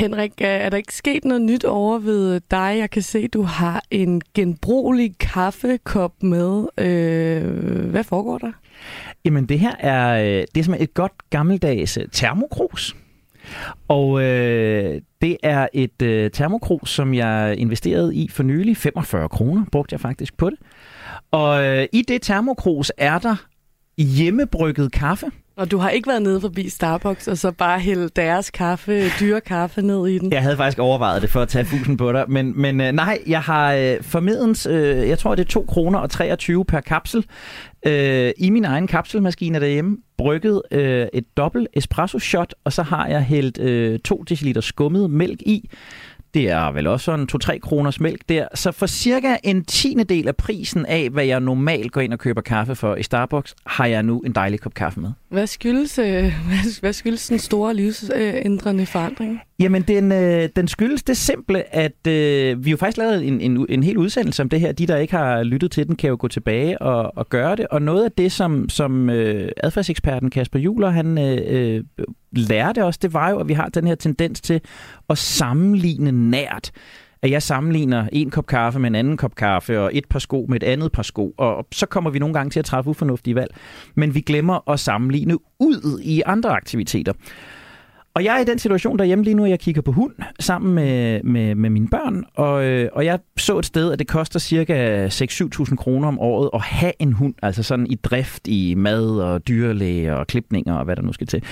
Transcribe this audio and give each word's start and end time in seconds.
Henrik, 0.00 0.32
øh, 0.40 0.46
er 0.46 0.68
der 0.68 0.76
ikke 0.76 0.94
sket 0.94 1.24
noget 1.24 1.42
nyt 1.42 1.64
over 1.64 1.98
ved 1.98 2.34
øh, 2.34 2.40
dig? 2.50 2.76
Jeg 2.78 2.90
kan 2.90 3.02
se, 3.02 3.28
du 3.28 3.42
har 3.42 3.82
en 3.90 4.22
genbrugelig 4.34 5.18
kaffekop 5.18 6.22
med. 6.22 6.66
Øh, 6.78 7.90
hvad 7.90 8.04
foregår 8.04 8.38
der? 8.38 8.52
Jamen 9.24 9.46
det 9.46 9.58
her 9.58 9.74
er, 9.78 10.24
øh, 10.24 10.44
det 10.54 10.60
er 10.60 10.64
som 10.64 10.74
et 10.78 10.94
godt 10.94 11.12
gammeldags 11.30 11.98
termokrus. 12.12 12.96
Og 13.88 14.22
øh, 14.22 15.00
det 15.20 15.36
er 15.42 15.68
et 15.72 16.02
øh, 16.02 16.30
termokrus, 16.30 16.90
som 16.90 17.14
jeg 17.14 17.54
investerede 17.58 18.14
i 18.14 18.28
for 18.28 18.42
nylig. 18.42 18.76
45 18.76 19.28
kroner 19.28 19.64
brugte 19.72 19.92
jeg 19.92 20.00
faktisk 20.00 20.36
på 20.36 20.50
det. 20.50 20.58
Og 21.30 21.64
øh, 21.64 21.86
i 21.92 22.02
det 22.02 22.22
termokrus 22.22 22.92
er 22.96 23.18
der 23.18 23.36
hjemmebrygget 23.98 24.92
kaffe. 24.92 25.26
Og 25.60 25.70
du 25.70 25.78
har 25.78 25.90
ikke 25.90 26.08
været 26.08 26.22
nede 26.22 26.40
forbi 26.40 26.68
Starbucks 26.68 27.28
og 27.28 27.38
så 27.38 27.52
bare 27.52 27.80
hælde 27.80 28.08
deres 28.16 28.50
kaffe, 28.50 29.02
dyre 29.20 29.40
kaffe 29.40 29.82
ned 29.82 30.06
i 30.06 30.18
den? 30.18 30.32
Jeg 30.32 30.42
havde 30.42 30.56
faktisk 30.56 30.78
overvejet 30.78 31.22
det 31.22 31.30
for 31.30 31.40
at 31.40 31.48
tage 31.48 31.64
fusen 31.64 31.96
på 31.96 32.12
dig, 32.12 32.24
men, 32.28 32.60
men 32.60 32.80
øh, 32.80 32.92
nej, 32.92 33.18
jeg 33.26 33.40
har 33.40 33.74
øh, 33.74 34.02
formidens, 34.02 34.66
øh, 34.66 35.08
jeg 35.08 35.18
tror 35.18 35.34
det 35.34 35.44
er 35.44 35.48
2 35.48 35.64
kroner 35.68 35.98
og 35.98 36.10
23 36.10 36.64
per 36.64 36.80
kapsel, 36.80 37.24
øh, 37.86 38.32
i 38.38 38.50
min 38.50 38.64
egen 38.64 38.86
kapselmaskine 38.86 39.60
derhjemme, 39.60 39.96
brygget 40.18 40.62
øh, 40.70 41.06
et 41.12 41.36
dobbelt 41.36 41.68
espresso 41.72 42.18
shot, 42.18 42.54
og 42.64 42.72
så 42.72 42.82
har 42.82 43.06
jeg 43.06 43.22
hældt 43.22 43.58
øh, 43.58 43.98
2 43.98 44.24
dl 44.28 44.60
skummet 44.60 45.10
mælk 45.10 45.42
i, 45.42 45.70
det 46.34 46.50
er 46.50 46.72
vel 46.72 46.86
også 46.86 47.04
sådan 47.04 47.28
2-3 47.54 47.58
kroners 47.58 48.00
mælk 48.00 48.20
der. 48.28 48.48
Så 48.54 48.72
for 48.72 48.86
cirka 48.86 49.36
en 49.42 49.64
tiende 49.64 50.04
del 50.04 50.28
af 50.28 50.36
prisen 50.36 50.86
af, 50.86 51.10
hvad 51.10 51.24
jeg 51.24 51.40
normalt 51.40 51.92
går 51.92 52.00
ind 52.00 52.12
og 52.12 52.18
køber 52.18 52.40
kaffe 52.40 52.74
for 52.74 52.96
i 52.96 53.02
Starbucks, 53.02 53.54
har 53.66 53.86
jeg 53.86 54.02
nu 54.02 54.20
en 54.20 54.32
dejlig 54.32 54.60
kop 54.60 54.74
kaffe 54.74 55.00
med. 55.00 55.10
Hvad 55.28 55.46
skyldes, 55.46 55.98
øh, 55.98 56.06
hvad, 56.48 56.80
hvad 56.80 56.92
skyldes 56.92 57.28
den 57.28 57.38
store 57.38 57.74
livsændrende 57.74 58.86
forandring? 58.86 59.40
Jamen, 59.60 59.82
den, 59.82 60.12
øh, 60.12 60.48
den 60.56 60.68
skyldes 60.68 61.02
det 61.02 61.16
simple, 61.16 61.74
at 61.74 62.06
øh, 62.06 62.64
vi 62.64 62.70
jo 62.70 62.76
faktisk 62.76 62.98
lavede 62.98 63.24
en, 63.24 63.40
en, 63.40 63.66
en 63.68 63.82
hel 63.82 63.98
udsendelse 63.98 64.42
om 64.42 64.48
det 64.48 64.60
her. 64.60 64.72
De, 64.72 64.86
der 64.86 64.96
ikke 64.96 65.16
har 65.16 65.42
lyttet 65.42 65.70
til 65.70 65.86
den, 65.86 65.96
kan 65.96 66.10
jo 66.10 66.16
gå 66.20 66.28
tilbage 66.28 66.82
og, 66.82 67.12
og 67.16 67.28
gøre 67.28 67.56
det. 67.56 67.66
Og 67.66 67.82
noget 67.82 68.04
af 68.04 68.12
det, 68.12 68.32
som, 68.32 68.68
som 68.68 69.10
øh, 69.10 69.48
adfærdseksperten 69.56 70.30
Kasper 70.30 70.58
Juler, 70.58 70.90
han 70.90 71.18
øh, 71.18 71.38
øh 71.48 71.84
lærte 72.32 72.84
os, 72.84 72.98
det 72.98 73.14
var 73.14 73.30
jo, 73.30 73.38
at 73.38 73.48
vi 73.48 73.52
har 73.52 73.68
den 73.68 73.86
her 73.86 73.94
tendens 73.94 74.40
til 74.40 74.60
at 75.10 75.18
sammenligne 75.18 76.30
nært 76.30 76.70
at 77.22 77.30
jeg 77.30 77.42
sammenligner 77.42 78.06
en 78.12 78.30
kop 78.30 78.46
kaffe 78.46 78.78
med 78.78 78.90
en 78.90 78.94
anden 78.94 79.16
kop 79.16 79.34
kaffe, 79.34 79.80
og 79.80 79.90
et 79.94 80.04
par 80.10 80.18
sko 80.18 80.46
med 80.48 80.62
et 80.62 80.66
andet 80.66 80.92
par 80.92 81.02
sko, 81.02 81.34
og 81.38 81.66
så 81.72 81.86
kommer 81.86 82.10
vi 82.10 82.18
nogle 82.18 82.34
gange 82.34 82.50
til 82.50 82.58
at 82.58 82.64
træffe 82.64 82.90
ufornuftige 82.90 83.34
valg. 83.34 83.54
Men 83.94 84.14
vi 84.14 84.20
glemmer 84.20 84.70
at 84.70 84.80
sammenligne 84.80 85.38
ud 85.58 86.00
i 86.02 86.22
andre 86.26 86.50
aktiviteter. 86.50 87.12
Og 88.14 88.24
jeg 88.24 88.36
er 88.36 88.40
i 88.40 88.44
den 88.44 88.58
situation 88.58 88.98
derhjemme 88.98 89.24
lige 89.24 89.34
nu, 89.34 89.44
at 89.44 89.50
jeg 89.50 89.60
kigger 89.60 89.82
på 89.82 89.92
hund 89.92 90.12
sammen 90.40 90.74
med, 90.74 91.22
med, 91.22 91.54
med 91.54 91.70
mine 91.70 91.88
børn, 91.88 92.24
og, 92.34 92.64
øh, 92.64 92.88
og 92.92 93.04
jeg 93.04 93.18
så 93.36 93.58
et 93.58 93.66
sted, 93.66 93.92
at 93.92 93.98
det 93.98 94.08
koster 94.08 94.38
cirka 94.38 95.06
6-7.000 95.08 95.76
kroner 95.76 96.08
om 96.08 96.18
året 96.18 96.50
at 96.54 96.60
have 96.60 96.92
en 96.98 97.12
hund, 97.12 97.34
altså 97.42 97.62
sådan 97.62 97.86
i 97.86 97.94
drift 97.94 98.48
i 98.48 98.74
mad 98.74 99.20
og 99.20 99.48
dyrlæge 99.48 100.16
og 100.16 100.26
klipninger 100.26 100.74
og 100.74 100.84
hvad 100.84 100.96
der 100.96 101.02
nu 101.02 101.12
skal 101.12 101.26
til. 101.26 101.42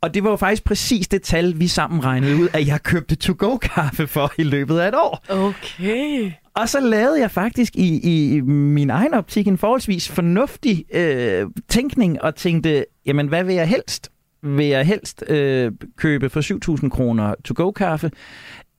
Og 0.00 0.14
det 0.14 0.24
var 0.24 0.30
jo 0.30 0.36
faktisk 0.36 0.64
præcis 0.64 1.08
det 1.08 1.22
tal, 1.22 1.60
vi 1.60 1.66
sammen 1.66 2.04
regnede 2.04 2.36
ud, 2.36 2.48
at 2.52 2.66
jeg 2.66 2.82
købte 2.82 3.14
to-go-kaffe 3.14 4.06
for 4.06 4.32
i 4.38 4.42
løbet 4.42 4.78
af 4.78 4.88
et 4.88 4.94
år. 4.94 5.24
Okay. 5.28 6.32
Og 6.54 6.68
så 6.68 6.80
lavede 6.80 7.20
jeg 7.20 7.30
faktisk 7.30 7.76
i, 7.76 8.00
i 8.34 8.40
min 8.40 8.90
egen 8.90 9.14
optik 9.14 9.48
en 9.48 9.58
forholdsvis 9.58 10.08
fornuftig 10.08 10.84
øh, 10.94 11.46
tænkning 11.68 12.22
og 12.22 12.34
tænkte, 12.34 12.84
jamen 13.06 13.28
hvad 13.28 13.44
vil 13.44 13.54
jeg 13.54 13.68
helst? 13.68 14.11
Vil 14.42 14.66
jeg 14.66 14.86
helst 14.86 15.24
øh, 15.28 15.72
købe 15.96 16.30
for 16.30 16.80
7.000 16.80 16.88
kroner 16.88 17.34
to-go-kaffe, 17.44 18.10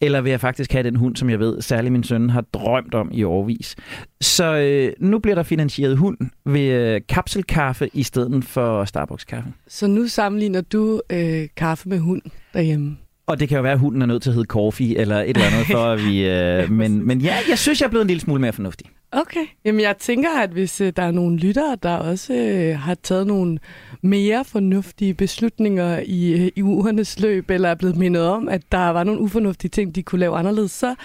eller 0.01 0.21
vil 0.21 0.29
jeg 0.29 0.39
faktisk 0.39 0.71
have 0.71 0.83
den 0.83 0.95
hund, 0.95 1.15
som 1.15 1.29
jeg 1.29 1.39
ved, 1.39 1.61
særlig 1.61 1.91
min 1.91 2.03
søn 2.03 2.29
har 2.29 2.41
drømt 2.41 2.93
om 2.93 3.09
i 3.13 3.23
årvis. 3.23 3.75
Så 4.21 4.55
øh, 4.55 4.93
nu 4.99 5.19
bliver 5.19 5.35
der 5.35 5.43
finansieret 5.43 5.97
hund 5.97 6.17
ved 6.45 6.67
øh, 6.67 7.01
kapselkaffe 7.09 7.89
i 7.93 8.03
stedet 8.03 8.45
for 8.45 8.85
Starbucks-kaffe. 8.85 9.53
Så 9.67 9.87
nu 9.87 10.07
sammenligner 10.07 10.61
du 10.61 11.01
øh, 11.09 11.47
kaffe 11.57 11.89
med 11.89 11.99
hund 11.99 12.21
derhjemme? 12.53 12.97
Og 13.27 13.39
det 13.39 13.49
kan 13.49 13.55
jo 13.55 13.61
være, 13.61 13.73
at 13.73 13.79
hunden 13.79 14.01
er 14.01 14.05
nødt 14.05 14.23
til 14.23 14.29
at 14.29 14.33
hedde 14.33 14.47
Coffee 14.47 14.97
eller 14.97 15.19
et 15.19 15.29
eller 15.29 15.45
andet, 15.45 15.67
for 15.67 15.85
at 15.85 16.05
vi... 16.05 16.23
Øh, 16.33 16.71
men, 16.71 17.07
men 17.07 17.21
ja, 17.21 17.35
jeg 17.49 17.59
synes, 17.59 17.81
jeg 17.81 17.85
er 17.85 17.89
blevet 17.89 18.03
en 18.03 18.07
lille 18.07 18.21
smule 18.21 18.41
mere 18.41 18.53
fornuftig. 18.53 18.87
Okay. 19.11 19.45
Jamen, 19.65 19.81
jeg 19.81 19.97
tænker, 19.97 20.39
at 20.39 20.49
hvis 20.49 20.81
øh, 20.81 20.93
der 20.95 21.03
er 21.03 21.11
nogle 21.11 21.37
lyttere, 21.37 21.77
der 21.83 21.95
også 21.95 22.33
øh, 22.33 22.79
har 22.79 22.95
taget 22.95 23.27
nogle 23.27 23.59
mere 24.01 24.45
fornuftige 24.45 25.13
beslutninger 25.13 25.99
i, 26.05 26.33
øh, 26.33 26.51
i 26.55 26.63
ugernes 26.63 27.19
løb, 27.19 27.49
eller 27.49 27.69
er 27.69 27.75
blevet 27.75 27.95
mindet 27.95 28.23
om, 28.23 28.49
at 28.49 28.61
der 28.71 28.89
var 28.89 29.03
nogle 29.03 29.21
ufornuftige 29.21 29.69
ting, 29.69 29.95
de 29.95 30.03
kunne 30.03 30.19
lave 30.19 30.37
anderledes, 30.37 30.71
så, 30.71 30.95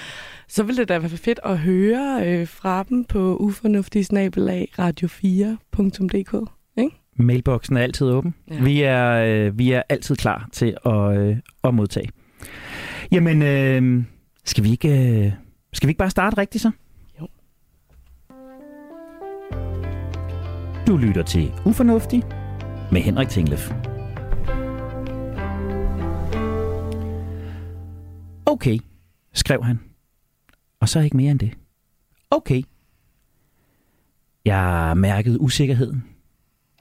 så 0.49 0.63
ville 0.63 0.79
det 0.81 0.89
da 0.89 0.99
være 0.99 1.11
fedt 1.11 1.41
at 1.45 1.59
høre 1.59 2.23
øh, 2.27 2.49
fra 2.49 2.83
dem 2.89 3.05
på 3.05 3.37
ufornuftigsnabelag 3.37 4.69
radio4.dk. 4.79 6.58
Mailboksen 7.19 7.77
er 7.77 7.81
altid 7.81 8.07
åben. 8.07 8.35
Ja. 8.51 8.63
Vi, 8.63 8.83
er, 8.83 9.11
øh, 9.11 9.59
vi 9.59 9.73
er 9.73 9.83
altid 9.89 10.17
klar 10.17 10.49
til 10.53 10.77
at, 10.87 11.19
øh, 11.19 11.37
at 11.65 11.75
modtage. 11.75 12.11
Jamen, 13.13 13.43
øh, 13.43 14.05
skal, 14.45 14.65
vi 14.65 14.71
ikke, 14.71 14.89
øh, 14.89 15.33
skal 15.73 15.87
vi 15.87 15.91
ikke 15.91 15.99
bare 15.99 16.11
starte 16.11 16.39
rigtigt 16.39 16.63
så? 16.63 16.71
Jo. 17.21 17.29
Du 20.87 20.97
lytter 20.97 21.23
til 21.23 21.53
Ufornuftig 21.67 22.23
med 22.93 23.01
Henrik 23.01 23.29
Tinglef. 23.29 23.73
Okay, 28.47 28.79
skrev 29.33 29.65
han. 29.65 29.81
Og 30.81 30.89
så 30.89 31.01
ikke 31.01 31.17
mere 31.17 31.31
end 31.31 31.39
det. 31.39 31.51
Okay. 32.31 32.63
Jeg 34.45 34.93
mærkede 34.97 35.41
usikkerheden. 35.41 36.05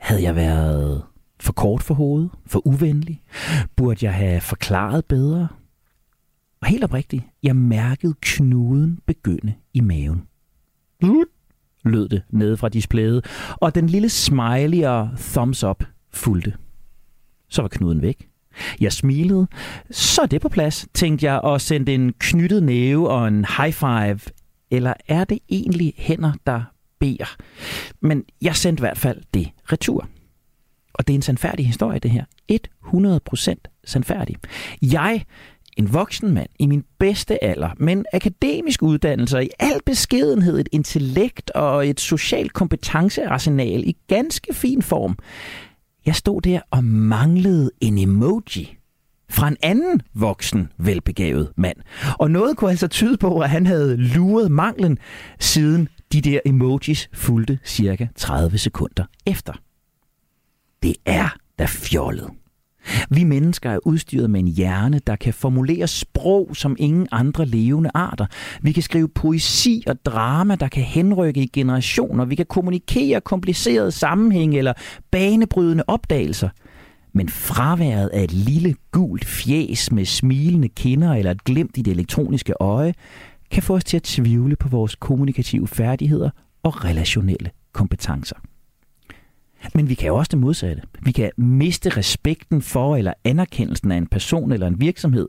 Havde 0.08 0.24
jeg 0.24 0.36
været 0.36 1.04
for 1.40 1.54
kort 1.54 1.84
for 1.84 1.94
hovedet? 1.94 2.30
For 2.46 2.68
uvenlig? 2.68 3.22
Burde 3.76 4.06
jeg 4.06 4.14
have 4.14 4.42
forklaret 4.42 5.06
bedre? 5.06 5.48
Og 6.62 6.68
helt 6.68 6.84
oprigtigt, 6.84 7.24
jeg 7.44 7.56
mærkede 7.56 8.16
knuden 8.22 9.00
begynde 9.06 9.54
i 9.74 9.80
maven. 9.82 10.24
lød 11.86 12.10
det 12.10 12.24
nede 12.30 12.58
fra 12.58 12.70
displayet, 12.70 13.26
og 13.56 13.76
den 13.76 13.88
lille 13.88 14.10
smiley 14.10 14.84
og 14.84 15.10
thumbs 15.18 15.64
up 15.64 15.84
fulgte. 16.12 16.54
Så 17.50 17.62
var 17.62 17.70
knuden 17.70 18.02
væk. 18.02 18.30
Jeg 18.82 18.94
smilede. 18.94 19.48
Så 19.92 20.22
er 20.22 20.26
det 20.26 20.42
på 20.42 20.50
plads, 20.50 20.88
tænkte 20.94 21.26
jeg, 21.26 21.40
og 21.40 21.62
sendte 21.62 21.94
en 21.94 22.14
knyttet 22.14 22.64
næve 22.64 23.10
og 23.10 23.28
en 23.28 23.46
high 23.58 23.74
five. 23.74 24.20
Eller 24.72 24.94
er 25.08 25.24
det 25.24 25.40
egentlig 25.50 25.94
hænder, 25.98 26.34
der 26.46 26.64
beder? 27.00 27.36
Men 28.02 28.24
jeg 28.42 28.56
sendte 28.56 28.82
i 28.82 28.84
hvert 28.84 28.98
fald 28.98 29.22
det 29.34 29.50
retur. 29.72 30.08
Og 30.94 31.08
det 31.08 31.14
er 31.14 31.18
en 31.18 31.22
sandfærdig 31.22 31.68
historie, 31.68 32.00
det 32.00 32.12
her. 32.12 32.24
100% 32.88 33.82
sandfærdig. 33.86 34.36
Jeg, 34.82 35.26
en 35.78 35.94
voksen 35.94 36.34
mand 36.34 36.50
i 36.60 36.66
min 36.66 36.84
bedste 37.00 37.44
alder, 37.44 37.70
med 37.78 37.94
en 37.94 38.06
akademisk 38.14 38.84
uddannelse 38.84 39.46
i 39.46 39.50
al 39.60 39.80
beskedenhed, 39.86 40.60
et 40.60 40.70
intellekt 40.72 41.50
og 41.50 41.88
et 41.88 42.00
socialt 42.00 42.54
kompetencearsenal 42.54 43.88
i 43.88 43.98
ganske 44.08 44.54
fin 44.54 44.82
form, 44.82 45.18
jeg 46.06 46.16
stod 46.16 46.42
der 46.42 46.60
og 46.72 46.84
manglede 46.84 47.72
en 47.82 47.98
emoji 47.98 48.78
fra 49.30 49.48
en 49.48 49.58
anden 49.62 50.02
voksen, 50.14 50.72
velbegavet 50.78 51.52
mand. 51.58 51.78
Og 52.20 52.32
noget 52.32 52.58
kunne 52.58 52.70
altså 52.70 52.88
tyde 52.88 53.18
på, 53.18 53.40
at 53.40 53.50
han 53.50 53.66
havde 53.66 53.98
luret 53.98 54.52
manglen, 54.52 54.98
siden 55.40 55.90
de 56.14 56.22
der 56.22 56.40
emojis 56.46 57.10
fulgte 57.14 57.60
cirka 57.66 58.08
30 58.16 58.58
sekunder 58.58 59.06
efter. 59.26 59.54
Det 60.84 60.96
er 61.06 61.30
da 61.60 61.66
fjollet. 61.66 62.30
Vi 63.10 63.24
mennesker 63.24 63.70
er 63.70 63.80
udstyret 63.86 64.30
med 64.30 64.40
en 64.40 64.48
hjerne, 64.48 65.02
der 65.08 65.16
kan 65.16 65.34
formulere 65.34 65.88
sprog 65.88 66.50
som 66.54 66.76
ingen 66.80 67.08
andre 67.12 67.46
levende 67.46 67.90
arter. 67.94 68.26
Vi 68.62 68.72
kan 68.72 68.84
skrive 68.84 69.08
poesi 69.08 69.84
og 69.88 70.06
drama, 70.06 70.56
der 70.56 70.68
kan 70.68 70.84
henrykke 70.84 71.42
i 71.42 71.48
generationer. 71.48 72.26
Vi 72.26 72.36
kan 72.36 72.46
kommunikere 72.46 73.22
komplicerede 73.22 73.92
sammenhænge 73.92 74.58
eller 74.58 74.74
banebrydende 75.12 75.84
opdagelser. 75.88 76.50
Men 77.14 77.30
fraværet 77.30 78.08
af 78.08 78.24
et 78.24 78.32
lille 78.32 78.76
gult 78.92 79.26
fjes 79.26 79.92
med 79.92 80.06
smilende 80.06 80.70
kinder 80.70 81.14
eller 81.14 81.32
et 81.32 81.44
glimt 81.44 81.78
i 81.78 81.82
det 81.82 81.92
elektroniske 81.92 82.54
øje, 82.60 82.94
kan 83.52 83.64
få 83.64 83.76
os 83.76 83.84
til 83.84 83.98
at 83.98 84.04
tvivle 84.04 84.56
på 84.56 84.70
vores 84.70 84.96
kommunikative 84.96 85.68
færdigheder 85.68 86.30
og 86.64 86.86
relationelle 86.86 87.52
kompetencer. 87.74 88.36
Men 89.76 89.90
vi 89.90 89.94
kan 89.94 90.08
jo 90.08 90.16
også 90.16 90.30
det 90.30 90.40
modsatte. 90.40 90.82
Vi 91.02 91.12
kan 91.12 91.32
miste 91.38 91.90
respekten 91.90 92.62
for 92.62 92.96
eller 92.96 93.14
anerkendelsen 93.24 93.92
af 93.92 93.98
en 93.98 94.08
person 94.08 94.52
eller 94.52 94.68
en 94.68 94.82
virksomhed, 94.82 95.28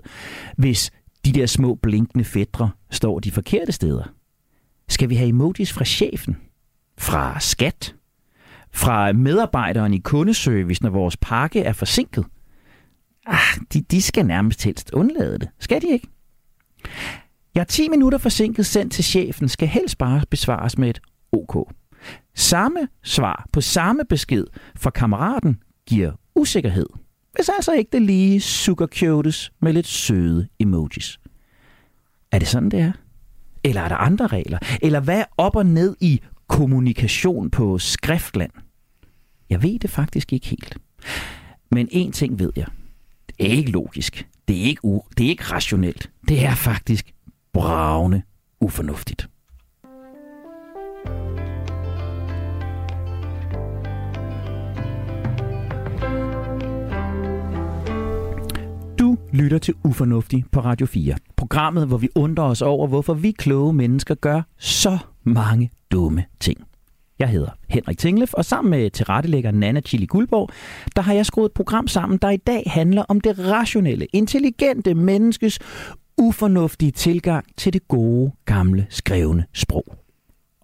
hvis 0.57 0.91
de 1.25 1.33
der 1.33 1.47
små 1.47 1.75
blinkende 1.75 2.25
fædre 2.25 2.71
står 2.91 3.19
de 3.19 3.31
forkerte 3.31 3.73
steder. 3.73 4.05
Skal 4.89 5.09
vi 5.09 5.15
have 5.15 5.29
emojis 5.29 5.73
fra 5.73 5.85
chefen? 5.85 6.37
Fra 6.99 7.41
skat? 7.41 7.95
Fra 8.73 9.13
medarbejderen 9.13 9.95
i 9.95 9.99
kundeservice, 9.99 10.83
når 10.83 10.91
vores 10.91 11.17
pakke 11.17 11.61
er 11.61 11.73
forsinket? 11.73 12.25
ah, 13.29 13.59
de, 13.73 13.81
de 13.81 14.03
skal 14.03 14.27
nærmest 14.27 14.65
helst 14.65 14.91
undlade 14.93 15.39
det. 15.39 15.49
Skal 15.59 15.83
de 15.83 15.89
ikke? 15.89 16.09
Jeg 17.59 17.63
er 17.63 17.67
10 17.67 17.89
minutter 17.89 18.19
forsinket 18.19 18.67
sendt 18.67 18.93
til 18.93 19.05
chefen, 19.05 19.49
skal 19.49 19.69
helst 19.69 19.99
bare 19.99 20.23
besvares 20.31 20.79
med 20.79 20.91
et 20.91 21.01
OK. 21.33 21.73
Samme 22.35 22.89
svar 23.03 23.47
på 23.53 23.61
samme 23.61 24.03
besked 24.09 24.45
fra 24.77 24.91
kammeraten 24.91 25.59
giver 25.89 26.13
usikkerhed. 26.35 26.87
Hvis 27.35 27.49
altså 27.49 27.73
ikke 27.73 27.89
det 27.93 28.03
lige 28.03 28.41
sugarcoates 28.41 29.53
med 29.61 29.73
lidt 29.73 29.87
søde 29.87 30.49
emojis. 30.59 31.21
Er 32.33 32.39
det 32.39 32.49
sådan, 32.49 32.69
det 32.69 32.81
er? 32.81 32.93
Eller 33.65 33.81
er 33.81 33.89
der 33.89 33.97
andre 33.97 34.27
regler? 34.27 34.59
Eller 34.83 35.01
hvad 35.01 35.19
er 35.19 35.25
op 35.37 35.57
og 35.57 35.67
ned 35.67 35.97
i 36.01 36.21
kommunikation 36.49 37.51
på 37.51 37.79
skriftland? 37.79 38.53
Jeg 39.51 39.63
ved 39.63 39.79
det 39.79 39.91
faktisk 39.91 40.33
ikke 40.33 40.47
helt. 40.47 40.79
Men 41.71 41.89
en 41.91 42.13
ting 42.13 42.39
ved 42.39 42.53
jeg. 42.57 42.67
Det 43.29 43.47
er 43.47 43.51
ikke 43.51 43.71
logisk. 43.71 44.29
Det 44.49 44.59
er 44.59 44.63
ikke, 44.65 44.81
u- 44.87 45.09
det 45.19 45.27
er 45.27 45.31
ikke 45.31 45.45
rationelt. 45.45 46.11
Det 46.29 46.45
er 46.45 46.55
faktisk 46.55 47.13
bravende 47.53 48.23
ufornuftigt. 48.61 49.29
Du 58.99 59.17
lytter 59.33 59.59
til 59.59 59.75
Ufornuftig 59.85 60.45
på 60.53 60.61
Radio 60.61 60.87
4. 60.87 61.15
Programmet, 61.37 61.87
hvor 61.87 61.97
vi 61.97 62.09
undrer 62.15 62.45
os 62.45 62.63
over, 62.63 62.87
hvorfor 62.87 63.15
vi 63.15 63.31
kloge 63.31 63.73
mennesker 63.73 64.15
gør 64.15 64.43
så 64.59 64.99
mange 65.25 65.71
dumme 65.93 66.25
ting. 66.41 66.59
Jeg 67.19 67.29
hedder 67.29 67.51
Henrik 67.69 67.99
Tinglef, 67.99 68.33
og 68.33 68.45
sammen 68.45 68.71
med 68.71 68.91
tilrettelægger 68.91 69.51
Nana 69.51 69.81
Chili 69.81 70.07
Guldborg, 70.07 70.51
der 70.97 71.03
har 71.03 71.15
jeg 71.15 71.27
skruet 71.27 71.47
et 71.47 71.53
program 71.53 71.89
sammen, 71.89 72.19
der 72.23 72.31
i 72.31 72.37
dag 72.37 72.63
handler 72.67 73.03
om 73.09 73.21
det 73.21 73.39
rationelle, 73.39 74.07
intelligente 74.13 74.95
menneskes 74.95 75.59
ufornuftige 76.19 76.91
tilgang 76.91 77.45
til 77.57 77.73
det 77.73 77.89
gode, 77.89 78.33
gamle, 78.45 78.87
skrevne 78.91 79.45
sprog. 79.53 79.85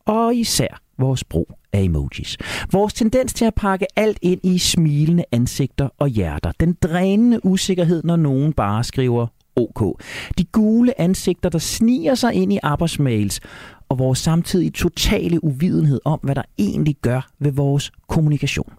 Og 0.06 0.34
især 0.34 0.80
vores 0.98 1.24
brug 1.24 1.48
af 1.72 1.82
emojis. 1.82 2.36
Vores 2.72 2.94
tendens 2.94 3.34
til 3.34 3.44
at 3.44 3.54
pakke 3.54 3.86
alt 3.96 4.18
ind 4.22 4.40
i 4.42 4.58
smilende 4.58 5.24
ansigter 5.32 5.88
og 5.98 6.08
hjerter. 6.08 6.52
Den 6.60 6.76
drænende 6.82 7.44
usikkerhed, 7.44 8.02
når 8.04 8.16
nogen 8.16 8.52
bare 8.52 8.84
skriver 8.84 9.26
OK. 9.56 10.02
De 10.38 10.44
gule 10.44 11.00
ansigter, 11.00 11.48
der 11.48 11.58
sniger 11.58 12.14
sig 12.14 12.34
ind 12.34 12.52
i 12.52 12.58
arbejdsmails, 12.62 13.40
og 13.88 13.98
vores 13.98 14.18
samtidig 14.18 14.74
totale 14.74 15.44
uvidenhed 15.44 16.00
om, 16.04 16.20
hvad 16.22 16.34
der 16.34 16.42
egentlig 16.58 16.96
gør 17.02 17.28
ved 17.38 17.52
vores 17.52 17.92
kommunikation. 18.08 18.72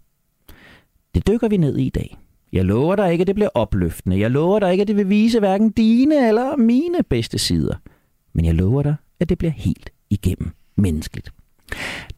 Det 1.15 1.27
dykker 1.27 1.47
vi 1.47 1.57
ned 1.57 1.77
i 1.77 1.85
i 1.85 1.89
dag. 1.89 2.17
Jeg 2.53 2.65
lover 2.65 2.95
dig 2.95 3.11
ikke, 3.11 3.21
at 3.21 3.27
det 3.27 3.35
bliver 3.35 3.49
opløftende. 3.53 4.19
Jeg 4.19 4.31
lover 4.31 4.59
dig 4.59 4.71
ikke, 4.71 4.81
at 4.81 4.87
det 4.87 4.95
vil 4.95 5.09
vise 5.09 5.39
hverken 5.39 5.69
dine 5.71 6.27
eller 6.27 6.55
mine 6.55 7.03
bedste 7.09 7.37
sider. 7.37 7.75
Men 8.33 8.45
jeg 8.45 8.53
lover 8.53 8.83
dig, 8.83 8.95
at 9.19 9.29
det 9.29 9.37
bliver 9.37 9.51
helt 9.51 9.89
igennem 10.09 10.51
menneskeligt. 10.75 11.29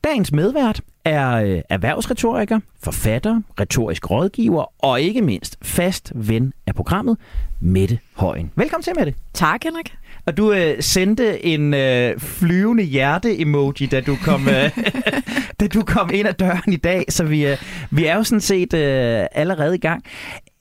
Dagens 0.04 0.32
medvært 0.32 0.82
er 1.06 1.32
øh, 1.32 1.62
erhvervsretoriker, 1.70 2.60
forfatter, 2.84 3.42
retorisk 3.60 4.12
rådgiver 4.12 4.84
og 4.84 5.02
ikke 5.02 5.22
mindst 5.22 5.58
fast 5.62 6.12
ven 6.16 6.54
af 6.68 6.76
programmet, 6.76 7.18
Mette 7.60 8.00
Højen. 8.14 8.52
Velkommen 8.56 8.84
til, 8.84 8.94
Mette. 8.98 9.14
Tak, 9.34 9.64
Henrik. 9.64 9.96
Og 10.26 10.38
du 10.38 10.52
øh, 10.52 10.84
sendte 10.84 11.46
en 11.46 11.74
øh, 11.74 12.20
flyvende 12.20 12.84
hjerte-emoji, 12.84 13.86
da 13.86 14.02
du 14.02 14.16
kom 14.24 14.48
øh, 14.48 14.72
da 15.60 15.68
du 15.68 15.84
kom 15.84 16.10
ind 16.14 16.28
ad 16.28 16.34
døren 16.34 16.74
i 16.74 16.76
dag, 16.76 17.06
så 17.10 17.24
vi, 17.24 17.48
øh, 17.48 17.58
vi 17.92 18.06
er 18.06 18.16
jo 18.16 18.24
sådan 18.24 18.42
set 18.42 18.74
øh, 18.74 19.26
allerede 19.32 19.76
i 19.76 19.80
gang. 19.80 20.04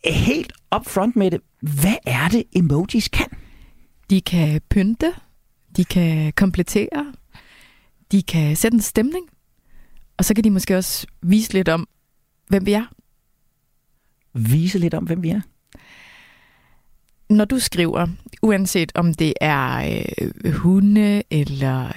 Helt 0.05 0.53
up 0.77 0.87
front 0.87 1.17
med 1.17 1.31
det, 1.31 1.41
hvad 1.61 1.97
er 2.06 2.29
det 2.29 2.43
emojis 2.56 3.09
kan? 3.09 3.27
De 4.11 4.21
kan 4.21 4.61
pynte, 4.71 5.12
de 5.77 5.85
kan 5.85 6.32
komplettere, 6.37 7.12
de 8.12 8.23
kan 8.23 8.56
sætte 8.56 8.75
en 8.75 8.82
stemning, 8.82 9.29
og 10.17 10.25
så 10.25 10.35
kan 10.35 10.44
de 10.44 10.50
måske 10.50 10.76
også 10.76 11.06
vise 11.23 11.53
lidt 11.53 11.69
om, 11.69 11.88
hvem 12.49 12.67
vi 12.67 12.73
er. 12.73 12.85
Vise 14.35 14.79
lidt 14.79 14.94
om, 14.94 15.05
hvem 15.05 15.23
vi 15.23 15.31
er. 15.31 15.41
Når 17.31 17.44
du 17.44 17.58
skriver, 17.58 18.06
uanset 18.43 18.93
om 18.94 19.14
det 19.14 19.35
er 19.41 20.00
øh, 20.44 20.53
hunde 20.53 21.23
eller 21.31 21.93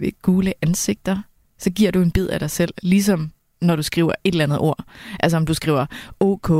øh, 0.00 0.12
gule 0.22 0.54
ansigter, 0.62 1.22
så 1.58 1.70
giver 1.70 1.90
du 1.90 2.02
en 2.02 2.10
bid 2.10 2.28
af 2.28 2.38
dig 2.40 2.50
selv, 2.50 2.74
ligesom 2.82 3.30
når 3.60 3.76
du 3.76 3.82
skriver 3.82 4.12
et 4.24 4.32
eller 4.32 4.44
andet 4.44 4.58
ord. 4.58 4.84
Altså 5.20 5.36
om 5.36 5.46
du 5.46 5.54
skriver 5.54 5.86
OK, 6.20 6.50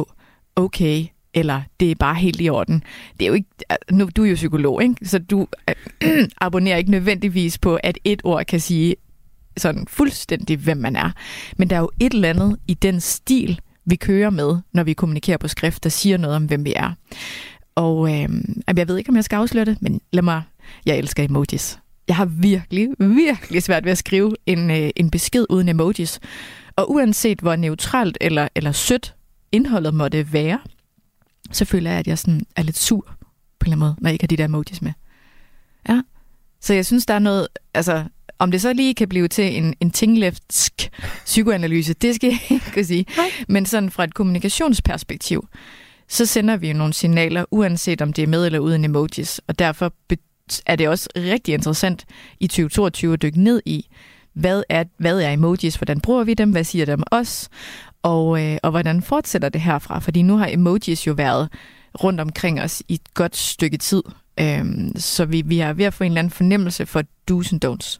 okay, 0.57 1.07
eller 1.37 1.63
det 1.81 1.91
er 1.91 1.95
bare 1.95 2.15
helt 2.15 2.41
i 2.41 2.49
orden. 2.49 2.83
Det 3.21 3.25
er 3.25 3.29
jo 3.29 3.35
ikke, 3.35 3.49
nu, 3.91 4.09
du 4.17 4.25
er 4.25 4.29
jo 4.29 4.35
psykolog, 4.35 4.83
ikke? 4.83 4.95
så 5.03 5.19
du 5.19 5.47
øh, 6.03 6.29
abonnerer 6.41 6.77
ikke 6.77 6.91
nødvendigvis 6.91 7.59
på, 7.59 7.79
at 7.83 7.99
et 8.05 8.21
ord 8.25 8.45
kan 8.45 8.61
sige 8.61 8.97
sådan 9.57 9.87
fuldstændig, 9.89 10.57
hvem 10.57 10.77
man 10.77 10.97
er. 10.97 11.11
Men 11.57 11.71
der 11.71 11.77
er 11.77 11.81
jo 11.81 11.91
et 12.01 12.15
eller 12.15 12.31
andet 12.31 12.57
i 12.69 12.75
den 12.75 13.01
stil, 13.01 13.61
vi 13.85 13.97
kører 13.97 14.31
med, 14.31 14.57
når 14.73 14.83
vi 14.83 14.93
kommunikerer 14.93 15.39
på 15.39 15.49
skrift, 15.49 15.85
der 15.85 15.91
siger 15.91 16.17
noget 16.17 16.37
om, 16.37 16.45
hvem 16.45 16.65
vi 16.65 16.73
er. 16.77 16.93
Og 17.75 18.15
øh, 18.15 18.29
jeg 18.77 18.89
ved 18.89 18.97
ikke, 18.97 19.11
om 19.11 19.17
jeg 19.17 19.25
skal 19.25 19.37
afsløre 19.37 19.65
det, 19.65 19.83
men 19.83 20.01
lad 20.13 20.23
mig, 20.23 20.43
jeg 20.87 20.99
elsker 20.99 21.25
emojis. 21.25 21.79
Jeg 22.09 22.17
har 22.17 22.25
virkelig, 22.25 22.89
virkelig 22.99 23.63
svært 23.63 23.85
ved 23.85 23.93
at 23.93 23.99
skrive 23.99 24.35
en, 24.47 24.71
øh, 24.71 24.91
en 24.97 25.11
besked 25.11 25.47
uden 25.51 25.69
emojis. 25.69 26.21
Og 26.77 26.91
uanset 26.91 27.41
hvor 27.41 27.57
neutralt 27.57 28.19
eller, 28.21 28.49
eller 28.55 28.73
sødt 28.73 29.15
indholdet 29.53 29.95
måtte 29.95 30.33
være, 30.33 30.59
så 31.53 31.65
føler 31.65 31.91
jeg, 31.91 31.99
at 31.99 32.07
jeg 32.07 32.19
sådan 32.19 32.47
er 32.57 32.63
lidt 32.63 32.79
sur 32.79 33.01
på 33.59 33.65
en 33.67 33.73
eller 33.73 33.77
anden 33.77 33.79
måde, 33.79 33.97
når 33.99 34.09
jeg 34.09 34.13
ikke 34.13 34.23
har 34.23 34.29
de 34.29 34.37
der 34.37 34.45
emojis 34.45 34.83
med. 34.83 34.93
Ja. 35.89 36.03
Så 36.61 36.75
jeg 36.75 36.87
synes, 36.87 37.07
der 37.07 37.15
er 37.15 37.19
noget, 37.19 37.49
altså, 37.75 38.05
om 38.39 38.51
det 38.51 38.61
så 38.61 38.73
lige 38.73 38.95
kan 38.95 39.09
blive 39.09 39.29
til 39.29 39.57
en, 39.57 39.75
en 39.81 39.91
tingleftsk 39.91 40.91
psykoanalyse, 41.25 41.95
det 41.95 42.15
skal 42.15 42.29
jeg 42.31 42.41
ikke 42.51 42.73
kunne 42.73 42.85
sige. 42.85 43.07
Nej. 43.17 43.31
Men 43.49 43.67
sådan 43.67 43.91
fra 43.91 44.05
et 44.05 44.15
kommunikationsperspektiv, 44.15 45.49
så 46.09 46.27
sender 46.27 46.57
vi 46.57 46.69
jo 46.69 46.77
nogle 46.77 46.93
signaler, 46.93 47.45
uanset 47.51 48.03
om 48.03 48.13
det 48.13 48.23
er 48.23 48.27
med 48.27 48.47
eller 48.47 48.59
uden 48.59 48.85
emojis. 48.85 49.41
Og 49.47 49.59
derfor 49.59 49.93
er 50.67 50.77
det 50.77 50.89
også 50.89 51.09
rigtig 51.17 51.55
interessant 51.55 52.05
i 52.41 52.47
2022 52.47 53.13
at 53.13 53.23
dykke 53.23 53.43
ned 53.43 53.63
i, 53.65 53.87
hvad 54.33 54.63
er, 54.69 54.85
hvad 54.97 55.21
er 55.21 55.31
emojis, 55.31 55.77
hvordan 55.77 56.01
bruger 56.01 56.25
vi 56.25 56.35
dem, 56.35 56.51
hvad 56.51 56.65
siger 56.65 56.87
dem 56.87 57.03
os, 57.11 57.49
og, 58.07 58.45
øh, 58.45 58.59
og 58.63 58.71
hvordan 58.71 59.03
fortsætter 59.03 59.49
det 59.49 59.61
herfra? 59.61 59.99
Fordi 59.99 60.23
nu 60.23 60.37
har 60.37 60.49
emojis 60.51 61.07
jo 61.07 61.13
været 61.13 61.49
rundt 62.05 62.21
omkring 62.21 62.61
os 62.61 62.83
i 62.89 62.95
et 62.95 63.15
godt 63.15 63.37
stykke 63.37 63.79
tid. 63.79 64.03
Øhm, 64.41 64.93
så 64.97 65.25
vi, 65.25 65.43
vi 65.47 65.59
er 65.59 65.73
ved 65.73 65.85
at 65.85 65.95
få 65.95 66.05
en 66.05 66.11
eller 66.11 66.19
anden 66.19 66.31
fornemmelse 66.31 66.87
for 66.87 67.03
do's 67.31 67.53
and 67.53 67.65
don'ts. 67.65 67.99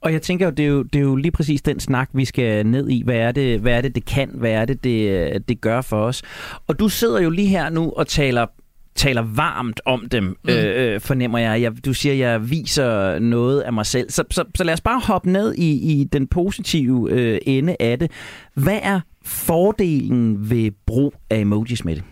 Og 0.00 0.12
jeg 0.12 0.22
tænker 0.22 0.46
jo, 0.46 0.50
det 0.50 0.64
er 0.64 0.68
jo, 0.68 0.82
det 0.82 0.98
er 0.98 1.02
jo 1.02 1.16
lige 1.16 1.32
præcis 1.32 1.62
den 1.62 1.80
snak, 1.80 2.10
vi 2.12 2.24
skal 2.24 2.66
ned 2.66 2.88
i. 2.88 3.02
Hvad 3.04 3.16
er 3.16 3.32
det, 3.32 3.60
hvad 3.60 3.72
er 3.72 3.80
det, 3.80 3.94
det 3.94 4.04
kan? 4.04 4.30
Hvad 4.34 4.50
er 4.50 4.64
det, 4.64 4.84
det, 4.84 5.48
det 5.48 5.60
gør 5.60 5.80
for 5.80 6.04
os? 6.04 6.22
Og 6.66 6.78
du 6.78 6.88
sidder 6.88 7.20
jo 7.20 7.30
lige 7.30 7.48
her 7.48 7.70
nu 7.70 7.92
og 7.96 8.06
taler 8.06 8.46
taler 8.94 9.22
varmt 9.22 9.80
om 9.86 10.08
dem, 10.10 10.24
mm. 10.24 10.50
øh, 10.50 11.00
fornemmer 11.00 11.38
jeg. 11.38 11.62
jeg. 11.62 11.84
Du 11.84 11.94
siger, 11.94 12.14
jeg 12.14 12.50
viser 12.50 13.18
noget 13.18 13.60
af 13.60 13.72
mig 13.72 13.86
selv. 13.86 14.10
Så, 14.10 14.24
så, 14.30 14.44
så 14.54 14.64
lad 14.64 14.74
os 14.74 14.80
bare 14.80 15.00
hoppe 15.00 15.30
ned 15.30 15.54
i, 15.54 16.00
i 16.00 16.04
den 16.04 16.26
positive 16.26 17.10
øh, 17.10 17.38
ende 17.46 17.76
af 17.80 17.98
det. 17.98 18.10
Hvad 18.54 18.78
er 18.82 19.00
fordelen 19.24 20.50
ved 20.50 20.70
brug 20.86 21.14
af 21.30 21.38
emojis 21.38 21.84
med 21.84 21.96
det? 21.96 22.04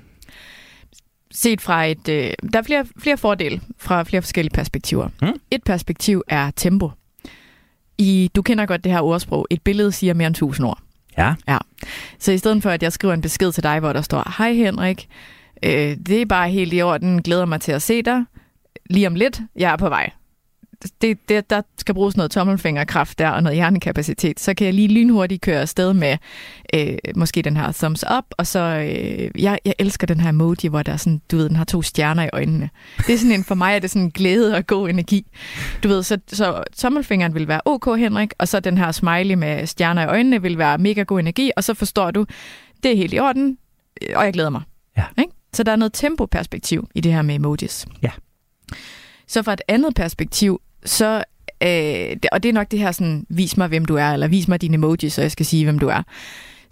Set 1.31 1.61
fra 1.61 1.85
et... 1.85 2.09
Øh, 2.09 2.33
der 2.53 2.59
er 2.59 2.63
flere, 2.63 2.87
flere 2.99 3.17
fordele 3.17 3.61
fra 3.79 4.03
flere 4.03 4.23
forskellige 4.23 4.55
perspektiver. 4.55 5.09
Mm. 5.23 5.41
Et 5.51 5.65
perspektiv 5.65 6.23
er 6.29 6.51
tempo. 6.57 6.91
I, 7.99 8.31
du 8.35 8.43
kender 8.43 8.67
godt 8.67 8.85
det 8.85 8.93
her 8.93 9.01
ordsprog. 9.01 9.47
Et 9.51 9.63
billede 9.63 9.93
siger 9.93 10.15
mere 10.15 10.27
end 10.27 10.35
tusind 10.35 10.67
ord. 10.67 10.79
Ja. 11.19 11.35
ja. 11.49 11.59
Så 12.19 12.33
i 12.33 12.39
stedet 12.39 12.63
for, 12.63 12.71
at 12.71 12.83
jeg 12.83 12.93
skriver 12.93 13.15
en 13.15 13.21
besked 13.21 13.53
til 13.53 13.63
dig, 13.63 13.81
hvor 13.81 13.93
der 13.93 14.03
står, 14.03 14.35
Hej 14.39 14.53
Henrik, 14.53 15.09
øh, 15.63 15.97
det 16.07 16.23
er 16.23 16.27
bare 16.27 16.51
helt 16.51 16.75
i 16.75 16.83
orden, 16.83 17.23
glæder 17.23 17.45
mig 17.45 17.61
til 17.61 17.73
at 17.73 17.83
se 17.83 18.03
dig. 18.03 18.25
Lige 18.91 19.07
om 19.07 19.15
lidt, 19.15 19.41
jeg 19.57 19.73
er 19.73 19.77
på 19.77 19.89
vej 19.89 20.11
det, 21.03 21.29
det, 21.29 21.51
der 21.51 21.63
skal 21.79 21.95
bruges 21.95 22.17
noget 22.17 22.31
tommelfingerkraft 22.31 23.19
der 23.19 23.29
og 23.29 23.43
noget 23.43 23.57
hjernekapacitet, 23.57 24.41
så 24.41 24.55
kan 24.55 24.65
jeg 24.65 24.75
lige 24.75 24.89
lynhurtigt 24.89 25.43
køre 25.43 25.61
afsted 25.61 25.93
med 25.93 26.17
øh, 26.75 26.97
måske 27.17 27.43
den 27.43 27.57
her 27.57 27.73
thumbs 27.73 28.05
up, 28.19 28.25
og 28.31 28.47
så, 28.47 28.61
øh, 28.61 29.43
jeg, 29.43 29.59
jeg 29.65 29.75
elsker 29.79 30.07
den 30.07 30.21
her 30.21 30.29
emoji, 30.29 30.69
hvor 30.69 30.83
der 30.83 30.93
er 30.93 30.97
sådan, 30.97 31.21
du 31.31 31.37
ved, 31.37 31.49
den 31.49 31.57
har 31.57 31.65
to 31.65 31.83
stjerner 31.83 32.23
i 32.23 32.29
øjnene. 32.33 32.71
Det 33.07 33.15
er 33.15 33.19
sådan 33.19 33.33
en, 33.33 33.45
for 33.45 33.55
mig 33.55 33.75
er 33.75 33.79
det 33.79 33.91
sådan 33.91 34.11
glæde 34.11 34.57
og 34.57 34.67
god 34.67 34.89
energi. 34.89 35.27
Du 35.83 35.89
ved, 35.89 36.03
så, 36.03 36.19
så 36.29 36.63
tommelfingeren 36.77 37.35
vil 37.35 37.49
være 37.49 37.61
ok, 37.65 37.99
Henrik, 37.99 38.33
og 38.39 38.49
så 38.49 38.61
den 38.61 38.79
her 38.79 38.93
smiley 38.93 39.35
med 39.35 39.67
stjerner 39.67 40.03
i 40.03 40.07
øjnene 40.07 40.43
vil 40.43 40.59
være 40.59 40.79
mega 40.79 41.03
god 41.03 41.21
energi, 41.21 41.51
og 41.57 41.65
så 41.65 41.75
forstår 41.75 42.11
du, 42.11 42.27
det 42.83 42.93
er 42.93 42.97
helt 42.97 43.15
i 43.15 43.19
orden, 43.19 43.59
og 44.15 44.25
jeg 44.25 44.33
glæder 44.33 44.51
mig. 44.51 44.63
Ja. 44.97 45.05
Ikke? 45.19 45.33
Så 45.53 45.63
der 45.63 45.73
er 45.73 45.77
noget 45.77 45.93
tempoperspektiv 45.93 46.89
i 46.95 47.01
det 47.01 47.13
her 47.13 47.23
med 47.23 47.35
emojis. 47.35 47.87
Ja. 48.03 48.11
Så 49.27 49.43
fra 49.43 49.53
et 49.53 49.61
andet 49.69 49.95
perspektiv, 49.95 50.61
så, 50.85 51.25
øh, 51.63 52.17
og 52.33 52.43
det 52.43 52.49
er 52.49 52.53
nok 52.53 52.71
det 52.71 52.79
her 52.79 52.93
sådan, 52.93 53.27
vis 53.29 53.57
mig, 53.57 53.69
hvem 53.69 53.85
du 53.85 53.97
er, 53.97 54.11
eller 54.11 54.29
vis 54.29 54.49
mig 54.49 54.61
dine 54.61 54.75
emojis, 54.75 55.13
så 55.13 55.21
jeg 55.21 55.31
skal 55.31 55.47
sige, 55.47 55.65
hvem 55.65 55.79
du 55.79 55.89
er. 55.89 56.03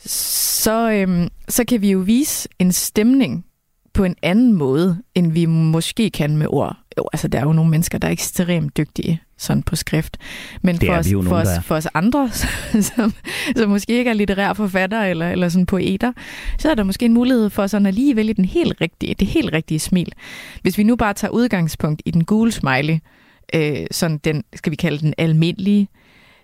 Så, 0.07 0.91
øh, 0.91 1.29
så 1.49 1.65
kan 1.65 1.83
vi 1.83 1.91
jo 1.91 1.99
vise 1.99 2.49
en 2.59 2.73
stemning 2.73 3.45
på 3.95 4.05
en 4.05 4.17
anden 4.23 4.53
måde, 4.53 5.03
end 5.15 5.33
vi 5.33 5.47
måske 5.47 6.11
kan 6.11 6.37
med 6.37 6.47
ord. 6.51 6.77
Jo, 6.99 7.09
altså 7.13 7.29
der 7.29 7.39
er 7.39 7.43
jo 7.43 7.53
nogle 7.53 7.71
mennesker, 7.71 7.99
der 7.99 8.09
er 8.09 8.13
ekstremt 8.13 8.77
dygtige 8.77 9.23
sådan 9.39 9.63
på 9.63 9.77
skrift. 9.77 10.17
Men 10.63 10.77
Det 10.77 10.89
for 10.89 10.95
os, 10.95 11.07
for, 11.07 11.23
nogen, 11.23 11.47
os, 11.47 11.65
for 11.65 11.75
os 11.75 11.89
andre, 11.95 12.31
som, 12.95 13.13
som 13.57 13.71
måske 13.71 13.99
ikke 13.99 14.11
er 14.11 14.15
litterære 14.15 14.55
forfattere 14.55 15.11
eller, 15.11 15.31
eller 15.31 15.49
sådan 15.49 15.67
poeter, 15.67 16.13
så 16.59 16.71
er 16.71 16.75
der 16.75 16.85
måske 16.85 17.07
en 17.07 17.15
mulighed 17.15 17.51
for 17.51 17.67
sådan 17.67 17.87
at 17.87 17.95
lige 17.95 18.17
vælge 18.17 18.35
den 18.35 18.45
helt 18.45 18.81
rigtige, 18.81 19.15
det 19.15 19.29
helt 19.29 19.53
rigtige 19.53 19.79
smil. 19.79 20.13
Hvis 20.63 20.79
vi 20.79 20.83
nu 20.83 20.97
bare 20.97 21.15
tager 21.15 21.31
udgangspunkt 21.31 22.03
i 22.05 22.11
den 22.11 22.25
gule 22.25 22.53
smiley, 22.53 22.95
øh, 22.95 23.01
sådan 23.91 24.19
den, 24.19 24.45
skal 24.55 24.71
vi 24.71 24.77
kalde 24.77 24.99
den 24.99 25.15
almindelige, 25.19 25.89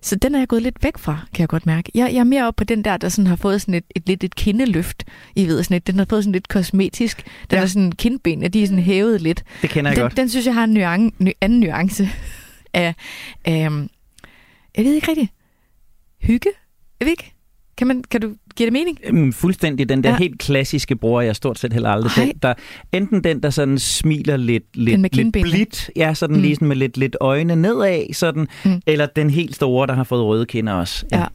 så 0.02 0.16
den 0.16 0.34
er 0.34 0.38
jeg 0.38 0.49
gået 0.49 0.62
lidt 0.62 0.82
væk 0.84 0.99
fra, 0.99 1.18
kan 1.34 1.40
jeg 1.40 1.49
godt 1.49 1.66
mærke. 1.66 1.90
Jeg, 1.94 2.12
jeg 2.12 2.20
er 2.20 2.25
mere 2.25 2.46
oppe 2.46 2.56
på 2.58 2.64
den 2.64 2.84
der, 2.84 2.96
der 2.96 3.08
sådan 3.08 3.26
har 3.26 3.37
fået 3.37 3.61
sådan 3.61 3.75
et, 3.75 3.84
et 3.96 4.02
lidt 4.06 4.25
et 4.25 4.34
kindeløft. 4.34 5.04
I 5.37 5.46
ved, 5.46 5.62
sådan 5.62 5.76
et, 5.76 5.87
den 5.87 5.99
har 5.99 6.06
fået 6.11 6.25
sådan 6.25 6.32
lidt 6.32 6.49
kosmetisk. 6.49 7.25
Den 7.50 7.56
Ja. 7.56 7.62
er 7.62 7.66
sådan 7.66 7.92
kindbenene, 7.92 8.49
de 8.49 8.62
er 8.62 8.66
sådan 8.66 8.82
hævet 8.82 9.20
lidt. 9.20 9.44
Det 9.62 9.70
kender 9.70 9.90
jeg 9.90 9.96
Den, 9.96 10.02
godt. 10.02 10.16
den 10.16 10.28
synes 10.28 10.46
jeg 10.46 10.54
har 10.54 10.64
en 10.64 10.70
nuan, 10.75 11.12
ny, 11.18 11.30
anden 11.40 11.61
nuance 11.61 12.08
af, 12.75 12.94
af, 13.44 13.70
jeg 14.76 14.84
ved 14.84 14.94
ikke 14.94 15.08
rigtigt, 15.08 15.30
hygge? 16.23 16.50
Jeg 17.00 17.06
ved 17.06 17.11
ikke. 17.12 17.34
Kan, 17.76 17.87
man, 17.87 18.04
kan 18.11 18.21
du 18.21 18.35
give 18.57 18.66
det 18.66 18.73
mening? 18.73 18.99
Mm, 19.11 19.33
fuldstændig 19.33 19.88
den 19.88 20.02
der 20.02 20.09
ja. 20.09 20.14
Ja. 20.14 20.19
helt 20.19 20.38
klassiske 20.38 20.97
bror, 20.97 21.21
jeg 21.21 21.37
stort 21.37 21.59
set 21.59 21.73
heller 21.73 21.90
aldrig 21.90 22.12
set. 22.12 22.43
Der, 22.43 22.54
enten 22.93 23.25
den, 23.25 23.43
der 23.43 23.50
sådan 23.50 23.78
smiler 23.78 24.37
lidt, 24.37 24.76
lidt, 24.76 25.14
lidt 25.16 25.33
blidt, 25.33 25.90
ja, 25.97 26.14
sådan 26.14 26.37
mm. 26.37 26.43
Lige 26.43 26.54
sådan 26.54 26.69
med 26.69 26.76
lidt, 26.76 26.97
lidt 26.97 27.16
øjne 27.21 27.57
nedad, 27.57 28.12
sådan, 28.12 28.49
mm. 28.64 28.83
Eller 28.87 29.07
den 29.07 29.31
helt 29.31 29.54
store, 29.54 29.87
der 29.87 29.95
har 29.95 30.04
fået 30.04 30.25
røde 30.25 30.47
kinder 30.47 30.73
også. 30.73 31.07
Ja. 31.12 31.26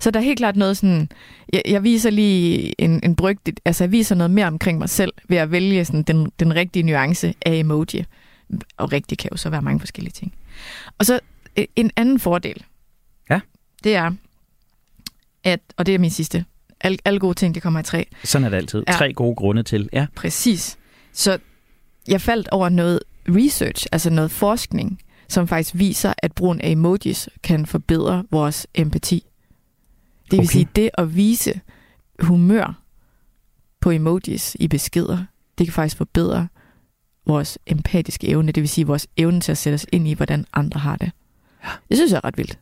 Så 0.00 0.10
der 0.10 0.20
er 0.20 0.24
helt 0.24 0.38
klart 0.38 0.56
noget 0.56 0.76
sådan, 0.76 1.08
jeg, 1.52 1.62
jeg 1.68 1.82
viser 1.82 2.10
lige 2.10 2.80
en, 2.80 3.00
en 3.02 3.16
bryg, 3.16 3.38
altså 3.64 3.84
jeg 3.84 3.92
viser 3.92 4.14
noget 4.14 4.30
mere 4.30 4.46
omkring 4.46 4.78
mig 4.78 4.88
selv, 4.88 5.12
ved 5.28 5.36
at 5.36 5.50
vælge 5.50 5.84
sådan 5.84 6.02
den, 6.02 6.32
den 6.40 6.54
rigtige 6.54 6.82
nuance 6.82 7.34
af 7.46 7.54
emoji. 7.54 8.04
Og 8.76 8.92
rigtig 8.92 9.18
kan 9.18 9.28
jo 9.32 9.36
så 9.36 9.50
være 9.50 9.62
mange 9.62 9.80
forskellige 9.80 10.12
ting. 10.12 10.34
Og 10.98 11.06
så 11.06 11.20
øh, 11.58 11.64
en 11.76 11.90
anden 11.96 12.18
fordel, 12.18 12.64
Ja. 13.30 13.40
det 13.84 13.96
er, 13.96 14.12
at, 15.46 15.60
og 15.76 15.86
det 15.86 15.94
er 15.94 15.98
min 15.98 16.10
sidste, 16.10 16.44
alle, 16.80 16.98
alle 17.04 17.20
gode 17.20 17.34
ting, 17.34 17.54
det 17.54 17.62
kommer 17.62 17.80
i 17.80 17.82
tre. 17.82 18.06
Sådan 18.24 18.44
er 18.44 18.48
det 18.48 18.56
altid. 18.56 18.84
Ja. 18.88 18.92
Ja. 18.92 18.98
Tre 18.98 19.12
gode 19.12 19.36
grunde 19.36 19.62
til. 19.62 19.88
Ja. 19.92 20.06
Præcis. 20.16 20.78
Så 21.12 21.38
jeg 22.08 22.20
faldt 22.20 22.48
over 22.48 22.68
noget 22.68 23.00
research, 23.28 23.86
altså 23.92 24.10
noget 24.10 24.30
forskning, 24.30 25.00
som 25.28 25.48
faktisk 25.48 25.74
viser, 25.74 26.12
at 26.18 26.32
brugen 26.32 26.60
af 26.60 26.70
emojis 26.70 27.28
kan 27.42 27.66
forbedre 27.66 28.24
vores 28.30 28.66
empati. 28.74 29.26
Det 30.24 30.32
vil 30.32 30.40
Okay. 30.40 30.48
sige, 30.52 30.68
det 30.76 30.90
at 30.98 31.16
vise 31.16 31.60
humør 32.20 32.82
på 33.80 33.90
emojis 33.90 34.56
i 34.60 34.68
beskeder, 34.68 35.24
det 35.58 35.66
kan 35.66 35.74
faktisk 35.74 35.96
forbedre 35.96 36.48
vores 37.26 37.58
empatiske 37.66 38.28
evne, 38.28 38.52
det 38.52 38.60
vil 38.60 38.68
sige 38.68 38.86
vores 38.86 39.06
evne 39.16 39.40
til 39.40 39.52
at 39.52 39.58
sætte 39.58 39.74
os 39.74 39.86
ind 39.92 40.08
i, 40.08 40.12
hvordan 40.12 40.46
andre 40.52 40.80
har 40.80 40.96
det. 40.96 41.10
Det 41.88 41.96
synes 41.96 42.12
jeg 42.12 42.16
er 42.16 42.24
ret 42.24 42.38
vildt. 42.38 42.58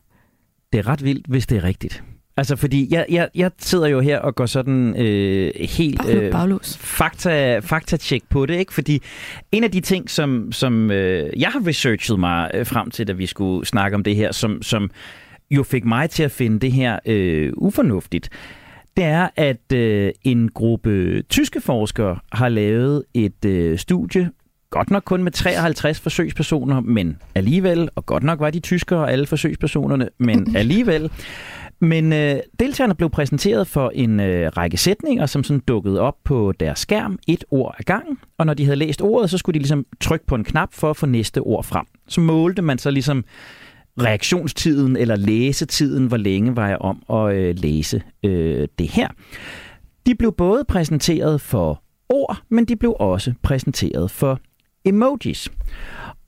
Det 0.73 0.79
er 0.79 0.87
ret 0.87 1.03
vildt, 1.03 1.27
hvis 1.27 1.47
det 1.47 1.57
er 1.57 1.63
rigtigt. 1.63 2.03
Altså, 2.37 2.55
fordi 2.55 2.87
jeg, 2.91 3.05
jeg, 3.09 3.29
jeg 3.35 3.51
sidder 3.59 3.87
jo 3.87 3.99
her 3.99 4.19
og 4.19 4.35
går 4.35 4.45
sådan 4.45 5.01
øh, 5.01 5.51
helt... 5.69 6.05
Øh, 6.09 6.31
baglås. 6.31 6.77
fakta, 6.77 7.59
fakta-check 7.59 8.25
på 8.29 8.45
det, 8.45 8.55
ikke? 8.55 8.73
Fordi 8.73 9.01
en 9.51 9.63
af 9.63 9.71
de 9.71 9.81
ting, 9.81 10.09
som, 10.09 10.51
som 10.51 10.91
øh, 10.91 11.39
jeg 11.39 11.49
har 11.49 11.67
researchet 11.67 12.19
mig 12.19 12.51
øh, 12.53 12.65
frem 12.65 12.91
til, 12.91 13.07
da 13.07 13.13
vi 13.13 13.25
skulle 13.25 13.65
snakke 13.65 13.95
om 13.95 14.03
det 14.03 14.15
her, 14.15 14.31
som, 14.31 14.61
som 14.61 14.91
jo 15.51 15.63
fik 15.63 15.85
mig 15.85 16.09
til 16.09 16.23
at 16.23 16.31
finde 16.31 16.59
det 16.59 16.71
her 16.71 16.99
øh, 17.05 17.53
ufornuftigt, 17.57 18.29
det 18.97 19.05
er, 19.05 19.29
at 19.35 19.71
øh, 19.73 20.11
en 20.23 20.49
gruppe 20.49 21.21
tyske 21.21 21.61
forskere 21.61 22.19
har 22.31 22.49
lavet 22.49 23.03
et 23.13 23.45
øh, 23.45 23.77
studie, 23.77 24.31
godt 24.69 24.91
nok 24.91 25.03
kun 25.03 25.23
med 25.23 25.31
53 25.31 25.99
forsøgspersoner, 25.99 26.79
men 26.79 27.17
alligevel, 27.35 27.89
og 27.95 28.05
godt 28.05 28.23
nok 28.23 28.39
var 28.39 28.49
de 28.49 28.59
tyskere 28.59 29.11
alle 29.11 29.25
forsøgspersonerne, 29.25 30.09
men 30.17 30.47
alligevel, 30.55 31.11
men 31.79 32.13
øh, 32.13 32.39
deltagerne 32.59 32.95
blev 32.95 33.09
præsenteret 33.09 33.67
for 33.67 33.91
en 33.95 34.19
øh, 34.19 34.51
række 34.57 34.77
sætninger, 34.77 35.25
som 35.25 35.43
sådan 35.43 35.59
dukkede 35.59 35.99
op 35.99 36.15
på 36.23 36.53
deres 36.59 36.79
skærm, 36.79 37.19
et 37.27 37.45
ord 37.51 37.75
ad 37.79 37.83
gangen. 37.83 38.17
Og 38.37 38.45
når 38.45 38.53
de 38.53 38.65
havde 38.65 38.75
læst 38.75 39.01
ordet, 39.01 39.29
så 39.29 39.37
skulle 39.37 39.53
de 39.53 39.59
ligesom 39.59 39.85
trykke 40.01 40.25
på 40.25 40.35
en 40.35 40.43
knap 40.43 40.73
for 40.73 40.89
at 40.89 40.97
få 40.97 41.05
næste 41.05 41.39
ord 41.39 41.63
frem. 41.63 41.85
Så 42.07 42.21
målte 42.21 42.61
man 42.61 42.77
så 42.77 42.91
ligesom 42.91 43.23
reaktionstiden 44.01 44.97
eller 44.97 45.15
læsetiden, 45.15 46.07
hvor 46.07 46.17
længe 46.17 46.55
var 46.55 46.67
jeg 46.67 46.77
om 46.77 47.03
at 47.09 47.35
øh, 47.35 47.55
læse 47.57 48.01
øh, 48.23 48.67
det 48.79 48.87
her. 48.87 49.07
De 50.05 50.15
blev 50.15 50.31
både 50.31 50.63
præsenteret 50.63 51.41
for 51.41 51.83
ord, 52.09 52.41
men 52.49 52.65
de 52.65 52.75
blev 52.75 52.95
også 52.99 53.33
præsenteret 53.43 54.11
for 54.11 54.39
emojis. 54.85 55.49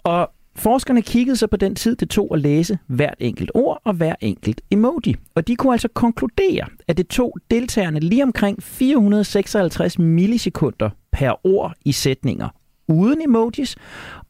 Og 0.04 0.32
forskerne 0.58 1.02
kiggede 1.02 1.38
så 1.38 1.48
på 1.48 1.58
den 1.58 1.76
tid, 1.76 1.96
det 1.96 2.10
tog 2.10 2.30
at 2.34 2.42
læse 2.42 2.78
hvert 2.88 3.16
enkelt 3.20 3.52
ord 3.54 3.82
og 3.84 3.94
hver 3.94 4.16
enkelt 4.22 4.62
emoji. 4.72 5.16
Og 5.36 5.48
de 5.48 5.56
kunne 5.56 5.74
altså 5.74 5.88
konkludere, 5.88 6.66
at 6.88 6.98
det 6.98 7.08
tog 7.08 7.38
deltagerne 7.52 8.00
lige 8.00 8.24
omkring 8.24 8.64
456 8.64 10.00
millisekunder 10.00 10.90
per 11.12 11.48
ord 11.48 11.74
i 11.86 11.92
sætninger 11.92 12.50
uden 12.88 13.22
emojis, 13.22 13.76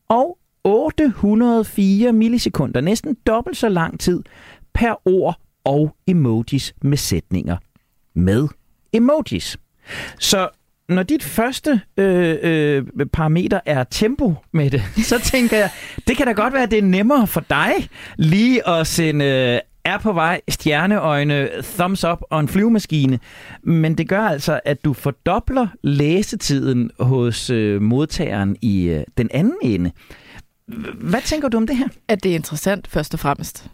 og 0.09 0.37
804 0.63 2.13
millisekunder, 2.13 2.81
næsten 2.81 3.17
dobbelt 3.27 3.57
så 3.57 3.69
lang 3.69 3.99
tid 3.99 4.23
per 4.73 5.07
ord 5.07 5.39
og 5.63 5.95
emojis 6.07 6.73
med 6.81 6.97
sætninger 6.97 7.57
med 8.13 8.47
emojis. 8.93 9.57
Så 10.19 10.49
når 10.89 11.03
dit 11.03 11.23
første 11.23 11.81
øh, 11.97 12.37
øh, 12.41 13.05
parameter 13.13 13.59
er 13.65 13.83
tempo 13.83 14.35
med 14.53 14.69
det, 14.69 14.83
så 15.03 15.19
tænker 15.19 15.57
jeg, 15.57 15.69
det 16.07 16.17
kan 16.17 16.27
da 16.27 16.31
godt 16.31 16.53
være, 16.53 16.63
at 16.63 16.71
det 16.71 16.79
er 16.79 16.83
nemmere 16.83 17.27
for 17.27 17.43
dig 17.49 17.71
lige 18.17 18.67
at 18.69 18.87
sende 18.87 19.25
øh, 19.25 19.59
er 19.85 19.97
på 19.97 20.13
vej, 20.13 20.41
stjerneøjne, 20.49 21.49
thumbs 21.63 22.03
up 22.03 22.21
og 22.21 22.39
en 22.39 22.47
flyvemaskine. 22.47 23.19
Men 23.63 23.97
det 23.97 24.09
gør 24.09 24.21
altså, 24.21 24.59
at 24.65 24.85
du 24.85 24.93
fordobler 24.93 25.67
læsetiden 25.83 26.91
hos 26.99 27.49
øh, 27.49 27.81
modtageren 27.81 28.57
i 28.61 28.83
øh, 28.83 29.03
den 29.17 29.29
anden 29.33 29.55
ende. 29.61 29.91
Hvad 30.93 31.21
tænker 31.21 31.49
du 31.49 31.57
om 31.57 31.67
det 31.67 31.77
her? 31.77 31.87
At 32.07 32.23
det 32.23 32.31
er 32.31 32.35
interessant, 32.35 32.87
først 32.87 33.13
og 33.13 33.19
fremmest. 33.19 33.69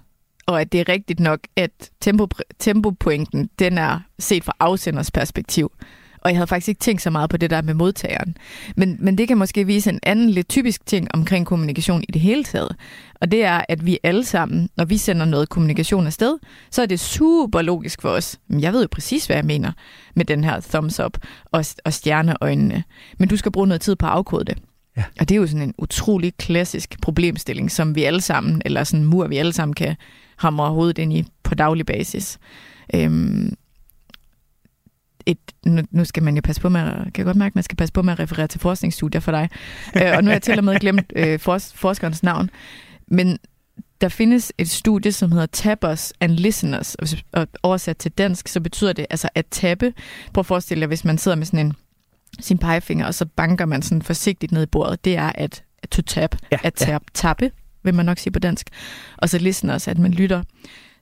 Og 0.46 0.62
at 0.62 0.72
det 0.72 0.79
er 0.79 0.89
rigtigt 0.89 1.20
nok, 1.20 1.39
at 1.55 1.91
tempo, 2.01 2.27
tempopointen, 2.60 3.50
den 3.60 3.77
er 3.77 4.00
set 4.20 4.43
fra 4.43 4.53
afsenders 4.60 5.12
perspektiv. 5.12 5.72
Og 6.24 6.30
jeg 6.30 6.38
havde 6.38 6.48
faktisk 6.48 6.68
ikke 6.68 6.80
tænkt 6.80 7.01
så 7.01 7.10
meget 7.10 7.30
på 7.30 7.38
det 7.38 7.50
der 7.50 7.62
med 7.62 7.74
modtageren. 7.74 8.38
Men, 8.75 8.98
men 9.00 9.18
det 9.18 9.27
kan 9.27 9.38
måske 9.38 9.65
vise 9.65 9.89
en 9.89 10.00
anden 10.03 10.30
lidt 10.30 10.50
typisk 10.50 10.86
ting 10.86 11.08
omkring 11.13 11.46
kommunikation 11.46 12.03
i 12.10 12.12
det 12.12 12.22
hele 12.22 12.44
taget. 12.44 12.75
Og 13.22 13.32
det 13.32 13.44
er, 13.44 13.62
at 13.70 13.86
vi 13.86 14.00
alle 14.03 14.24
sammen, 14.24 14.70
når 14.77 14.86
vi 14.86 14.98
sender 14.98 15.25
noget 15.25 15.50
kommunikation 15.50 16.06
afsted, 16.06 16.38
så 16.72 16.82
er 16.82 16.86
det 16.86 17.00
super 17.00 17.62
logisk 17.62 18.01
for 18.01 18.10
os. 18.10 18.39
Men 18.48 18.62
jeg 18.62 18.74
ved 18.74 18.82
jo 18.82 18.88
præcis, 18.92 19.25
hvad 19.25 19.36
jeg 19.36 19.46
mener 19.46 19.72
med 20.15 20.25
den 20.25 20.44
her 20.44 20.60
thumbs 20.60 21.00
up 21.00 21.18
og, 21.51 21.65
og 21.86 21.94
stjerneøjnene. 21.94 22.84
Men 23.20 23.30
du 23.30 23.38
skal 23.38 23.51
bruge 23.51 23.68
noget 23.68 23.82
tid 23.82 23.96
på 23.96 24.06
at 24.06 24.12
afkode 24.12 24.46
det. 24.46 24.58
Ja. 24.98 25.03
Og 25.20 25.30
det 25.30 25.36
er 25.36 25.39
jo 25.39 25.48
sådan 25.48 25.62
en 25.62 25.74
utrolig 25.77 26.34
klassisk 26.38 27.01
problemstilling, 27.01 27.72
som 27.72 27.96
vi 27.96 28.03
alle 28.03 28.22
sammen, 28.22 28.62
eller 28.65 28.84
sådan 28.84 29.00
en 29.00 29.10
mur, 29.10 29.27
vi 29.27 29.38
alle 29.38 29.53
sammen 29.53 29.74
kan 29.74 29.96
hamre 30.38 30.70
hovedet 30.70 30.98
ind 30.98 31.13
i 31.13 31.25
på 31.44 31.56
daglig 31.56 31.86
basis. 31.86 32.39
Øhm, 32.96 33.53
et, 35.25 35.38
nu, 35.92 36.06
skal 36.06 36.24
man 36.24 36.36
jo 36.36 36.42
passe 36.42 36.62
på 36.62 36.70
med, 36.70 36.84
kan 36.84 37.12
jeg 37.18 37.25
godt 37.25 37.38
mærke, 37.38 37.51
at 37.51 37.56
man 37.56 37.63
skal 37.63 37.75
passe 37.75 37.94
på 37.94 38.01
med 38.01 38.13
at 38.13 38.20
referere 38.20 38.48
til 38.48 38.60
forskningsstudier 38.60 39.22
for 39.22 39.32
dig. 39.32 39.50
øh, 39.96 40.12
og 40.18 40.24
nu 40.24 40.27
har 40.27 40.34
jeg 40.34 40.42
til 40.42 40.58
og 40.58 40.63
med 40.63 40.80
glemt 40.80 41.13
øh, 41.15 41.39
fors, 41.39 41.74
forskerens 41.75 42.24
navn. 42.24 42.50
Men 43.08 43.38
der 44.01 44.10
findes 44.10 44.53
et 44.58 44.70
studie, 44.70 45.12
som 45.12 45.32
hedder 45.32 45.46
Tappers 45.46 46.13
and 46.20 46.32
Listeners, 46.32 46.96
og 47.32 47.48
oversat 47.63 47.98
til 47.98 48.12
dansk, 48.12 48.48
så 48.48 48.60
betyder 48.60 48.94
det 48.94 49.06
altså 49.10 49.30
at 49.36 49.46
tappe. 49.51 49.94
Prøv 50.34 50.39
at 50.39 50.46
forestille 50.46 50.82
jer, 50.82 50.88
hvis 50.88 51.06
man 51.06 51.18
sidder 51.18 51.38
med 51.38 51.46
sådan 51.46 51.65
en 51.65 51.74
sin 52.39 52.58
pegefinger, 52.58 53.06
og 53.06 53.13
så 53.13 53.25
banker 53.25 53.65
man 53.65 53.82
sådan 53.82 54.01
forsigtigt 54.01 54.51
ned 54.51 54.63
i 54.63 54.65
bordet. 54.65 55.06
Det 55.06 55.18
er 55.18 55.32
at, 55.36 55.63
to 55.92 56.01
tap, 56.01 56.36
Ja, 56.51 56.58
at 56.63 56.74
tab, 56.74 57.01
tappe, 57.13 57.51
vil 57.84 57.94
man 57.94 58.06
nok 58.06 58.18
sige 58.18 58.34
på 58.34 58.39
dansk. 58.39 58.68
Og 59.18 59.30
så 59.30 59.38
listeners, 59.38 59.88
at 59.88 59.98
man 59.98 60.12
lytter. 60.12 60.44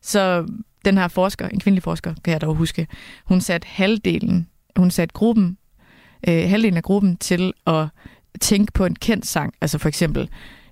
Så 0.01 0.45
den 0.85 0.97
her 0.97 1.07
forsker, 1.07 1.47
en 1.47 1.59
kvindelig 1.59 1.83
forsker, 1.83 2.13
kan 2.23 2.31
jeg 2.31 2.41
dog 2.41 2.55
huske, 2.55 2.87
hun 3.25 3.41
satte 3.41 3.67
halvdelen, 3.67 4.47
hun 4.75 4.91
satte 4.91 5.13
gruppen, 5.13 5.57
øh, 6.27 6.49
halvdelen 6.49 6.77
af 6.77 6.83
gruppen 6.83 7.17
til 7.17 7.53
at 7.67 7.87
tænke 8.41 8.73
på 8.73 8.85
en 8.85 8.95
kendt 8.95 9.27
sang. 9.27 9.53
Altså 9.61 9.77
for 9.77 9.87
eksempel 9.87 10.29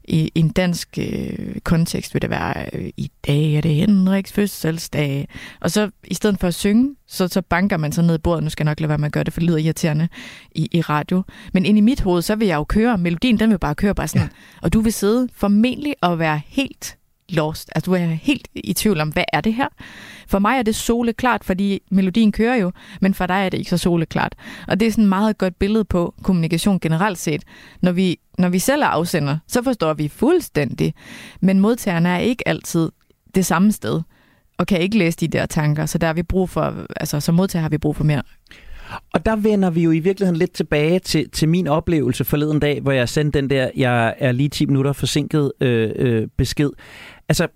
i, 0.10 0.32
en 0.36 0.50
dansk 0.50 0.98
øh, 0.98 1.56
kontekst 1.63 2.13
vil 2.13 2.22
det 2.22 2.30
være, 2.30 2.66
øh, 2.74 2.89
i 2.98 3.12
dag 3.28 3.54
er 3.54 3.62
det 3.62 3.75
Henriks 3.75 4.32
fødselsdag. 4.32 5.28
Og 5.60 5.72
så 5.72 5.89
i 6.04 6.13
stedet 6.13 6.39
for 6.39 6.48
at 6.48 6.54
synge, 6.54 6.96
så, 7.08 7.28
så 7.28 7.42
banker 7.42 7.78
man 7.78 7.92
så 7.92 8.01
ned 8.01 8.16
i 8.16 8.18
bordet. 8.18 8.44
Nu 8.44 8.50
skal 8.50 8.63
jeg 8.63 8.72
nok 8.72 8.80
lade 8.80 8.89
være 8.89 8.98
med 8.98 9.06
at 9.06 9.12
gøre 9.12 9.24
det, 9.24 9.34
for 9.34 9.39
det 9.39 9.48
lyder 9.48 9.58
irriterende 9.58 10.08
i, 10.51 10.70
i 10.72 10.82
radio. 10.82 11.24
Men 11.54 11.66
ind 11.66 11.78
i 11.78 11.82
mit 11.82 12.01
hoved, 12.01 12.22
så 12.22 12.36
vil 12.36 12.48
jeg 12.48 12.56
jo 12.56 12.63
køre. 12.63 12.98
Melodien, 12.98 13.39
den 13.39 13.50
vil 13.50 13.60
bare 13.60 13.75
køre 13.75 13.96
bare 13.96 14.08
sådan. 14.08 14.22
Ja. 14.22 14.30
Og 14.62 14.74
du 14.74 14.82
vil 14.82 14.94
sidde 14.94 15.30
formentlig 15.34 15.96
og 16.01 16.20
være 16.20 16.42
helt 16.48 16.98
lost. 17.32 17.70
Altså, 17.76 17.92
du 17.92 17.96
er 17.96 18.00
helt 18.06 18.48
i 18.56 18.74
tvivl 18.74 19.02
om, 19.02 19.10
hvad 19.10 19.24
er 19.34 19.42
det 19.42 19.54
her? 19.54 19.68
For 20.28 20.40
mig 20.40 20.58
er 20.58 20.62
det 20.62 20.76
soleklart, 20.76 21.44
fordi 21.44 21.82
melodien 21.92 22.32
kører 22.32 22.56
jo, 22.56 22.72
men 23.02 23.14
for 23.14 23.26
dig 23.26 23.46
er 23.46 23.50
det 23.50 23.58
ikke 23.58 23.70
så 23.70 23.78
soleklart. 23.78 24.36
Og 24.68 24.80
det 24.80 24.88
er 24.88 24.92
sådan 24.92 25.04
et 25.04 25.10
meget 25.10 25.38
godt 25.38 25.60
billede 25.60 25.86
på 25.86 26.14
kommunikation 26.24 26.80
generelt 26.80 27.18
set. 27.18 27.44
Når 27.82 27.92
vi, 27.92 28.20
når 28.38 28.50
vi 28.50 28.60
selv 28.60 28.82
er 28.82 28.88
afsender, 28.88 29.38
så 29.48 29.64
forstår 29.64 29.94
vi 29.94 30.08
fuldstændig, 30.08 30.94
men 31.42 31.60
modtagerne 31.60 32.10
er 32.10 32.18
ikke 32.18 32.48
altid 32.48 32.92
det 33.36 33.46
samme 33.46 33.72
sted 33.72 34.02
og 34.58 34.68
kan 34.68 34.82
ikke 34.82 34.98
læse 34.98 35.18
de 35.18 35.28
der 35.28 35.46
tanker, 35.46 35.86
så 35.86 35.98
der 35.98 36.08
har 36.08 36.14
vi 36.14 36.24
brug 36.24 36.50
for, 36.50 36.86
altså 36.96 37.20
som 37.20 37.36
modtager 37.36 37.62
har 37.62 37.70
vi 37.70 37.78
brug 37.78 37.96
for 37.96 38.04
mere 38.04 38.22
og 39.13 39.25
der 39.25 39.36
vender 39.36 39.69
vi 39.69 39.84
jo 39.84 39.91
i 39.91 40.00
virkeligheden 40.00 40.38
lidt 40.39 40.51
tilbage 40.51 41.00
til, 41.00 41.29
til 41.29 41.50
min 41.50 41.67
oplevelse 41.67 42.24
forleden 42.24 42.60
dag, 42.60 42.81
hvor 42.81 42.91
jeg 42.91 43.10
sendte 43.10 43.41
den 43.41 43.50
der, 43.50 43.69
jeg 43.75 44.15
er 44.17 44.31
lige 44.31 44.50
10 44.50 44.65
minutter 44.65 44.93
forsinket 44.93 45.51
øh, 45.62 45.91
øh, 45.96 46.27
besked. 46.38 46.69
Altså, 47.29 47.48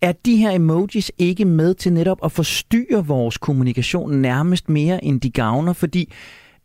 er 0.00 0.12
de 0.12 0.36
her 0.36 0.50
emojis 0.50 1.12
ikke 1.18 1.44
med 1.44 1.74
til 1.74 1.92
netop 1.92 2.18
at 2.24 2.32
forstyrre 2.32 3.06
vores 3.06 3.38
kommunikation 3.38 4.16
nærmest 4.16 4.68
mere, 4.68 5.04
end 5.04 5.20
de 5.20 5.30
gavner? 5.30 5.72
Fordi 5.72 6.12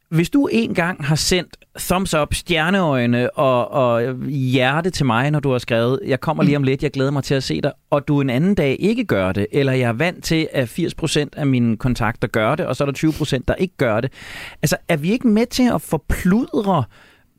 hvis 0.09 0.29
du 0.29 0.47
en 0.51 0.73
gang 0.73 1.05
har 1.05 1.15
sendt 1.15 1.57
thumbs 1.79 2.13
up, 2.13 2.33
stjerneøjne 2.33 3.37
og, 3.37 3.71
og 3.71 4.15
hjerte 4.27 4.89
til 4.89 5.05
mig, 5.05 5.31
når 5.31 5.39
du 5.39 5.51
har 5.51 5.57
skrevet, 5.57 5.99
jeg 6.05 6.19
kommer 6.19 6.43
lige 6.43 6.57
om 6.57 6.63
lidt, 6.63 6.83
jeg 6.83 6.91
glæder 6.91 7.11
mig 7.11 7.23
til 7.23 7.35
at 7.35 7.43
se 7.43 7.61
dig, 7.61 7.71
og 7.89 8.07
du 8.07 8.21
en 8.21 8.29
anden 8.29 8.55
dag 8.55 8.77
ikke 8.79 9.05
gør 9.05 9.31
det, 9.31 9.47
eller 9.51 9.73
jeg 9.73 9.87
er 9.87 9.93
vant 9.93 10.23
til, 10.23 10.47
at 10.51 10.79
80% 10.79 11.25
af 11.33 11.47
mine 11.47 11.77
kontakter 11.77 12.27
gør 12.27 12.55
det, 12.55 12.65
og 12.65 12.75
så 12.75 12.83
er 12.83 12.91
der 12.91 13.09
20%, 13.37 13.43
der 13.47 13.55
ikke 13.55 13.77
gør 13.77 14.01
det. 14.01 14.13
Altså, 14.61 14.77
er 14.87 14.97
vi 14.97 15.11
ikke 15.11 15.27
med 15.27 15.45
til 15.45 15.69
at 15.73 15.81
forpludre 15.81 16.83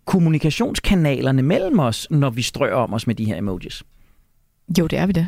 kommunikationskanalerne 0.04 1.42
mellem 1.42 1.78
os, 1.78 2.06
når 2.10 2.30
vi 2.30 2.42
strøger 2.42 2.74
om 2.74 2.92
os 2.92 3.06
med 3.06 3.14
de 3.14 3.24
her 3.24 3.36
emojis? 3.36 3.82
Jo, 4.78 4.86
det 4.86 4.98
er 4.98 5.06
vi 5.06 5.12
det. 5.12 5.26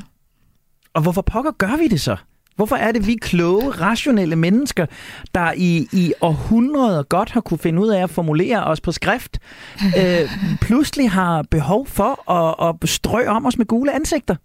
Og 0.94 1.02
hvorfor 1.02 1.22
pokker 1.22 1.50
gør 1.50 1.76
vi 1.76 1.88
det 1.88 2.00
så? 2.00 2.16
Hvorfor 2.62 2.76
er 2.76 2.92
det, 2.92 3.06
vi 3.06 3.14
kloge, 3.14 3.70
rationelle 3.70 4.36
mennesker, 4.36 4.86
der 5.34 5.52
i, 5.56 5.88
i 5.92 6.12
århundreder 6.20 7.02
godt 7.02 7.30
har 7.30 7.40
kunne 7.40 7.58
finde 7.58 7.82
ud 7.82 7.88
af 7.88 8.02
at 8.02 8.10
formulere 8.10 8.64
os 8.64 8.80
på 8.80 8.92
skrift, 8.92 9.38
øh, 9.98 10.30
pludselig 10.60 11.10
har 11.10 11.44
behov 11.50 11.86
for 11.86 12.30
at, 12.30 12.68
at 12.68 12.88
strø 12.88 13.26
om 13.26 13.46
os 13.46 13.58
med 13.58 13.66
gule 13.66 13.94
ansigter? 13.94 14.36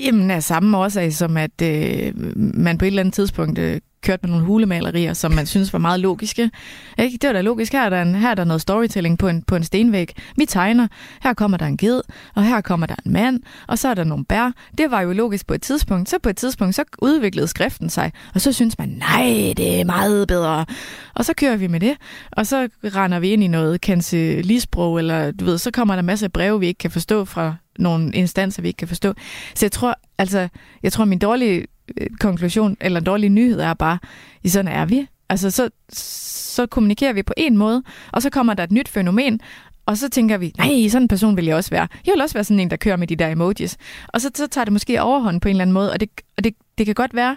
Jamen 0.00 0.30
af 0.30 0.42
samme 0.42 0.78
årsag 0.78 1.12
som, 1.12 1.36
at 1.36 1.62
øh, 1.62 2.12
man 2.36 2.78
på 2.78 2.84
et 2.84 2.86
eller 2.86 3.00
andet 3.00 3.14
tidspunkt 3.14 3.58
øh, 3.58 3.80
kørt 4.06 4.22
med 4.22 4.30
nogle 4.30 4.46
hulemalerier, 4.46 5.12
som 5.12 5.32
man 5.32 5.46
synes 5.46 5.72
var 5.72 5.78
meget 5.78 6.00
logiske. 6.00 6.50
Ikke? 6.98 7.18
Det 7.18 7.26
var 7.26 7.32
da 7.32 7.40
logisk. 7.40 7.72
Her 7.72 7.84
er 7.84 7.90
der, 7.90 8.02
en, 8.02 8.14
her 8.14 8.30
er 8.30 8.34
der 8.34 8.44
noget 8.44 8.60
storytelling 8.60 9.18
på 9.18 9.28
en, 9.28 9.42
på 9.42 9.56
en 9.56 9.64
stenvæg. 9.64 10.14
Vi 10.36 10.46
tegner. 10.46 10.88
Her 11.22 11.34
kommer 11.34 11.56
der 11.56 11.66
en 11.66 11.76
ged, 11.76 12.00
og 12.34 12.44
her 12.44 12.60
kommer 12.60 12.86
der 12.86 12.94
en 13.06 13.12
mand, 13.12 13.40
og 13.68 13.78
så 13.78 13.88
er 13.88 13.94
der 13.94 14.04
nogle 14.04 14.24
bær. 14.24 14.52
Det 14.78 14.90
var 14.90 15.00
jo 15.00 15.12
logisk 15.12 15.46
på 15.46 15.54
et 15.54 15.62
tidspunkt. 15.62 16.08
Så 16.10 16.18
på 16.22 16.28
et 16.28 16.36
tidspunkt, 16.36 16.74
så 16.74 16.84
udviklede 16.98 17.48
skriften 17.48 17.90
sig, 17.90 18.12
og 18.34 18.40
så 18.40 18.52
synes 18.52 18.78
man, 18.78 18.88
nej, 18.88 19.54
det 19.56 19.80
er 19.80 19.84
meget 19.84 20.28
bedre. 20.28 20.66
Og 21.14 21.24
så 21.24 21.34
kører 21.34 21.56
vi 21.56 21.66
med 21.66 21.80
det, 21.80 21.96
og 22.32 22.46
så 22.46 22.68
render 22.84 23.18
vi 23.18 23.30
ind 23.30 23.44
i 23.44 23.48
noget 23.48 23.80
kancelisprog, 23.80 24.98
eller 24.98 25.30
du 25.32 25.44
ved, 25.44 25.58
så 25.58 25.70
kommer 25.70 25.94
der 25.94 26.02
masser 26.02 26.26
af 26.26 26.32
breve, 26.32 26.60
vi 26.60 26.66
ikke 26.66 26.78
kan 26.78 26.90
forstå 26.90 27.24
fra 27.24 27.54
nogle 27.78 28.12
instanser, 28.12 28.62
vi 28.62 28.68
ikke 28.68 28.78
kan 28.78 28.88
forstå. 28.88 29.14
Så 29.54 29.66
jeg 29.66 29.72
tror, 29.72 29.94
altså, 30.18 30.48
jeg 30.82 30.92
tror, 30.92 31.04
min 31.04 31.18
dårlige 31.18 31.66
Øh, 32.00 32.06
konklusion 32.20 32.76
eller 32.80 33.00
en 33.00 33.06
dårlig 33.06 33.30
nyhed 33.30 33.60
er 33.60 33.74
bare, 33.74 33.98
i 34.42 34.48
sådan 34.48 34.72
er 34.72 34.84
vi. 34.84 35.06
Altså, 35.28 35.50
så, 35.50 35.70
så 35.92 36.66
kommunikerer 36.66 37.12
vi 37.12 37.22
på 37.22 37.34
en 37.36 37.56
måde, 37.56 37.82
og 38.12 38.22
så 38.22 38.30
kommer 38.30 38.54
der 38.54 38.64
et 38.64 38.72
nyt 38.72 38.88
fænomen, 38.88 39.40
og 39.86 39.98
så 39.98 40.08
tænker 40.08 40.38
vi, 40.38 40.52
nej, 40.58 40.88
sådan 40.88 41.02
en 41.02 41.08
person 41.08 41.36
vil 41.36 41.44
jeg 41.44 41.56
også 41.56 41.70
være. 41.70 41.88
Jeg 42.06 42.12
vil 42.12 42.22
også 42.22 42.34
være 42.34 42.44
sådan 42.44 42.60
en, 42.60 42.70
der 42.70 42.76
kører 42.76 42.96
med 42.96 43.06
de 43.06 43.16
der 43.16 43.28
emojis. 43.28 43.76
Og 44.08 44.20
så, 44.20 44.30
så 44.34 44.46
tager 44.46 44.64
det 44.64 44.72
måske 44.72 45.02
overhånd 45.02 45.40
på 45.40 45.48
en 45.48 45.50
eller 45.50 45.62
anden 45.62 45.74
måde, 45.74 45.92
og 45.92 46.00
det, 46.00 46.10
og 46.36 46.44
det, 46.44 46.54
det 46.78 46.86
kan 46.86 46.94
godt 46.94 47.14
være, 47.14 47.36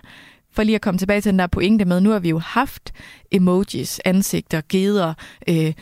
for 0.51 0.63
lige 0.63 0.75
at 0.75 0.81
komme 0.81 0.97
tilbage 0.97 1.21
til 1.21 1.31
den 1.31 1.39
der 1.39 1.47
pointe 1.47 1.85
med, 1.85 2.01
nu 2.01 2.09
har 2.09 2.19
vi 2.19 2.29
jo 2.29 2.39
haft 2.39 2.91
emojis, 3.31 4.01
ansigter, 4.05 4.61
geder, 4.69 5.13
øh, 5.49 5.73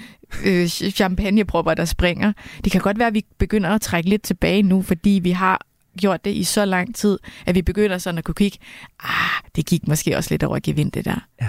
øh, 0.45 0.67
champagnepropper, 0.67 1.73
der 1.73 1.85
springer. 1.85 2.33
Det 2.63 2.71
kan 2.71 2.81
godt 2.81 2.99
være, 2.99 3.07
at 3.07 3.13
vi 3.13 3.25
begynder 3.37 3.69
at 3.69 3.81
trække 3.81 4.09
lidt 4.09 4.21
tilbage 4.21 4.63
nu, 4.63 4.81
fordi 4.81 5.19
vi 5.23 5.31
har 5.31 5.66
gjort 5.97 6.25
det 6.25 6.31
i 6.31 6.43
så 6.43 6.65
lang 6.65 6.95
tid, 6.95 7.19
at 7.45 7.55
vi 7.55 7.61
begynder 7.61 7.97
sådan 7.97 8.17
at 8.17 8.23
kunne 8.23 8.35
kigge, 8.35 8.57
ah, 9.03 9.49
det 9.55 9.65
gik 9.65 9.87
måske 9.87 10.17
også 10.17 10.33
lidt 10.33 10.43
over 10.43 10.59
gevind, 10.63 10.91
det 10.91 11.05
der. 11.05 11.25
Ja. 11.41 11.47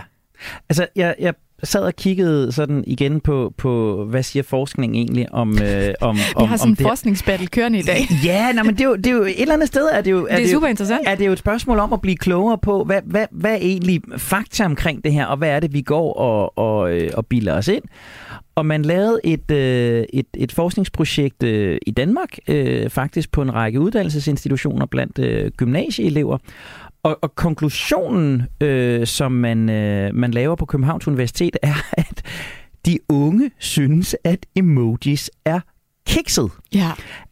Altså, 0.68 0.86
jeg, 0.96 1.14
jeg 1.18 1.34
sad 1.64 1.80
og 1.80 1.96
kiggede 1.96 2.52
sådan 2.52 2.84
igen 2.86 3.20
på, 3.20 3.54
på 3.56 4.04
hvad 4.04 4.22
siger 4.22 4.42
forskning 4.42 4.96
egentlig 4.96 5.32
om... 5.32 5.62
Øh, 5.62 5.94
om 6.00 6.16
Vi 6.40 6.44
har 6.44 6.56
sådan 6.56 6.72
en 6.72 6.76
forskningsbattle 6.76 7.46
kørende 7.46 7.78
i 7.78 7.82
dag. 7.82 8.08
Ja, 8.24 8.52
nej, 8.52 8.62
men 8.62 8.74
det 8.74 8.80
er, 8.80 8.84
jo, 8.84 8.96
det 8.96 9.06
er 9.06 9.10
jo 9.10 9.22
et 9.22 9.40
eller 9.42 9.54
andet 9.54 9.68
sted... 9.68 9.88
Er 9.92 10.00
det, 10.00 10.10
jo, 10.10 10.18
er 10.18 10.22
det 10.22 10.32
er 10.32 10.38
det 10.38 10.50
super 10.50 10.66
jo, 10.66 10.70
interessant. 10.70 11.08
Er 11.08 11.14
det 11.14 11.26
jo 11.26 11.32
et 11.32 11.38
spørgsmål 11.38 11.78
om 11.78 11.92
at 11.92 12.00
blive 12.00 12.16
klogere 12.16 12.58
på, 12.58 12.84
hvad, 12.84 13.00
hvad, 13.04 13.26
hvad 13.30 13.52
er 13.52 13.56
egentlig 13.56 14.00
fakta 14.16 14.64
omkring 14.64 15.04
det 15.04 15.12
her, 15.12 15.26
og 15.26 15.36
hvad 15.36 15.48
er 15.48 15.60
det, 15.60 15.72
vi 15.72 15.80
går 15.80 16.12
og, 16.12 16.58
og, 16.58 16.92
øh, 16.92 17.10
og 17.14 17.26
bilder 17.26 17.54
os 17.54 17.68
ind? 17.68 17.82
Og 18.58 18.66
man 18.66 18.82
lavede 18.82 19.20
et, 19.24 19.50
øh, 19.50 20.04
et, 20.12 20.26
et 20.36 20.52
forskningsprojekt 20.52 21.42
øh, 21.42 21.78
i 21.86 21.90
Danmark, 21.90 22.38
øh, 22.48 22.90
faktisk 22.90 23.32
på 23.32 23.42
en 23.42 23.54
række 23.54 23.80
uddannelsesinstitutioner 23.80 24.86
blandt 24.86 25.18
øh, 25.18 25.50
gymnasieelever. 25.50 26.38
Og, 27.02 27.18
og 27.22 27.34
konklusionen, 27.34 28.42
øh, 28.60 29.06
som 29.06 29.32
man, 29.32 29.70
øh, 29.70 30.14
man 30.14 30.30
laver 30.30 30.56
på 30.56 30.66
Københavns 30.66 31.08
Universitet, 31.08 31.56
er, 31.62 31.74
at 32.08 32.22
de 32.86 32.98
unge 33.08 33.50
synes, 33.58 34.16
at 34.24 34.46
emojis 34.56 35.30
er 35.44 35.60
kikset. 36.06 36.50
Ja. 36.74 36.90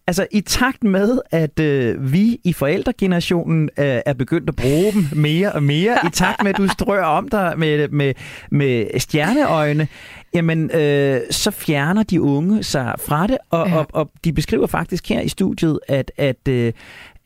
Altså 0.09 0.27
i 0.31 0.41
takt 0.41 0.85
med, 0.85 1.19
at 1.31 1.61
øh, 1.61 2.13
vi 2.13 2.41
i 2.45 2.53
forældregenerationen 2.53 3.71
øh, 3.79 4.01
er 4.07 4.13
begyndt 4.13 4.49
at 4.49 4.57
bruge 4.57 4.93
dem 4.93 5.05
mere 5.13 5.53
og 5.53 5.63
mere, 5.63 5.99
i 6.07 6.11
takt 6.11 6.43
med, 6.43 6.51
at 6.51 6.57
du 6.57 6.69
strøger 6.79 7.05
om 7.05 7.29
dig 7.29 7.55
med, 7.59 7.89
med, 7.89 8.15
med 8.51 9.01
stjerneøjne, 9.01 9.89
jamen 10.35 10.71
øh, 10.71 11.21
så 11.31 11.51
fjerner 11.51 12.03
de 12.03 12.23
unge 12.23 12.63
sig 12.63 12.95
fra 13.07 13.27
det, 13.27 13.39
og, 13.51 13.69
ja. 13.69 13.77
og, 13.77 13.87
og 13.93 14.11
de 14.25 14.33
beskriver 14.33 14.67
faktisk 14.67 15.09
her 15.09 15.21
i 15.21 15.29
studiet, 15.29 15.79
at, 15.89 16.13
at, 16.17 16.49
øh, 16.49 16.73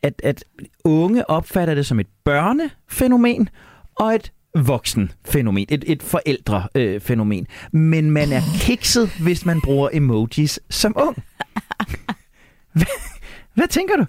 at, 0.03 0.21
at 0.25 0.45
unge 0.85 1.31
opfatter 1.31 1.75
det 1.75 1.87
som 1.87 2.01
et 2.01 2.09
børnefænomen 2.25 3.49
og 3.97 4.14
et 4.14 4.33
voksen 4.55 5.12
fænomen, 5.25 5.66
et, 5.69 5.85
et 5.87 6.03
forældrefænomen. 6.03 7.47
Øh, 7.75 7.81
Men 7.81 8.11
man 8.11 8.33
er 8.33 8.43
kikset, 8.61 9.11
hvis 9.23 9.47
man 9.47 9.61
bruger 9.61 9.88
emojis 9.93 10.61
som 10.71 10.93
ung. 10.97 11.16
Hvad, 12.72 12.87
hvad 13.54 13.68
tænker 13.68 13.96
du? 13.96 14.06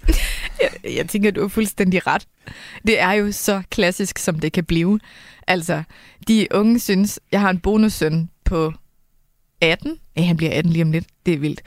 Jeg, 0.61 0.95
jeg 0.95 1.09
tænker, 1.09 1.31
du 1.31 1.43
er 1.43 1.47
fuldstændig 1.47 2.07
ret. 2.07 2.27
Det 2.87 2.99
er 2.99 3.11
jo 3.11 3.31
så 3.31 3.63
klassisk, 3.69 4.17
som 4.17 4.39
det 4.39 4.53
kan 4.53 4.65
blive. 4.65 4.99
Altså, 5.47 5.83
de 6.27 6.47
unge 6.51 6.79
synes, 6.79 7.19
jeg 7.31 7.41
har 7.41 7.49
en 7.49 7.59
bonussøn 7.59 8.29
på 8.45 8.73
18. 9.61 9.99
Ja, 10.17 10.21
han 10.23 10.37
bliver 10.37 10.57
18 10.57 10.71
lige 10.71 10.83
om 10.83 10.91
lidt. 10.91 11.05
Det 11.25 11.33
er 11.33 11.37
vildt. 11.37 11.61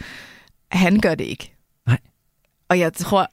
Han 0.72 1.00
gør 1.00 1.14
det 1.14 1.24
ikke. 1.24 1.54
Nej. 1.86 1.98
Og 2.68 2.78
jeg 2.78 2.92
tror 2.92 3.28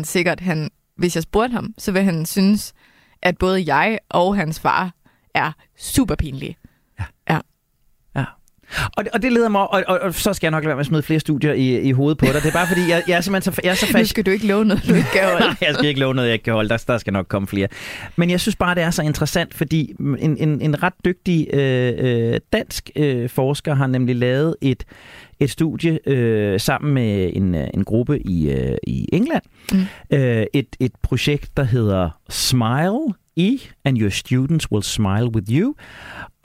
100% 0.00 0.04
sikkert, 0.04 0.40
han, 0.40 0.70
hvis 0.96 1.14
jeg 1.14 1.22
spurgte 1.22 1.52
ham, 1.52 1.74
så 1.78 1.92
vil 1.92 2.02
han 2.02 2.26
synes, 2.26 2.72
at 3.22 3.38
både 3.38 3.74
jeg 3.74 3.98
og 4.08 4.36
hans 4.36 4.60
far 4.60 4.94
er 5.34 5.52
super 5.78 6.14
pinlige. 6.14 6.56
Og, 8.96 9.04
og 9.12 9.22
det 9.22 9.32
leder 9.32 9.48
mig, 9.48 9.60
og, 9.60 9.84
og, 9.86 9.98
og 9.98 10.14
så 10.14 10.32
skal 10.32 10.46
jeg 10.46 10.50
nok 10.50 10.64
lade 10.64 10.68
være 10.68 10.76
med 10.76 10.80
at 10.80 10.86
smide 10.86 11.02
flere 11.02 11.20
studier 11.20 11.52
i, 11.52 11.80
i 11.80 11.92
hovedet 11.92 12.18
på 12.18 12.26
dig. 12.26 12.34
Det 12.34 12.44
er 12.44 12.52
bare 12.52 12.66
fordi, 12.66 12.80
jeg, 12.88 13.02
jeg 13.08 13.16
er 13.16 13.20
simpelthen 13.20 13.54
så, 13.54 13.60
jeg 13.64 13.70
er 13.70 13.74
så 13.74 13.86
fast... 13.92 13.98
Nu 13.98 14.04
skal 14.04 14.26
du 14.26 14.30
ikke 14.30 14.46
love 14.46 14.64
noget, 14.64 14.88
du 14.88 14.94
ikke 14.94 15.08
kan 15.12 15.24
holde. 15.24 15.40
Nej, 15.46 15.56
jeg 15.60 15.74
skal 15.74 15.88
ikke 15.88 16.00
love 16.00 16.14
noget, 16.14 16.28
jeg 16.28 16.32
ikke 16.32 16.42
kan 16.42 16.52
holde. 16.52 16.68
Der, 16.68 16.84
der 16.86 16.98
skal 16.98 17.12
nok 17.12 17.26
komme 17.28 17.48
flere. 17.48 17.68
Men 18.16 18.30
jeg 18.30 18.40
synes 18.40 18.56
bare, 18.56 18.74
det 18.74 18.82
er 18.82 18.90
så 18.90 19.02
interessant, 19.02 19.54
fordi 19.54 19.94
en, 20.00 20.36
en, 20.36 20.60
en 20.60 20.82
ret 20.82 20.94
dygtig 21.04 21.48
øh, 21.52 21.92
øh, 21.98 22.40
dansk 22.52 22.90
øh, 22.96 23.28
forsker 23.28 23.74
har 23.74 23.86
nemlig 23.86 24.16
lavet 24.16 24.56
et, 24.62 24.84
et 25.40 25.50
studie 25.50 25.98
øh, 26.06 26.60
sammen 26.60 26.94
med 26.94 27.30
en, 27.34 27.54
øh, 27.54 27.66
en 27.74 27.84
gruppe 27.84 28.20
i, 28.20 28.50
øh, 28.50 28.76
i 28.86 29.08
England. 29.12 29.42
Mm. 29.72 29.80
Øh, 30.10 30.46
et, 30.54 30.76
et 30.80 30.92
projekt, 31.02 31.56
der 31.56 31.64
hedder 31.64 32.10
Smile 32.30 33.14
E, 33.36 33.58
and 33.84 33.98
your 33.98 34.10
students 34.10 34.70
will 34.70 34.82
smile 34.82 35.28
with 35.28 35.50
you. 35.50 35.74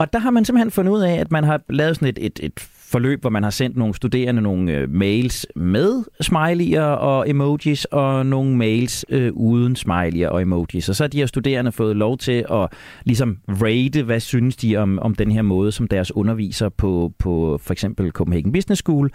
Og 0.00 0.12
der 0.12 0.18
har 0.18 0.30
man 0.30 0.44
simpelthen 0.44 0.70
fundet 0.70 0.92
ud 0.92 1.00
af, 1.00 1.12
at 1.12 1.30
man 1.30 1.44
har 1.44 1.60
lavet 1.68 1.96
sådan 1.96 2.08
et, 2.08 2.18
et, 2.20 2.40
et 2.42 2.52
forløb, 2.90 3.20
hvor 3.20 3.30
man 3.30 3.42
har 3.42 3.50
sendt 3.50 3.76
nogle 3.76 3.94
studerende 3.94 4.42
nogle 4.42 4.72
øh, 4.72 4.90
mails 4.90 5.46
med 5.56 6.02
smiley'er 6.24 6.80
og 6.80 7.30
emojis, 7.30 7.84
og 7.84 8.26
nogle 8.26 8.56
mails 8.56 9.04
øh, 9.08 9.32
uden 9.32 9.76
smiley'er 9.76 10.26
og 10.28 10.42
emojis. 10.42 10.88
Og 10.88 10.94
så 10.94 11.02
har 11.02 11.08
de 11.08 11.18
her 11.18 11.26
studerende 11.26 11.72
fået 11.72 11.96
lov 11.96 12.18
til 12.18 12.44
at 12.52 12.68
ligesom 13.04 13.38
rate, 13.48 14.02
hvad 14.02 14.20
synes 14.20 14.56
de 14.56 14.76
om, 14.76 14.98
om 14.98 15.14
den 15.14 15.30
her 15.30 15.42
måde, 15.42 15.72
som 15.72 15.88
deres 15.88 16.16
underviser 16.16 16.68
på, 16.68 17.12
på 17.18 17.58
for 17.62 17.72
eksempel 17.72 18.10
Copenhagen 18.10 18.52
Business 18.52 18.82
School, 18.82 19.10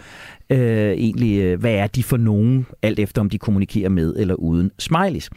øh, 0.50 0.90
egentlig, 0.90 1.40
øh, 1.40 1.60
hvad 1.60 1.74
er 1.74 1.86
de 1.86 2.02
for 2.02 2.16
nogen, 2.16 2.66
alt 2.82 2.98
efter 2.98 3.20
om 3.20 3.30
de 3.30 3.38
kommunikerer 3.38 3.88
med 3.88 4.14
eller 4.16 4.34
uden 4.34 4.70
smileys. 4.78 5.30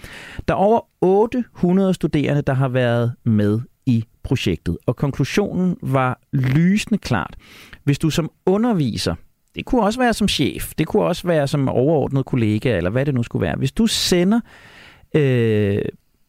Der 0.48 0.54
er 0.54 0.58
over 0.58 0.82
800 1.02 1.94
studerende, 1.94 2.42
der 2.42 2.54
har 2.54 2.68
været 2.68 3.14
med 3.26 3.60
i 3.86 4.04
projektet, 4.30 4.78
og 4.86 4.96
konklusionen 4.96 5.78
var 5.82 6.20
lysende 6.34 6.98
klart. 6.98 7.36
Hvis 7.84 8.00
du 8.00 8.10
som 8.10 8.32
underviser 8.46 9.16
Det 9.56 9.66
kunne 9.66 9.84
også 9.84 10.00
være 10.00 10.14
som 10.14 10.28
chef. 10.28 10.74
Det 10.78 10.88
kunne 10.88 11.04
også 11.04 11.28
være 11.28 11.48
som 11.48 11.70
overordnet 11.70 12.26
kollega, 12.26 12.78
eller 12.78 12.90
hvad 12.90 13.06
det 13.06 13.14
nu 13.14 13.24
skulle 13.24 13.42
være. 13.42 13.56
Hvis 13.58 13.72
du 13.72 13.88
sender 13.88 14.40
øh, 15.16 15.82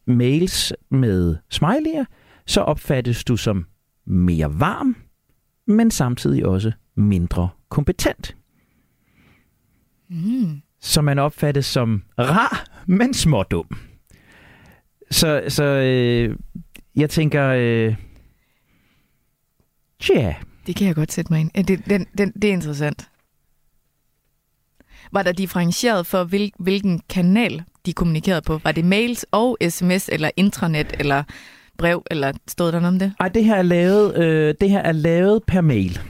mails 0.06 0.72
med 0.90 1.36
smiley'er, 1.54 2.04
så 2.46 2.60
opfattes 2.60 3.24
du 3.24 3.36
som 3.36 3.66
mere 4.06 4.60
varm, 4.60 4.96
men 5.66 5.90
samtidig 5.90 6.46
også 6.46 6.72
mindre 6.96 7.48
kompetent. 7.68 8.36
Mm. 10.10 10.60
Så 10.80 11.02
man 11.02 11.18
opfattes 11.18 11.66
som 11.66 12.02
rar, 12.18 12.64
men 12.86 13.14
smådum. 13.14 13.66
Så, 15.10 15.42
så 15.48 15.64
øh, 15.64 16.36
jeg 17.00 17.10
tænker, 17.10 17.46
øh, 17.46 17.94
tja, 20.00 20.34
Det 20.66 20.76
kan 20.76 20.86
jeg 20.86 20.94
godt 20.94 21.12
sætte 21.12 21.32
mig 21.32 21.40
ind. 21.40 21.50
Ja, 21.56 21.62
Det, 21.62 21.82
den, 21.90 22.06
den, 22.18 22.32
det 22.32 22.44
er 22.44 22.52
interessant. 22.52 23.08
Var 25.12 25.22
der 25.22 25.32
differentieret 25.32 26.06
for, 26.06 26.24
hvil, 26.24 26.52
hvilken 26.58 27.00
kanal 27.08 27.62
de 27.86 27.92
kommunikerede 27.92 28.42
på? 28.42 28.60
Var 28.64 28.72
det 28.72 28.84
mails 28.84 29.26
og 29.30 29.56
sms, 29.68 30.08
eller 30.12 30.30
intranet, 30.36 30.94
eller 30.98 31.22
brev, 31.78 32.02
eller 32.10 32.32
stod 32.48 32.72
der 32.72 32.80
noget 32.80 32.94
om 32.94 32.98
det? 32.98 33.12
Ej, 33.20 33.28
det 33.28 33.44
her 33.44 33.54
er 33.56 33.62
lavet, 33.62 34.16
øh, 34.16 34.54
det 34.60 34.70
her 34.70 34.80
er 34.80 34.92
lavet 34.92 35.42
per 35.46 35.60
mail. 35.60 36.00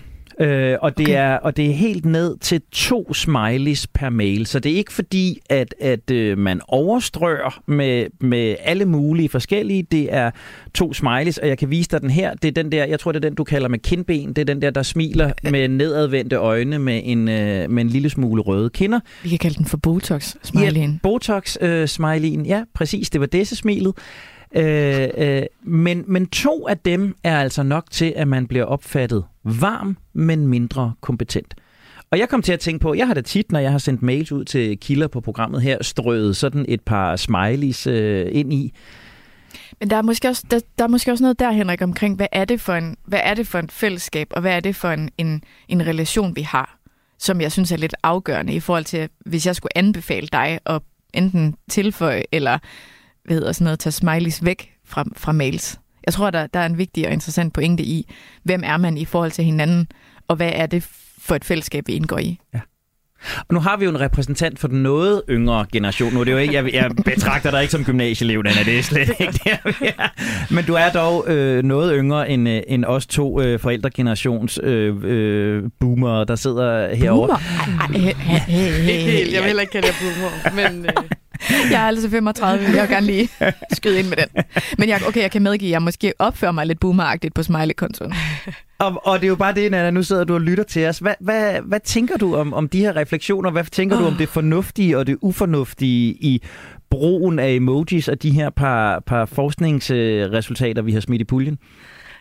Øh, 0.40 0.76
og, 0.82 0.98
det 0.98 1.06
Okay. 1.06 1.16
er, 1.16 1.34
og 1.36 1.56
det 1.56 1.66
er 1.70 1.72
helt 1.72 2.04
ned 2.04 2.36
til 2.38 2.62
to 2.72 3.14
smileys 3.14 3.86
per 3.86 4.08
mail. 4.10 4.46
Så 4.46 4.58
det 4.58 4.72
er 4.72 4.76
ikke 4.76 4.92
fordi, 4.92 5.40
at, 5.50 5.74
at 5.80 6.10
øh, 6.10 6.38
man 6.38 6.60
overstrør 6.68 7.62
med, 7.66 8.06
med 8.20 8.56
alle 8.60 8.84
mulige 8.84 9.28
forskellige. 9.28 9.82
Det 9.82 10.14
er 10.14 10.30
to 10.74 10.92
smileys, 10.92 11.38
og 11.38 11.48
jeg 11.48 11.58
kan 11.58 11.70
vise 11.70 11.90
dig 11.90 12.00
den 12.00 12.10
her. 12.10 12.34
Det 12.34 12.48
er 12.48 12.62
den 12.62 12.72
der, 12.72 12.84
jeg 12.84 13.00
tror, 13.00 13.12
det 13.12 13.24
er 13.24 13.28
den, 13.28 13.34
du 13.34 13.44
kalder 13.44 13.68
med 13.68 13.78
kindben. 13.78 14.28
Det 14.28 14.38
er 14.38 14.44
den 14.44 14.62
der, 14.62 14.70
der 14.70 14.82
smiler 14.82 15.32
med 15.50 15.68
nedadvendte 15.68 16.36
øjne 16.36 16.78
med 16.78 17.00
en, 17.04 17.28
øh, 17.28 17.70
med 17.70 17.82
en 17.82 17.88
lille 17.88 18.10
smule 18.10 18.42
røde 18.42 18.70
kinder. 18.70 19.00
Vi 19.22 19.28
kan 19.28 19.38
kalde 19.38 19.56
den 19.56 19.66
for 19.66 19.76
Botox, 19.76 20.34
smileyen. 20.42 21.00
Botox-smileyen, 21.02 22.46
ja, 22.46 22.62
præcis, 22.74 23.10
det 23.10 23.20
var 23.20 23.26
det 23.26 23.48
smilet. 23.48 23.94
Øh, 24.56 25.08
øh, 25.16 25.42
men, 25.62 26.04
men 26.06 26.26
to 26.26 26.68
af 26.68 26.78
dem 26.78 27.16
er 27.24 27.40
altså 27.40 27.62
nok 27.62 27.84
til, 27.90 28.12
at 28.16 28.28
man 28.28 28.46
bliver 28.46 28.64
opfattet 28.64 29.24
varm, 29.44 29.96
men 30.12 30.46
mindre 30.46 30.92
kompetent. 31.00 31.54
Og 32.10 32.18
jeg 32.18 32.28
kom 32.28 32.42
til 32.42 32.52
at 32.52 32.60
tænke 32.60 32.82
på, 32.82 32.94
jeg 32.94 33.06
har 33.06 33.14
da 33.14 33.20
tit, 33.20 33.52
når 33.52 33.58
jeg 33.58 33.70
har 33.70 33.78
sendt 33.78 34.02
mails 34.02 34.32
ud 34.32 34.44
til 34.44 34.78
kilder 34.80 35.08
på 35.08 35.20
programmet 35.20 35.62
her, 35.62 35.82
strøget 35.82 36.36
sådan 36.36 36.64
et 36.68 36.80
par 36.80 37.16
smileys 37.16 37.86
øh, 37.86 38.26
ind 38.32 38.52
i. 38.52 38.72
Men 39.80 39.90
der 39.90 39.96
er, 39.96 40.02
måske 40.02 40.28
også, 40.28 40.44
der, 40.50 40.60
der 40.78 40.84
er 40.84 40.88
måske 40.88 41.12
også 41.12 41.24
noget 41.24 41.38
der, 41.38 41.50
Henrik, 41.50 41.82
omkring, 41.82 42.16
hvad 42.16 42.26
er 42.32 42.44
det 42.44 42.60
for 42.60 42.74
en, 42.74 42.96
hvad 43.04 43.20
er 43.24 43.34
det 43.34 43.46
for 43.46 43.58
en 43.58 43.70
fællesskab, 43.70 44.28
og 44.30 44.40
hvad 44.40 44.56
er 44.56 44.60
det 44.60 44.76
for 44.76 44.88
en, 44.88 45.10
en, 45.18 45.42
en 45.68 45.86
relation, 45.86 46.36
vi 46.36 46.42
har, 46.42 46.78
som 47.18 47.40
jeg 47.40 47.52
synes 47.52 47.72
er 47.72 47.76
lidt 47.76 47.94
afgørende 48.02 48.54
i 48.54 48.60
forhold 48.60 48.84
til, 48.84 49.08
hvis 49.26 49.46
jeg 49.46 49.56
skulle 49.56 49.78
anbefale 49.78 50.28
dig 50.32 50.58
at 50.66 50.82
enten 51.14 51.54
tilføje, 51.70 52.22
eller 52.32 52.58
hvad 53.24 53.36
hedder 53.36 53.52
sådan 53.52 53.64
noget, 53.64 53.78
tage 53.78 53.92
smileys 53.92 54.44
væk 54.44 54.72
fra, 54.84 55.04
fra 55.16 55.32
mails. 55.32 55.78
Jeg 56.06 56.14
tror, 56.14 56.30
der, 56.30 56.46
der 56.46 56.60
er 56.60 56.66
en 56.66 56.78
vigtig 56.78 57.06
og 57.06 57.12
interessant 57.12 57.52
pointe 57.52 57.82
i, 57.82 58.14
hvem 58.42 58.62
er 58.64 58.76
man 58.76 58.98
i 58.98 59.04
forhold 59.04 59.30
til 59.30 59.44
hinanden, 59.44 59.88
og 60.28 60.36
hvad 60.36 60.52
er 60.54 60.66
det 60.66 60.82
for 61.18 61.34
et 61.34 61.44
fællesskab, 61.44 61.86
vi 61.86 61.92
indgår 61.92 62.18
i. 62.18 62.40
Og 63.22 63.54
nu 63.54 63.60
har 63.60 63.76
vi 63.76 63.84
jo 63.84 63.90
en 63.90 64.00
repræsentant 64.00 64.58
for 64.58 64.68
den 64.68 64.82
noget 64.82 65.22
yngre 65.30 65.66
generation. 65.72 66.12
Nu 66.12 66.20
er 66.20 66.24
det 66.24 66.32
jo 66.32 66.36
ikke, 66.36 66.54
jeg, 66.54 66.74
jeg 66.74 66.90
betragter 67.04 67.50
dig 67.50 67.62
ikke 67.62 67.72
som 67.72 67.84
gymnasieelev, 67.84 68.38
Anna, 68.38 68.62
det 68.64 68.78
er 68.78 68.82
slet 68.82 69.10
ikke 69.20 69.40
er. 69.46 70.08
Men 70.54 70.64
du 70.64 70.74
er 70.74 70.90
dog 70.90 71.24
øh, 71.28 71.64
noget 71.64 71.94
yngre 71.96 72.30
end, 72.30 72.48
øh, 72.48 72.62
end 72.68 72.84
os 72.84 73.06
to 73.06 73.40
øh, 73.40 73.60
forældregenerations 73.60 74.60
øh, 74.62 74.96
øh, 75.02 75.62
boomer, 75.80 76.24
der 76.24 76.36
sidder 76.36 76.94
herovre. 76.94 77.26
Boomer. 77.26 77.80
Ej, 77.80 78.12
ej, 78.12 78.14
hey, 78.16 78.46
hey, 78.46 78.92
Ikke 78.92 79.10
helt. 79.10 79.32
Jeg 79.32 79.40
vil 79.40 79.46
heller 79.46 79.60
ikke 79.60 79.72
kalde 79.72 79.88
jer 79.88 79.94
boomer, 80.00 80.68
men... 80.70 80.86
Øh, 80.86 80.92
Jeg 81.72 81.82
er 81.82 81.86
altså 81.86 82.10
35, 82.10 82.64
jeg 82.64 82.82
vil 82.82 82.90
gerne 82.90 83.06
lige 83.06 83.28
skyde 83.72 83.98
ind 83.98 84.08
med 84.08 84.16
den. 84.16 84.44
Men 84.78 84.88
jeg, 84.88 85.00
okay, 85.08 85.22
jeg 85.22 85.30
kan 85.30 85.42
medgive, 85.42 85.68
at 85.68 85.72
jeg 85.72 85.82
måske 85.82 86.12
opfører 86.18 86.52
mig 86.52 86.66
lidt 86.66 86.80
boomeragtigt 86.80 87.34
på 87.34 87.42
smiley-kontoen. 87.42 88.14
Og, 88.78 89.06
og 89.06 89.18
det 89.18 89.24
er 89.24 89.28
jo 89.28 89.36
bare 89.36 89.54
det, 89.54 89.70
Nana, 89.70 89.90
nu 89.90 90.02
sidder 90.02 90.24
du 90.24 90.34
og 90.34 90.40
lytter 90.40 90.64
til 90.64 90.86
os. 90.86 90.98
Hvad, 90.98 91.14
hvad, 91.20 91.60
hvad 91.64 91.80
tænker 91.80 92.16
du 92.16 92.36
om, 92.36 92.54
om 92.54 92.68
de 92.68 92.78
her 92.78 92.96
refleksioner? 92.96 93.50
Hvad 93.50 93.64
tænker 93.64 93.96
oh. 93.96 94.02
du 94.02 94.06
om 94.06 94.14
det 94.14 94.28
fornuftige 94.28 94.98
og 94.98 95.06
det 95.06 95.16
ufornuftige 95.20 96.12
i 96.12 96.42
brugen 96.90 97.38
af 97.38 97.50
emojis 97.50 98.08
og 98.08 98.22
de 98.22 98.30
her 98.30 98.50
par, 98.50 99.00
par 99.06 99.24
forskningsresultater, 99.24 100.82
vi 100.82 100.92
har 100.92 101.00
smidt 101.00 101.20
i 101.20 101.24
puljen? 101.24 101.58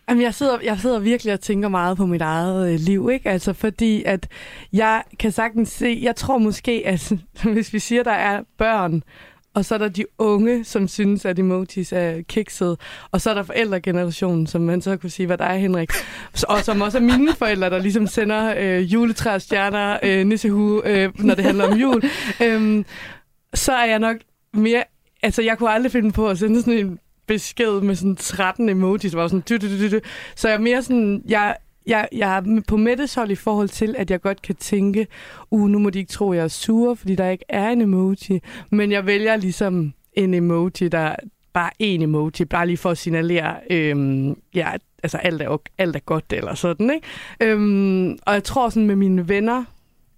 Jamen, 0.10 0.24
jeg 0.24 0.34
sidder, 0.34 0.58
jeg 0.64 0.80
sidder 0.80 1.00
virkelig 1.00 1.34
og 1.34 1.40
tænker 1.40 1.70
meget 1.70 1.98
på 1.98 2.06
mit 2.06 2.22
eget 2.22 2.74
øh, 2.74 2.80
liv, 2.80 3.10
ikke? 3.14 3.30
Altså, 3.30 3.54
fordi 3.54 4.04
at 4.04 4.28
jeg 4.74 5.04
kan 5.20 5.32
sagtens 5.32 5.70
se, 5.70 6.00
jeg 6.02 6.16
tror 6.16 6.38
måske, 6.38 6.84
at 6.86 7.12
hvis 7.54 7.74
vi 7.74 7.80
siger, 7.80 8.04
der 8.04 8.12
er 8.12 8.44
børn, 8.58 9.04
og 9.54 9.66
så 9.66 9.74
er 9.74 9.78
der 9.78 9.90
de 9.90 10.06
unge, 10.18 10.64
som 10.64 10.88
synes, 10.88 11.26
at 11.26 11.40
emojis 11.40 11.92
er 11.92 12.22
kikset, 12.22 12.80
og 13.12 13.22
så 13.22 13.30
er 13.30 13.34
der 13.34 13.44
forældregenerationen, 13.44 14.48
som 14.48 14.62
man 14.62 14.82
så 14.82 14.98
kunne 14.98 15.10
sige, 15.10 15.26
hvad 15.26 15.38
der 15.38 15.46
er, 15.46 15.58
Henrik, 15.58 15.92
og 16.48 16.64
som 16.64 16.82
også 16.82 16.98
er 16.98 17.02
mine 17.02 17.34
forældre, 17.36 17.70
der 17.70 17.80
ligesom 17.80 18.08
sender 18.08 18.54
øh, 18.58 18.94
juletræer, 18.94 19.38
stjerner, 19.38 20.00
øh, 20.04 20.26
nissehue, 20.28 20.88
øh, 20.88 21.10
når 21.20 21.36
det 21.36 21.46
handler 21.46 21.68
om 21.68 21.78
jul. 21.78 22.04
Øhm, 22.44 22.86
så 23.54 23.72
er 23.74 23.86
jeg 23.86 24.00
nok 24.00 24.18
mere... 24.54 24.84
Altså, 25.24 25.42
jeg 25.42 25.58
kunne 25.58 25.70
aldrig 25.70 25.92
finde 25.92 26.12
på 26.12 26.30
at 26.30 26.40
sende 26.40 26.62
sådan 26.62 26.74
en 26.74 27.00
besked 27.30 27.82
med 27.82 27.96
sådan 27.96 28.16
13 28.16 28.70
emojis, 28.70 29.12
hvor 29.12 29.22
var 29.22 29.28
sådan... 29.28 29.44
Du, 29.50 29.58
du, 29.58 29.68
du, 29.68 29.96
du. 29.96 30.00
Så 30.36 30.48
jeg 30.48 30.56
er 30.56 30.60
mere 30.60 30.82
sådan... 30.84 31.24
Jeg, 31.28 31.56
jeg, 31.88 32.08
jeg 32.12 32.38
er 32.38 32.62
på 32.68 32.78
Mettes 32.78 33.14
hold 33.14 33.32
i 33.32 33.36
forhold 33.36 33.70
til, 33.70 33.96
at 33.98 34.12
jeg 34.12 34.22
godt 34.22 34.42
kan 34.42 34.56
tænke, 34.56 35.08
uh, 35.52 35.70
nu 35.70 35.80
må 35.80 35.90
de 35.90 36.00
ikke 36.00 36.12
tro, 36.12 36.32
at 36.32 36.38
jeg 36.38 36.44
er 36.44 36.48
sur, 36.48 36.94
fordi 36.94 37.16
der 37.16 37.30
ikke 37.30 37.46
er 37.50 37.70
en 37.70 37.82
emoji. 37.82 38.42
Men 38.70 38.92
jeg 38.92 39.06
vælger 39.06 39.36
ligesom 39.36 39.94
en 40.14 40.34
emoji, 40.34 40.88
der 40.92 41.16
bare 41.54 41.70
en 41.80 42.02
emoji, 42.02 42.46
bare 42.50 42.68
lige 42.68 42.78
for 42.78 42.90
at 42.90 42.98
signalere, 42.98 43.56
øhm, 43.70 44.36
ja, 44.56 44.72
altså 45.04 45.18
alt 45.18 45.42
er, 45.42 45.58
alt 45.78 45.96
er 45.96 46.00
godt 46.00 46.34
eller 46.34 46.54
sådan, 46.54 46.90
ikke? 46.90 47.08
Øhm, 47.42 48.12
og 48.12 48.34
jeg 48.34 48.44
tror 48.44 48.70
sådan 48.70 48.88
med 48.88 48.96
mine 48.96 49.30
venner, 49.30 49.64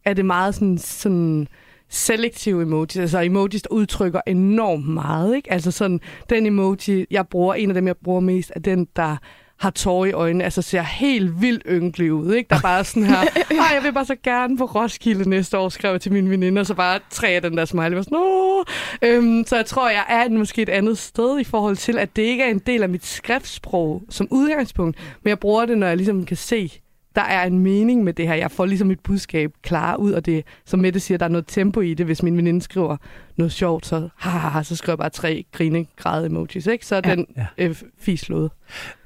er 0.05 0.13
det 0.13 0.25
meget 0.25 0.55
sådan, 0.55 0.77
sådan 0.77 1.47
selektive 1.91 2.61
emojis, 2.61 2.97
altså 2.97 3.19
emojis, 3.19 3.61
der 3.61 3.71
udtrykker 3.71 4.21
enormt 4.27 4.87
meget, 4.87 5.35
ikke? 5.35 5.51
Altså 5.51 5.71
sådan, 5.71 5.99
den 6.29 6.45
emoji, 6.45 7.05
jeg 7.11 7.27
bruger, 7.27 7.53
en 7.53 7.69
af 7.69 7.73
dem, 7.73 7.87
jeg 7.87 7.95
bruger 8.03 8.19
mest, 8.19 8.51
er 8.55 8.59
den, 8.59 8.87
der 8.95 9.17
har 9.61 9.69
tårer 9.69 10.05
i 10.05 10.11
øjnene, 10.11 10.43
altså 10.43 10.61
ser 10.61 10.81
helt 10.81 11.41
vildt 11.41 11.63
ynkelig 11.69 12.13
ud, 12.13 12.33
ikke? 12.33 12.49
Der 12.49 12.55
er 12.55 12.61
bare 12.61 12.83
sådan 12.83 13.03
her, 13.03 13.17
ej, 13.17 13.75
jeg 13.75 13.83
vil 13.83 13.93
bare 13.93 14.05
så 14.05 14.15
gerne 14.23 14.57
på 14.57 14.65
Roskilde 14.65 15.29
næste 15.29 15.57
år, 15.57 15.69
skrev 15.69 15.91
jeg 15.91 16.01
til 16.01 16.13
mine 16.13 16.29
veninder, 16.29 16.63
så 16.63 16.73
bare 16.73 16.99
tre 17.09 17.27
af 17.27 17.41
den 17.41 17.57
der 17.57 17.65
smiley, 17.65 17.95
var 17.95 18.01
sådan, 18.01 18.17
Åh! 18.17 18.63
Øhm, 19.01 19.43
så 19.47 19.55
jeg 19.55 19.65
tror, 19.65 19.89
jeg 19.89 20.05
er 20.09 20.29
måske 20.29 20.61
et 20.61 20.69
andet 20.69 20.97
sted 20.97 21.39
i 21.39 21.43
forhold 21.43 21.75
til, 21.75 21.97
at 21.97 22.15
det 22.15 22.21
ikke 22.21 22.43
er 22.43 22.49
en 22.49 22.59
del 22.59 22.83
af 22.83 22.89
mit 22.89 23.05
skriftsprog 23.05 24.03
som 24.09 24.27
udgangspunkt, 24.31 24.97
men 25.23 25.29
jeg 25.29 25.39
bruger 25.39 25.65
det, 25.65 25.77
når 25.77 25.87
jeg 25.87 25.97
ligesom 25.97 26.25
kan 26.25 26.37
se, 26.37 26.81
der 27.15 27.21
er 27.21 27.43
en 27.45 27.59
mening 27.59 28.03
med 28.03 28.13
det 28.13 28.27
her. 28.27 28.33
Jeg 28.35 28.51
får 28.51 28.65
ligesom 28.65 28.87
mit 28.87 28.99
budskab 28.99 29.51
klar 29.63 29.95
ud, 29.95 30.11
og 30.11 30.25
det, 30.25 30.43
som 30.65 30.79
Mette 30.79 30.99
siger, 30.99 31.17
der 31.17 31.25
er 31.25 31.29
noget 31.29 31.45
tempo 31.47 31.81
i 31.81 31.93
det. 31.93 32.05
Hvis 32.05 32.23
min 32.23 32.37
veninde 32.37 32.61
skriver 32.61 32.97
noget 33.35 33.51
sjovt, 33.51 33.85
så, 33.85 34.09
ha, 34.17 34.29
ha, 34.29 34.49
ha, 34.49 34.63
så 34.63 34.75
skriver 34.75 34.93
jeg 34.93 34.97
bare 34.97 35.09
tre 35.09 35.45
grinegræde 35.51 36.25
emojis, 36.25 36.67
ikke? 36.67 36.85
Så 36.85 36.95
er 36.95 37.01
Ja, 37.05 37.15
den 37.15 37.25
ja. 37.37 37.45
øh, 37.57 37.75
fislået. 37.99 38.51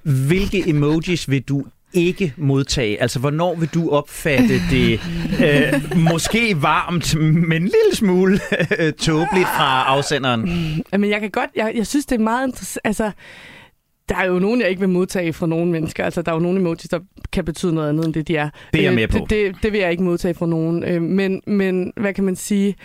Hvilke 0.03 0.69
emojis 0.69 1.29
vil 1.29 1.41
du 1.41 1.65
ikke 1.93 2.33
modtage? 2.37 3.01
Altså, 3.01 3.19
hvornår 3.19 3.55
vil 3.55 3.69
du 3.73 3.89
opfatte 3.89 4.61
det 4.71 4.99
øh, 5.45 5.97
måske 6.11 6.61
varmt, 6.61 7.15
men 7.19 7.51
en 7.51 7.61
lille 7.61 7.93
smule 7.93 8.39
øh, 8.79 8.93
tåbeligt 8.93 9.47
fra 9.47 9.83
afsenderen? 9.87 10.41
Men 10.91 11.09
jeg 11.09 11.21
kan 11.21 11.29
godt, 11.31 11.49
jeg, 11.55 11.71
jeg 11.75 11.87
synes, 11.87 12.05
det 12.05 12.15
er 12.15 12.23
meget 12.23 12.47
interessant. 12.47 12.81
Altså, 12.83 13.11
der 14.09 14.15
er 14.15 14.25
jo 14.25 14.39
nogen, 14.39 14.61
jeg 14.61 14.69
ikke 14.69 14.79
vil 14.79 14.89
modtage 14.89 15.33
fra 15.33 15.47
nogle 15.47 15.71
mennesker. 15.71 16.05
Altså, 16.05 16.21
der 16.21 16.31
er 16.31 16.35
jo 16.35 16.41
nogle 16.41 16.59
emojis, 16.59 16.89
der 16.89 16.99
kan 17.31 17.45
betyde 17.45 17.73
noget 17.73 17.89
andet, 17.89 18.05
end 18.05 18.13
det 18.13 18.27
de 18.27 18.37
er. 18.37 18.49
Det 18.73 18.79
er 18.79 18.83
jeg 18.83 18.91
Øh, 18.91 18.95
med 18.95 19.07
på. 19.07 19.17
Det, 19.17 19.29
det, 19.29 19.55
det 19.63 19.71
vil 19.71 19.79
jeg 19.79 19.91
ikke 19.91 20.03
modtage 20.03 20.33
fra 20.33 20.45
nogen. 20.45 20.83
Øh, 20.83 21.01
Men, 21.01 21.41
men 21.47 21.93
hvad 21.97 22.13
kan 22.13 22.23
man 22.23 22.35
sige? 22.35 22.75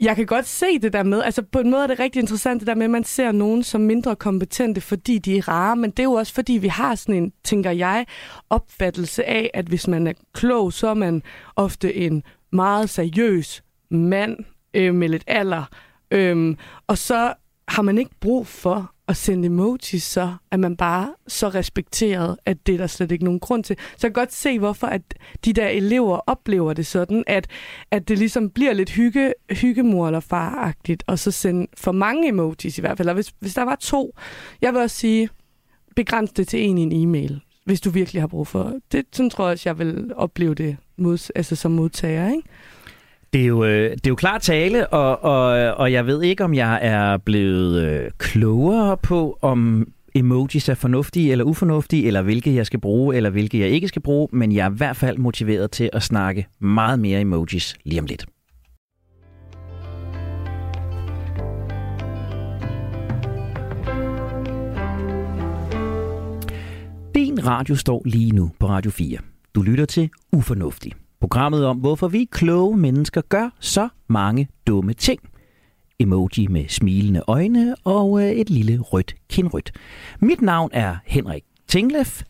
Jeg 0.00 0.16
kan 0.16 0.26
godt 0.26 0.46
se 0.46 0.66
det 0.82 0.92
der 0.92 1.02
med, 1.02 1.22
altså 1.22 1.42
på 1.42 1.58
en 1.58 1.70
måde 1.70 1.82
er 1.82 1.86
det 1.86 2.00
rigtig 2.00 2.20
interessant 2.20 2.60
det 2.60 2.66
der 2.66 2.74
med, 2.74 2.84
at 2.84 2.90
man 2.90 3.04
ser 3.04 3.32
nogen 3.32 3.62
som 3.62 3.80
mindre 3.80 4.16
kompetente, 4.16 4.80
fordi 4.80 5.18
de 5.18 5.38
er 5.38 5.48
rare, 5.48 5.76
men 5.76 5.90
det 5.90 5.98
er 5.98 6.04
jo 6.04 6.12
også 6.12 6.34
fordi, 6.34 6.52
vi 6.52 6.68
har 6.68 6.94
sådan 6.94 7.14
en, 7.14 7.32
tænker 7.44 7.70
jeg, 7.70 8.06
opfattelse 8.50 9.24
af, 9.24 9.50
at 9.54 9.64
hvis 9.66 9.88
man 9.88 10.06
er 10.06 10.12
klog, 10.34 10.72
så 10.72 10.88
er 10.88 10.94
man 10.94 11.22
ofte 11.56 11.94
en 11.94 12.22
meget 12.52 12.90
seriøs 12.90 13.62
mand 13.90 14.36
øh, 14.74 14.94
med 14.94 15.08
lidt 15.08 15.24
alder, 15.26 15.64
øhm, 16.10 16.56
og 16.86 16.98
så 16.98 17.34
har 17.68 17.82
man 17.82 17.98
ikke 17.98 18.10
brug 18.20 18.46
for 18.46 18.92
at 19.08 19.16
sende 19.16 19.46
emojis, 19.46 20.02
så 20.02 20.34
er 20.50 20.56
man 20.56 20.76
bare 20.76 21.14
så 21.28 21.48
respekteret, 21.48 22.36
at 22.46 22.66
det 22.66 22.74
er 22.74 22.78
der 22.78 22.86
slet 22.86 23.12
ikke 23.12 23.24
nogen 23.24 23.40
grund 23.40 23.64
til. 23.64 23.76
Så 23.78 24.06
jeg 24.06 24.14
kan 24.14 24.20
godt 24.20 24.32
se, 24.32 24.58
hvorfor 24.58 24.86
at 24.86 25.02
de 25.44 25.52
der 25.52 25.68
elever 25.68 26.16
oplever 26.16 26.72
det 26.72 26.86
sådan, 26.86 27.24
at, 27.26 27.46
at 27.90 28.08
det 28.08 28.18
ligesom 28.18 28.50
bliver 28.50 28.72
lidt 28.72 28.90
hygge, 28.90 29.32
hyggemor 29.50 30.06
eller 30.06 30.20
faragtigt, 30.20 31.04
og 31.06 31.18
så 31.18 31.30
sende 31.30 31.66
for 31.76 31.92
mange 31.92 32.28
emojis 32.28 32.78
i 32.78 32.80
hvert 32.80 32.96
fald. 32.96 33.08
Og 33.08 33.14
hvis, 33.14 33.34
hvis 33.40 33.54
der 33.54 33.62
var 33.62 33.76
to, 33.76 34.16
jeg 34.60 34.72
vil 34.72 34.80
også 34.80 34.96
sige, 34.96 35.28
begræns 35.96 36.32
det 36.32 36.48
til 36.48 36.64
en 36.64 36.78
i 36.78 36.82
en 36.82 36.92
e-mail. 36.92 37.40
hvis 37.64 37.80
du 37.80 37.90
virkelig 37.90 38.22
har 38.22 38.26
brug 38.26 38.46
for 38.46 38.72
det. 38.92 39.06
Sådan 39.12 39.30
tror 39.30 39.44
jeg 39.44 39.52
også, 39.52 39.68
jeg 39.68 39.78
vil 39.78 40.12
opleve 40.14 40.54
det 40.54 40.76
mod, 40.96 41.30
altså 41.34 41.56
som 41.56 41.72
modtager. 41.72 42.28
Ikke? 42.28 42.48
Det 43.32 43.42
er 43.42 43.46
jo, 43.46 43.64
øh, 43.64 43.90
det 43.90 44.06
er 44.06 44.10
jo 44.10 44.14
klart 44.14 44.42
tale, 44.42 44.86
og, 44.86 45.24
og, 45.24 45.74
og 45.74 45.92
jeg 45.92 46.06
ved 46.06 46.22
ikke, 46.22 46.44
om 46.44 46.54
jeg 46.54 46.78
er 46.82 47.16
blevet 47.16 47.82
øh, 47.82 48.10
klogere 48.18 48.96
på, 48.96 49.38
om 49.42 49.86
emojis 50.14 50.68
er 50.68 50.74
fornuftige 50.74 51.32
eller 51.32 51.44
ufornuftige, 51.44 52.06
eller 52.06 52.22
hvilke 52.22 52.54
jeg 52.54 52.66
skal 52.66 52.80
bruge, 52.80 53.16
eller 53.16 53.30
hvilke 53.30 53.60
jeg 53.60 53.68
ikke 53.68 53.88
skal 53.88 54.02
bruge, 54.02 54.28
men 54.32 54.52
jeg 54.52 54.66
er 54.66 54.70
i 54.70 54.76
hvert 54.76 54.96
fald 54.96 55.18
motiveret 55.18 55.70
til 55.70 55.90
at 55.92 56.02
snakke 56.02 56.46
meget 56.60 56.98
mere 56.98 57.20
emojis 57.20 57.76
lige 57.84 58.00
om 58.00 58.06
lidt. 58.06 58.26
Din 67.14 67.46
radio 67.46 67.74
står 67.76 68.02
lige 68.04 68.30
nu 68.30 68.50
på 68.60 68.68
Radio 68.68 68.90
4. 68.90 69.18
Du 69.54 69.62
lytter 69.62 69.84
til 69.84 70.10
Ufornuftig. 70.32 70.92
Programmet 71.26 71.66
om, 71.66 71.76
hvorfor 71.76 72.08
vi 72.08 72.24
kloge 72.24 72.76
mennesker 72.76 73.20
gør 73.20 73.50
så 73.60 73.88
mange 74.08 74.48
dumme 74.66 74.92
ting. 74.92 75.20
Emoji 75.98 76.46
med 76.46 76.68
smilende 76.68 77.22
øjne 77.26 77.74
og 77.84 78.22
øh, 78.22 78.30
et 78.30 78.50
lille 78.50 78.78
rødt 78.78 79.14
kindrødt. 79.30 79.72
Mit 80.20 80.42
navn 80.42 80.70
er 80.72 80.96
Henrik 81.06 81.44
Tinglef 81.68 82.22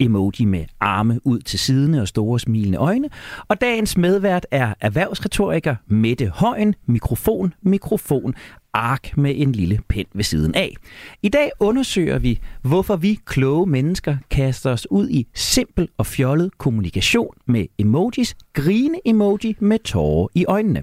emoji 0.00 0.44
med 0.44 0.64
arme 0.80 1.20
ud 1.24 1.40
til 1.40 1.58
sidene 1.58 2.00
og 2.00 2.08
store 2.08 2.40
smilende 2.40 2.78
øjne. 2.78 3.08
Og 3.48 3.60
dagens 3.60 3.96
medvært 3.96 4.46
er 4.50 4.74
erhvervsretoriker 4.80 5.76
Mette 5.86 6.28
Højen, 6.28 6.74
mikrofon, 6.86 7.54
mikrofon, 7.62 8.34
ark 8.74 9.16
med 9.16 9.34
en 9.36 9.52
lille 9.52 9.80
pen 9.88 10.06
ved 10.14 10.24
siden 10.24 10.54
af. 10.54 10.74
I 11.22 11.28
dag 11.28 11.50
undersøger 11.60 12.18
vi, 12.18 12.40
hvorfor 12.62 12.96
vi 12.96 13.18
kloge 13.24 13.66
mennesker 13.66 14.16
kaster 14.30 14.70
os 14.70 14.86
ud 14.90 15.08
i 15.08 15.26
simpel 15.34 15.88
og 15.98 16.06
fjollet 16.06 16.58
kommunikation 16.58 17.34
med 17.46 17.66
emojis, 17.78 18.36
grine-emoji 18.52 19.56
med 19.60 19.78
tårer 19.78 20.28
i 20.34 20.44
øjnene. 20.48 20.82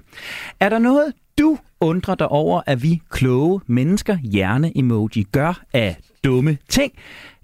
Er 0.60 0.68
der 0.68 0.78
noget, 0.78 1.12
du 1.38 1.58
undrer 1.80 2.14
dig 2.14 2.28
over, 2.28 2.60
at 2.66 2.82
vi 2.82 3.02
kloge 3.10 3.60
mennesker 3.66 4.16
hjerne-emoji 4.22 5.22
gør 5.32 5.62
af 5.72 5.96
dumme 6.24 6.58
ting? 6.68 6.92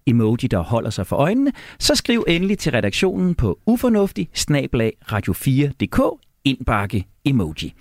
emoji, 0.07 0.47
der 0.51 0.59
holder 0.59 0.91
sig 0.91 1.07
for 1.07 1.17
øjnene, 1.17 1.53
så 1.79 1.95
skriv 1.95 2.25
endelig 2.29 2.59
til 2.59 2.73
redaktionen 2.73 3.35
på 3.35 3.59
ufornuftig 3.67 4.29
radio4.dk 5.13 6.21
indbakke 6.45 7.07
emoji. 7.25 7.75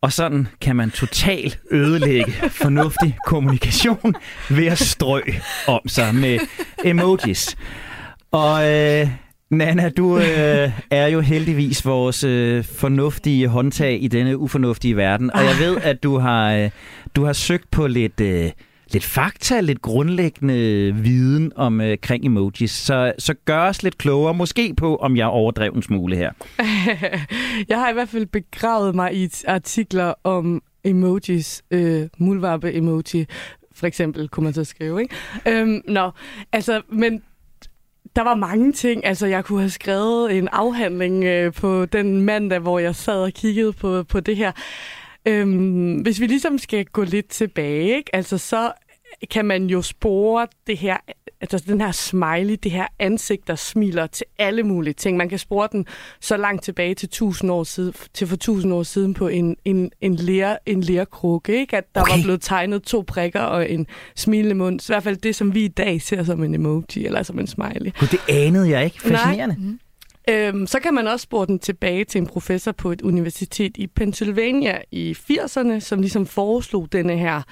Og 0.00 0.12
sådan 0.12 0.48
kan 0.60 0.76
man 0.76 0.90
totalt 0.90 1.58
ødelægge 1.70 2.32
fornuftig 2.32 3.16
kommunikation 3.26 4.14
ved 4.50 4.66
at 4.66 4.78
strø 4.78 5.20
om 5.66 5.80
sig 5.86 6.14
med 6.14 6.38
emojis. 6.84 7.56
Og 8.30 8.72
øh, 8.72 9.08
Nana, 9.50 9.88
du 9.88 10.18
øh, 10.18 10.70
er 10.90 11.06
jo 11.06 11.20
heldigvis 11.20 11.86
vores 11.86 12.24
øh, 12.24 12.64
fornuftige 12.64 13.48
håndtag 13.48 14.02
i 14.02 14.08
denne 14.08 14.38
ufornuftige 14.38 14.96
verden. 14.96 15.30
Og 15.34 15.44
jeg 15.44 15.56
ved, 15.60 15.76
at 15.82 16.02
du 16.02 16.18
har, 16.18 16.52
øh, 16.52 16.70
du 17.16 17.24
har 17.24 17.32
søgt 17.32 17.70
på 17.70 17.86
lidt... 17.86 18.20
Øh, 18.20 18.50
lidt 18.92 19.04
fakta, 19.04 19.60
lidt 19.60 19.82
grundlæggende 19.82 20.94
viden 20.94 21.52
om 21.56 21.80
øh, 21.80 21.98
kring 22.02 22.24
emojis. 22.24 22.70
Så, 22.70 23.12
så 23.18 23.34
gør 23.44 23.68
os 23.68 23.82
lidt 23.82 23.98
klogere, 23.98 24.34
måske 24.34 24.74
på, 24.74 24.96
om 24.96 25.16
jeg 25.16 25.26
overdrev 25.26 25.72
en 25.72 25.82
smule 25.82 26.16
her. 26.16 26.32
jeg 27.68 27.78
har 27.78 27.90
i 27.90 27.92
hvert 27.92 28.08
fald 28.08 28.26
begravet 28.26 28.94
mig 28.94 29.14
i 29.14 29.30
artikler 29.48 30.14
om 30.24 30.62
emojis, 30.84 31.62
øh, 31.70 32.08
mulvarpe-emoji, 32.18 33.26
for 33.74 33.86
eksempel, 33.86 34.28
kunne 34.28 34.44
man 34.44 34.54
så 34.54 34.64
skrive, 34.64 35.02
ikke? 35.02 35.14
Øhm, 35.46 35.82
nå, 35.88 36.10
altså, 36.52 36.82
men 36.88 37.22
der 38.16 38.22
var 38.22 38.34
mange 38.34 38.72
ting. 38.72 39.06
Altså, 39.06 39.26
jeg 39.26 39.44
kunne 39.44 39.60
have 39.60 39.70
skrevet 39.70 40.38
en 40.38 40.48
afhandling 40.48 41.24
øh, 41.24 41.52
på 41.52 41.86
den 41.86 42.20
mandag, 42.20 42.58
hvor 42.58 42.78
jeg 42.78 42.94
sad 42.94 43.22
og 43.22 43.32
kiggede 43.32 43.72
på, 43.72 44.02
på 44.02 44.20
det 44.20 44.36
her. 44.36 44.52
Øhm, 45.26 45.94
hvis 45.94 46.20
vi 46.20 46.26
ligesom 46.26 46.58
skal 46.58 46.84
gå 46.84 47.02
lidt 47.02 47.28
tilbage, 47.28 47.96
ikke? 47.96 48.16
Altså, 48.16 48.38
så 48.38 48.72
kan 49.30 49.44
man 49.44 49.66
jo 49.66 49.82
spore 49.82 50.46
det 50.66 50.78
her, 50.78 50.96
altså 51.40 51.64
den 51.66 51.80
her 51.80 51.92
smiley, 51.92 52.58
det 52.62 52.72
her 52.72 52.86
ansigt, 52.98 53.48
der 53.48 53.54
smiler 53.54 54.06
til 54.06 54.26
alle 54.38 54.62
mulige 54.62 54.94
ting. 54.94 55.16
Man 55.16 55.28
kan 55.28 55.38
spore 55.38 55.68
den 55.72 55.86
så 56.20 56.36
langt 56.36 56.62
tilbage 56.62 56.94
til 56.94 57.06
1000 57.06 57.50
år 57.50 57.64
siden, 57.64 57.94
til 58.14 58.26
for 58.26 58.34
1000 58.34 58.74
år 58.74 58.82
siden 58.82 59.14
på 59.14 59.28
en, 59.28 59.56
en, 59.64 59.90
en, 60.00 60.16
lær, 60.16 60.56
en 60.66 60.80
lærkrukke, 60.80 61.60
ikke? 61.60 61.76
At 61.76 61.84
der 61.94 62.00
okay. 62.00 62.16
var 62.16 62.22
blevet 62.22 62.42
tegnet 62.42 62.82
to 62.82 63.04
prikker 63.06 63.40
og 63.40 63.70
en 63.70 63.86
smilende 64.16 64.54
mund. 64.54 64.80
Så 64.80 64.92
i 64.92 64.94
hvert 64.94 65.02
fald 65.02 65.16
det, 65.16 65.36
som 65.36 65.54
vi 65.54 65.64
i 65.64 65.68
dag 65.68 66.02
ser 66.02 66.24
som 66.24 66.42
en 66.42 66.54
emoji, 66.54 67.06
eller 67.06 67.22
som 67.22 67.38
en 67.38 67.46
smiley. 67.46 67.92
God, 68.00 68.08
det 68.08 68.20
anede 68.28 68.70
jeg 68.70 68.84
ikke. 68.84 69.00
Fascinerende. 69.00 69.56
Nej. 69.58 69.72
Øhm, 70.30 70.66
så 70.66 70.80
kan 70.80 70.94
man 70.94 71.08
også 71.08 71.22
spore 71.22 71.46
den 71.46 71.58
tilbage 71.58 72.04
til 72.04 72.18
en 72.18 72.26
professor 72.26 72.72
på 72.72 72.92
et 72.92 73.02
universitet 73.02 73.76
i 73.76 73.86
Pennsylvania 73.86 74.78
i 74.90 75.16
80'erne, 75.30 75.80
som 75.80 76.00
ligesom 76.00 76.26
foreslog 76.26 76.92
denne 76.92 77.18
her 77.18 77.42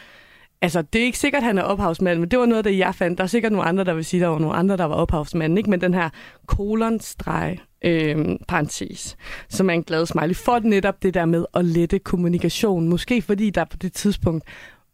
Altså, 0.64 0.82
det 0.82 1.00
er 1.00 1.04
ikke 1.04 1.18
sikkert, 1.18 1.42
at 1.42 1.46
han 1.46 1.58
er 1.58 1.62
ophavsmand, 1.62 2.20
men 2.20 2.28
det 2.28 2.38
var 2.38 2.46
noget 2.46 2.64
der 2.64 2.70
det, 2.70 2.78
jeg 2.78 2.94
fandt. 2.94 3.18
Der 3.18 3.24
er 3.24 3.28
sikkert 3.28 3.52
nogle 3.52 3.68
andre, 3.68 3.84
der 3.84 3.94
vil 3.94 4.04
sige, 4.04 4.20
at 4.20 4.22
der 4.22 4.28
var 4.28 4.38
nogle 4.38 4.56
andre, 4.56 4.76
der 4.76 4.84
var 4.84 4.94
ophavsmanden, 4.94 5.58
ikke? 5.58 5.70
Men 5.70 5.80
den 5.80 5.94
her 5.94 6.08
kolonstreg, 6.46 7.58
øh, 7.84 8.36
parentes, 8.48 9.16
som 9.48 9.70
er 9.70 9.74
en 9.74 9.82
glad 9.82 10.06
smiley, 10.06 10.34
for 10.34 10.58
netop 10.58 11.02
det 11.02 11.14
der 11.14 11.24
med 11.24 11.44
at 11.54 11.64
lette 11.64 11.98
kommunikation. 11.98 12.88
Måske 12.88 13.22
fordi 13.22 13.50
der 13.50 13.64
på 13.64 13.76
det 13.76 13.92
tidspunkt 13.92 14.44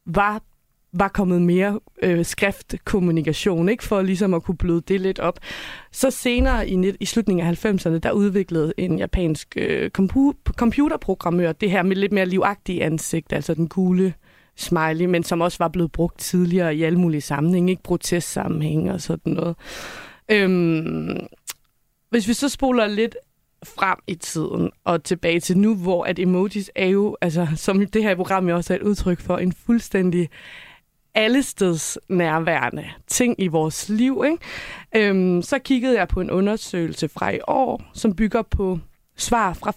var 0.07 0.43
var 0.93 1.09
kommet 1.09 1.43
mere 1.43 1.81
øh, 2.03 2.25
skriftkommunikation, 2.25 3.69
ikke 3.69 3.85
for 3.85 4.03
ligesom 4.03 4.35
at 4.35 4.43
kunne 4.43 4.57
bløde 4.57 4.81
det 4.81 5.01
lidt 5.01 5.19
op. 5.19 5.39
Så 5.93 6.11
senere 6.11 6.69
i, 6.69 6.93
i 7.01 7.05
slutningen 7.05 7.47
af 7.47 7.65
90'erne, 7.65 7.99
der 7.99 8.13
udviklede 8.13 8.73
en 8.77 8.99
japansk 8.99 9.55
øh, 9.57 9.91
compu- 9.99 10.53
computerprogrammør 10.57 11.53
det 11.53 11.71
her 11.71 11.83
med 11.83 11.97
lidt 11.97 12.13
mere 12.13 12.27
livagtige 12.27 12.85
ansigt, 12.85 13.33
altså 13.33 13.55
den 13.55 13.69
gule 13.69 14.15
smiley, 14.57 15.05
men 15.05 15.23
som 15.23 15.41
også 15.41 15.59
var 15.59 15.69
blevet 15.69 15.93
brugt 15.93 16.19
tidligere 16.19 16.77
i 16.77 16.83
alle 16.83 16.99
mulige 16.99 17.21
sammenhænge, 17.21 17.71
ikke 17.71 17.83
protestsammenhæng 17.83 18.91
og 18.93 19.01
sådan 19.01 19.33
noget. 19.33 19.57
Øhm, 20.31 21.27
hvis 22.11 22.29
vi 22.29 22.33
så 22.33 22.49
spoler 22.49 22.87
lidt 22.87 23.17
frem 23.65 23.99
i 24.07 24.15
tiden 24.15 24.71
og 24.85 25.05
tilbage 25.05 25.41
til 25.41 25.59
nu, 25.59 25.77
hvor 25.77 26.05
at 26.05 26.19
emojis 26.19 26.71
er 26.75 26.87
jo, 26.87 27.17
altså, 27.21 27.47
som 27.57 27.87
det 27.87 28.03
her 28.03 28.15
program 28.15 28.49
jo 28.49 28.57
også 28.57 28.75
er 28.75 28.79
et 28.79 28.83
udtryk 28.83 29.21
for, 29.21 29.39
en 29.39 29.53
fuldstændig 29.53 30.29
allesteds 31.15 31.99
nærværende 32.09 32.85
ting 33.07 33.35
i 33.39 33.47
vores 33.47 33.89
liv. 33.89 34.25
Ikke? 34.27 35.09
Øhm, 35.09 35.43
så 35.43 35.59
kiggede 35.59 35.99
jeg 35.99 36.09
på 36.09 36.21
en 36.21 36.31
undersøgelse 36.31 37.09
fra 37.09 37.31
i 37.31 37.39
år, 37.49 37.83
som 37.95 38.17
bygger 38.17 38.43
på 38.43 38.79
svar 39.17 39.53
fra 39.53 39.73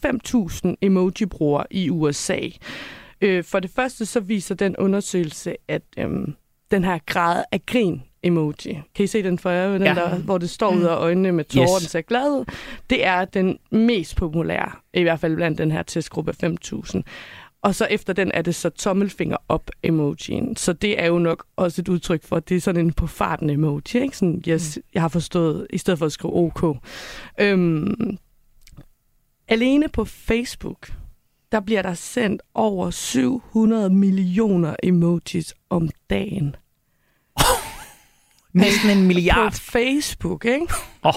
5.000 0.69 0.75
emoji-brugere 0.81 1.65
i 1.71 1.89
USA. 1.89 2.39
Øh, 3.21 3.43
for 3.43 3.59
det 3.59 3.71
første 3.75 4.05
så 4.05 4.19
viser 4.19 4.55
den 4.55 4.77
undersøgelse, 4.77 5.55
at 5.67 5.81
øhm, 5.97 6.35
den 6.71 6.83
her 6.83 6.99
grad 7.05 7.43
af 7.51 7.65
grin 7.65 8.01
emoji. 8.23 8.81
Kan 8.95 9.03
I 9.03 9.07
se 9.07 9.23
den 9.23 9.39
for 9.39 9.49
jer? 9.49 9.71
Den 9.71 9.83
ja. 9.83 9.93
der, 9.93 10.15
hvor 10.15 10.37
det 10.37 10.49
står 10.49 10.75
ud 10.75 10.83
af 10.83 10.95
øjnene 10.95 11.31
med 11.31 11.43
tårer, 11.43 11.75
yes. 11.75 11.81
den 11.81 11.89
ser 11.89 12.01
glad 12.01 12.29
ud. 12.29 12.45
Det 12.89 13.05
er 13.05 13.25
den 13.25 13.59
mest 13.71 14.15
populære, 14.15 14.71
i 14.93 15.03
hvert 15.03 15.19
fald 15.19 15.35
blandt 15.35 15.57
den 15.57 15.71
her 15.71 15.83
testgruppe 15.83 16.33
5.000. 16.43 17.01
Og 17.63 17.75
så 17.75 17.87
efter 17.89 18.13
den 18.13 18.31
er 18.31 18.41
det 18.41 18.55
så 18.55 18.69
tommelfinger 18.69 19.37
op 19.49 19.69
emojien. 19.83 20.55
Så 20.55 20.73
det 20.73 21.01
er 21.01 21.07
jo 21.07 21.19
nok 21.19 21.45
også 21.55 21.81
et 21.81 21.89
udtryk 21.89 22.23
for, 22.23 22.35
at 22.35 22.49
det 22.49 22.57
er 22.57 22.61
sådan 22.61 22.85
en 22.85 22.93
på 22.93 23.07
farten 23.07 23.49
emoji. 23.49 23.81
Ikke? 23.95 24.17
Sådan, 24.17 24.43
yes, 24.47 24.77
mm. 24.77 24.83
jeg 24.93 25.01
har 25.01 25.09
forstået, 25.09 25.67
i 25.69 25.77
stedet 25.77 25.99
for 25.99 26.05
at 26.05 26.11
skrive 26.11 26.35
OK. 26.35 26.77
Øhm, 27.39 28.17
alene 29.47 29.87
på 29.87 30.05
Facebook, 30.05 30.93
der 31.51 31.59
bliver 31.59 31.81
der 31.81 31.93
sendt 31.93 32.41
over 32.53 32.89
700 32.89 33.89
millioner 33.89 34.75
emojis 34.83 35.53
om 35.69 35.89
dagen. 36.09 36.55
Næsten 38.53 38.89
en 38.89 39.07
milliard. 39.07 39.51
På 39.51 39.57
Facebook, 39.57 40.45
ikke? 40.45 40.67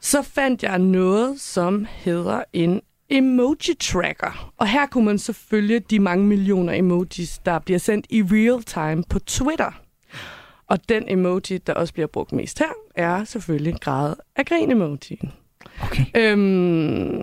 Så 0.00 0.22
fandt 0.22 0.62
jeg 0.62 0.78
noget, 0.78 1.40
som 1.40 1.86
hedder 1.90 2.44
en 2.52 2.80
emoji 3.10 3.74
tracker. 3.80 4.52
Og 4.56 4.68
her 4.68 4.86
kunne 4.86 5.04
man 5.04 5.18
så 5.18 5.32
følge 5.32 5.80
de 5.80 5.98
mange 5.98 6.26
millioner 6.26 6.72
emojis, 6.72 7.38
der 7.38 7.58
bliver 7.58 7.78
sendt 7.78 8.06
i 8.10 8.22
real 8.22 8.62
time 8.62 9.04
på 9.10 9.18
Twitter. 9.18 9.80
Og 10.66 10.88
den 10.88 11.04
emoji, 11.08 11.58
der 11.66 11.74
også 11.74 11.92
bliver 11.92 12.06
brugt 12.06 12.32
mest 12.32 12.58
her, 12.58 12.72
er 12.94 13.24
selvfølgelig 13.24 13.74
grad 13.80 14.14
af 14.36 14.46
grin 14.46 14.70
emojien. 14.70 15.32
Okay. 15.82 16.04
Øhm, 16.14 17.22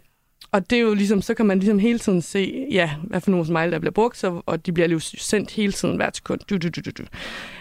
og 0.51 0.69
det 0.69 0.77
er 0.77 0.81
jo 0.81 0.93
ligesom, 0.93 1.21
så 1.21 1.33
kan 1.33 1.45
man 1.45 1.59
ligesom 1.59 1.79
hele 1.79 1.99
tiden 1.99 2.21
se, 2.21 2.67
ja, 2.71 2.91
hvad 3.03 3.21
for 3.21 3.31
nogle 3.31 3.45
smile, 3.45 3.71
der 3.71 3.79
bliver 3.79 3.91
brugt, 3.91 4.17
så, 4.17 4.41
og 4.45 4.65
de 4.65 4.71
bliver 4.71 4.87
jo 4.87 4.99
sendt 4.99 5.51
hele 5.51 5.71
tiden 5.71 5.95
hvert 5.95 6.15
sekund. 6.15 6.39
Du, 6.49 6.57
du, 6.57 6.69
du, 6.69 6.81
du, 6.85 6.91
du. 6.97 7.03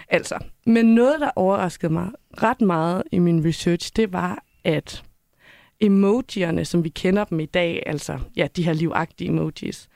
Altså, 0.08 0.38
men 0.66 0.94
noget, 0.94 1.20
der 1.20 1.30
overraskede 1.36 1.92
mig 1.92 2.08
ret 2.42 2.60
meget 2.60 3.02
i 3.12 3.18
min 3.18 3.44
research, 3.46 3.92
det 3.96 4.12
var, 4.12 4.44
at 4.64 5.02
emojierne, 5.82 6.64
som 6.64 6.84
vi 6.84 6.88
kender 6.88 7.24
dem 7.24 7.40
i 7.40 7.46
dag, 7.46 7.82
altså 7.86 8.18
ja, 8.36 8.46
de 8.56 8.64
her 8.64 8.72
livagtige 8.72 9.28
emojis, 9.28 9.88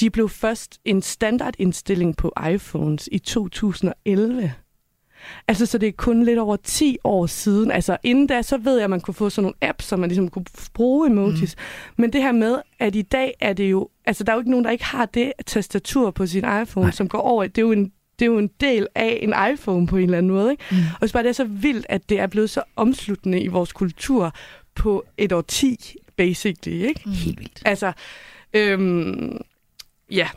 de 0.00 0.10
blev 0.10 0.28
først 0.28 0.80
en 0.84 1.02
standardindstilling 1.02 2.16
på 2.16 2.32
iPhones 2.50 3.08
i 3.12 3.18
2011. 3.18 4.52
Altså, 5.48 5.66
så 5.66 5.78
det 5.78 5.88
er 5.88 5.92
kun 5.92 6.22
lidt 6.22 6.38
over 6.38 6.56
10 6.56 6.98
år 7.04 7.26
siden. 7.26 7.70
Altså, 7.70 7.96
inden 8.02 8.26
da, 8.26 8.42
så 8.42 8.58
ved 8.58 8.74
jeg, 8.74 8.84
at 8.84 8.90
man 8.90 9.00
kunne 9.00 9.14
få 9.14 9.30
sådan 9.30 9.42
nogle 9.42 9.56
apps, 9.60 9.84
så 9.84 9.96
man 9.96 10.08
ligesom 10.08 10.28
kunne 10.28 10.44
bruge 10.74 11.10
emojis. 11.10 11.56
Mm. 11.56 12.02
Men 12.02 12.12
det 12.12 12.22
her 12.22 12.32
med, 12.32 12.58
at 12.78 12.94
i 12.94 13.02
dag 13.02 13.34
er 13.40 13.52
det 13.52 13.70
jo... 13.70 13.88
Altså, 14.06 14.24
der 14.24 14.32
er 14.32 14.36
jo 14.36 14.40
ikke 14.40 14.50
nogen, 14.50 14.64
der 14.64 14.70
ikke 14.70 14.84
har 14.84 15.06
det 15.06 15.32
tastatur 15.46 16.10
på 16.10 16.26
sin 16.26 16.44
iPhone, 16.62 16.86
Nej. 16.86 16.90
som 16.90 17.08
går 17.08 17.18
over... 17.18 17.46
Det 17.46 17.58
er 17.58 17.62
jo 17.62 17.72
en 17.72 17.92
det 18.18 18.24
er 18.24 18.30
jo 18.30 18.38
en 18.38 18.50
del 18.60 18.86
af 18.94 19.18
en 19.22 19.34
iPhone 19.52 19.86
på 19.86 19.96
en 19.96 20.04
eller 20.04 20.18
anden 20.18 20.32
måde. 20.32 20.50
Ikke? 20.50 20.64
Mm. 20.70 20.76
Og 21.00 21.08
så 21.08 21.12
bare 21.12 21.22
det 21.22 21.28
er 21.28 21.32
så 21.32 21.44
vildt, 21.44 21.86
at 21.88 22.08
det 22.08 22.20
er 22.20 22.26
blevet 22.26 22.50
så 22.50 22.62
omsluttende 22.76 23.40
i 23.40 23.46
vores 23.46 23.72
kultur 23.72 24.32
på 24.76 25.04
et 25.16 25.32
år 25.32 25.40
10, 25.40 25.96
basically. 26.16 26.88
Ikke? 26.88 27.02
Mm. 27.06 27.12
Helt 27.12 27.38
vildt. 27.40 27.62
Altså, 27.64 27.92
øhm, 28.52 29.40
ja. 30.10 30.28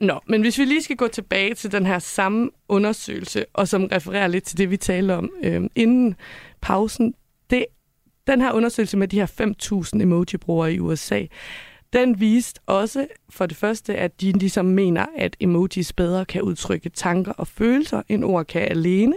Nå, 0.00 0.20
men 0.26 0.40
hvis 0.40 0.58
vi 0.58 0.64
lige 0.64 0.82
skal 0.82 0.96
gå 0.96 1.08
tilbage 1.08 1.54
til 1.54 1.72
den 1.72 1.86
her 1.86 1.98
samme 1.98 2.50
undersøgelse, 2.68 3.44
og 3.52 3.68
som 3.68 3.84
refererer 3.84 4.26
lidt 4.26 4.44
til 4.44 4.58
det, 4.58 4.70
vi 4.70 4.76
talte 4.76 5.14
om 5.14 5.30
øhm, 5.42 5.70
inden 5.74 6.16
pausen, 6.60 7.14
det, 7.50 7.66
den 8.26 8.40
her 8.40 8.52
undersøgelse 8.52 8.96
med 8.96 9.08
de 9.08 9.16
her 9.16 9.84
5.000 9.96 10.02
emoji-brugere 10.02 10.74
i 10.74 10.80
USA, 10.80 11.24
den 11.92 12.20
viste 12.20 12.60
også 12.66 13.06
for 13.30 13.46
det 13.46 13.56
første, 13.56 13.96
at 13.96 14.20
de 14.20 14.32
ligesom 14.32 14.66
mener, 14.66 15.06
at 15.16 15.36
emojis 15.40 15.92
bedre 15.92 16.24
kan 16.24 16.42
udtrykke 16.42 16.88
tanker 16.88 17.32
og 17.32 17.46
følelser, 17.46 18.02
end 18.08 18.24
ord 18.24 18.46
kan 18.46 18.62
alene. 18.62 19.14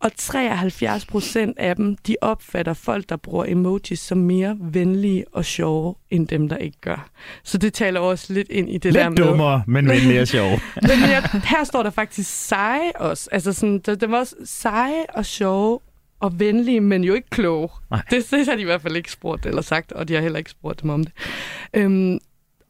Og 0.00 0.10
73 0.16 1.06
procent 1.06 1.58
af 1.58 1.76
dem, 1.76 1.96
de 1.96 2.16
opfatter 2.20 2.74
folk, 2.74 3.08
der 3.08 3.16
bruger 3.16 3.44
emojis 3.48 3.98
som 3.98 4.18
mere 4.18 4.56
venlige 4.60 5.24
og 5.32 5.44
sjove, 5.44 5.94
end 6.10 6.28
dem, 6.28 6.48
der 6.48 6.56
ikke 6.56 6.80
gør. 6.80 7.10
Så 7.42 7.58
det 7.58 7.74
taler 7.74 8.00
også 8.00 8.32
lidt 8.32 8.48
ind 8.50 8.70
i 8.70 8.72
det 8.72 8.84
lidt 8.84 8.94
der 8.94 9.08
med... 9.08 9.16
Lidt 9.16 9.28
dummere, 9.28 9.62
men 9.66 9.88
venlige 9.88 10.20
og 10.20 10.28
sjove. 10.28 10.50
men 10.82 10.90
jeg, 10.90 11.30
her 11.44 11.64
står 11.64 11.82
der 11.82 11.90
faktisk 11.90 12.46
seje 12.46 12.92
også. 12.94 13.28
Altså 13.32 13.52
sådan, 13.52 13.78
det, 13.78 14.00
det 14.00 14.10
var 14.10 14.18
også 14.18 14.36
seje 14.44 15.06
og 15.14 15.26
sjove 15.26 15.80
og 16.20 16.40
venlige, 16.40 16.80
men 16.80 17.04
jo 17.04 17.14
ikke 17.14 17.30
kloge. 17.30 17.68
Det, 18.10 18.30
det 18.30 18.46
har 18.46 18.54
de 18.54 18.60
i 18.60 18.64
hvert 18.64 18.82
fald 18.82 18.96
ikke 18.96 19.12
spurgt 19.12 19.46
eller 19.46 19.62
sagt, 19.62 19.92
og 19.92 20.08
de 20.08 20.14
har 20.14 20.20
heller 20.20 20.38
ikke 20.38 20.50
spurgt 20.50 20.82
dem 20.82 20.90
om 20.90 21.04
det. 21.04 21.12
Øhm, 21.74 22.18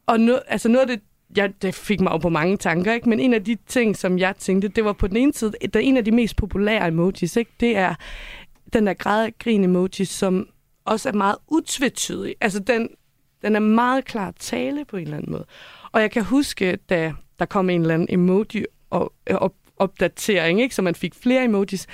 og 0.07 0.19
no, 0.19 0.37
altså 0.47 0.69
noget 0.69 0.89
af 0.89 0.97
det, 0.97 1.05
ja, 1.37 1.47
det 1.61 1.75
fik 1.75 1.99
mig 1.99 2.11
jo 2.11 2.17
på 2.17 2.29
mange 2.29 2.57
tanker, 2.57 2.93
ikke? 2.93 3.09
men 3.09 3.19
en 3.19 3.33
af 3.33 3.43
de 3.43 3.57
ting, 3.67 3.97
som 3.97 4.19
jeg 4.19 4.35
tænkte, 4.35 4.67
det 4.67 4.85
var 4.85 4.93
på 4.93 5.07
den 5.07 5.17
ene 5.17 5.33
side, 5.33 5.51
der 5.73 5.79
en 5.79 5.97
af 5.97 6.05
de 6.05 6.11
mest 6.11 6.35
populære 6.35 6.87
emojis, 6.87 7.35
ikke? 7.35 7.51
det 7.59 7.77
er 7.77 7.95
den 8.73 8.87
der 8.87 8.93
græd 8.93 9.29
grin 9.39 9.63
emoji, 9.63 10.05
som 10.05 10.47
også 10.85 11.09
er 11.09 11.13
meget 11.13 11.35
utvetydig. 11.47 12.35
Altså 12.41 12.59
den, 12.59 12.89
den 13.41 13.55
er 13.55 13.59
meget 13.59 14.05
klar 14.05 14.33
tale 14.39 14.85
på 14.85 14.97
en 14.97 15.03
eller 15.03 15.17
anden 15.17 15.31
måde. 15.31 15.45
Og 15.91 16.01
jeg 16.01 16.11
kan 16.11 16.23
huske, 16.23 16.75
da 16.75 17.13
der 17.39 17.45
kom 17.45 17.69
en 17.69 17.81
eller 17.81 17.93
anden 17.93 18.07
emoji 18.11 18.65
og, 18.89 19.13
op, 19.29 19.53
opdatering, 19.77 20.61
ikke? 20.61 20.75
så 20.75 20.81
man 20.81 20.95
fik 20.95 21.15
flere 21.15 21.43
emojis, 21.43 21.87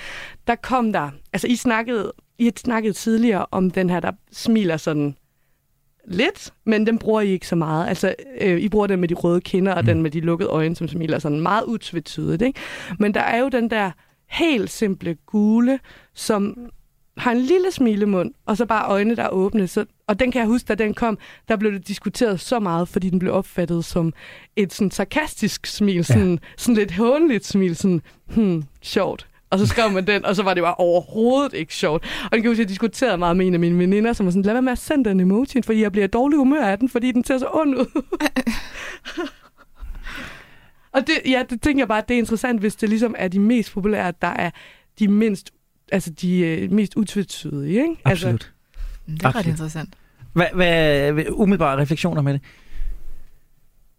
der 0.46 0.54
kom 0.54 0.92
der, 0.92 1.10
altså 1.32 1.46
I 1.46 1.56
snakkede, 1.56 2.12
I 2.38 2.50
snakkede 2.56 2.92
tidligere 2.92 3.46
om 3.50 3.70
den 3.70 3.90
her, 3.90 4.00
der 4.00 4.12
smiler 4.32 4.76
sådan 4.76 5.16
lidt, 6.06 6.52
men 6.64 6.86
den 6.86 6.98
bruger 6.98 7.20
I 7.20 7.28
ikke 7.28 7.48
så 7.48 7.56
meget. 7.56 7.88
Altså, 7.88 8.14
øh, 8.40 8.60
I 8.60 8.68
bruger 8.68 8.86
den 8.86 9.00
med 9.00 9.08
de 9.08 9.14
røde 9.14 9.40
kinder, 9.40 9.74
og 9.74 9.80
mm. 9.80 9.86
den 9.86 10.02
med 10.02 10.10
de 10.10 10.20
lukkede 10.20 10.48
øjne, 10.48 10.76
som 10.76 10.88
smiler 10.88 11.18
sådan 11.18 11.40
meget 11.40 11.64
utvetydigt, 11.64 12.42
ikke? 12.42 12.60
Men 12.98 13.14
der 13.14 13.20
er 13.20 13.38
jo 13.38 13.48
den 13.48 13.70
der 13.70 13.90
helt 14.26 14.70
simple 14.70 15.16
gule, 15.26 15.78
som 16.14 16.70
har 17.16 17.32
en 17.32 17.38
lille 17.40 17.70
smilemund, 17.70 18.34
og 18.46 18.56
så 18.56 18.66
bare 18.66 18.88
øjne, 18.88 19.16
der 19.16 19.22
er 19.22 19.28
åbne. 19.28 19.66
Så, 19.66 19.84
og 20.06 20.20
den 20.20 20.32
kan 20.32 20.38
jeg 20.38 20.48
huske, 20.48 20.66
da 20.66 20.74
den 20.74 20.94
kom, 20.94 21.18
der 21.48 21.56
blev 21.56 21.72
det 21.72 21.88
diskuteret 21.88 22.40
så 22.40 22.58
meget, 22.58 22.88
fordi 22.88 23.10
den 23.10 23.18
blev 23.18 23.32
opfattet 23.32 23.84
som 23.84 24.12
et 24.56 24.72
sådan 24.72 24.90
sarkastisk 24.90 25.66
smil, 25.66 26.04
sådan, 26.04 26.32
ja. 26.32 26.48
sådan 26.56 26.74
lidt 26.74 26.92
hånligt 26.92 27.46
smil, 27.46 27.76
sådan, 27.76 28.02
hmm, 28.34 28.62
sjovt. 28.82 29.26
Og 29.50 29.58
så 29.58 29.66
skrev 29.66 29.90
man 29.90 30.06
den, 30.06 30.24
og 30.24 30.36
så 30.36 30.42
var 30.42 30.54
det 30.54 30.62
bare 30.62 30.74
overhovedet 30.74 31.52
ikke 31.52 31.74
sjovt. 31.74 32.04
Og 32.24 32.30
den 32.32 32.42
kan 32.42 32.50
huske, 32.50 32.60
jeg 32.60 32.68
diskuterede 32.68 33.18
meget 33.18 33.36
med 33.36 33.46
en 33.46 33.54
af 33.54 33.60
mine 33.60 33.78
veninder, 33.78 34.12
som 34.12 34.26
var 34.26 34.30
sådan, 34.30 34.42
lad 34.42 34.52
være 34.52 34.62
med 34.62 34.72
at 34.72 34.78
sende 34.78 35.10
den 35.10 35.20
emoji, 35.20 35.62
fordi 35.64 35.82
jeg 35.82 35.92
bliver 35.92 36.06
dårlig 36.06 36.38
humør 36.38 36.64
af 36.64 36.78
den, 36.78 36.88
fordi 36.88 37.12
den 37.12 37.24
ser 37.24 37.38
så 37.38 37.48
ond 37.52 37.74
ud. 37.74 38.02
og 40.94 41.06
det, 41.06 41.14
ja, 41.26 41.42
det 41.50 41.62
tænker 41.62 41.80
jeg 41.80 41.88
bare, 41.88 41.98
at 41.98 42.08
det 42.08 42.14
er 42.14 42.18
interessant, 42.18 42.60
hvis 42.60 42.76
det 42.76 42.88
ligesom 42.88 43.14
er 43.18 43.28
de 43.28 43.40
mest 43.40 43.72
populære, 43.72 44.12
der 44.22 44.28
er 44.28 44.50
de 44.98 45.08
mindst 45.08 45.50
altså 45.92 46.10
de 46.10 46.38
øh, 46.38 46.72
mest 46.72 46.96
utvetydige, 46.96 47.82
ikke? 47.82 47.96
Absolut. 48.04 48.34
Altså, 48.34 48.48
det 49.06 49.22
er 49.22 49.26
Absolut. 49.26 49.34
ret 49.34 49.50
interessant. 49.50 49.94
Hvad, 50.32 50.46
hvad 50.54 51.12
umiddelbare 51.30 51.76
refleksioner 51.76 52.22
med 52.22 52.32
det? 52.32 52.40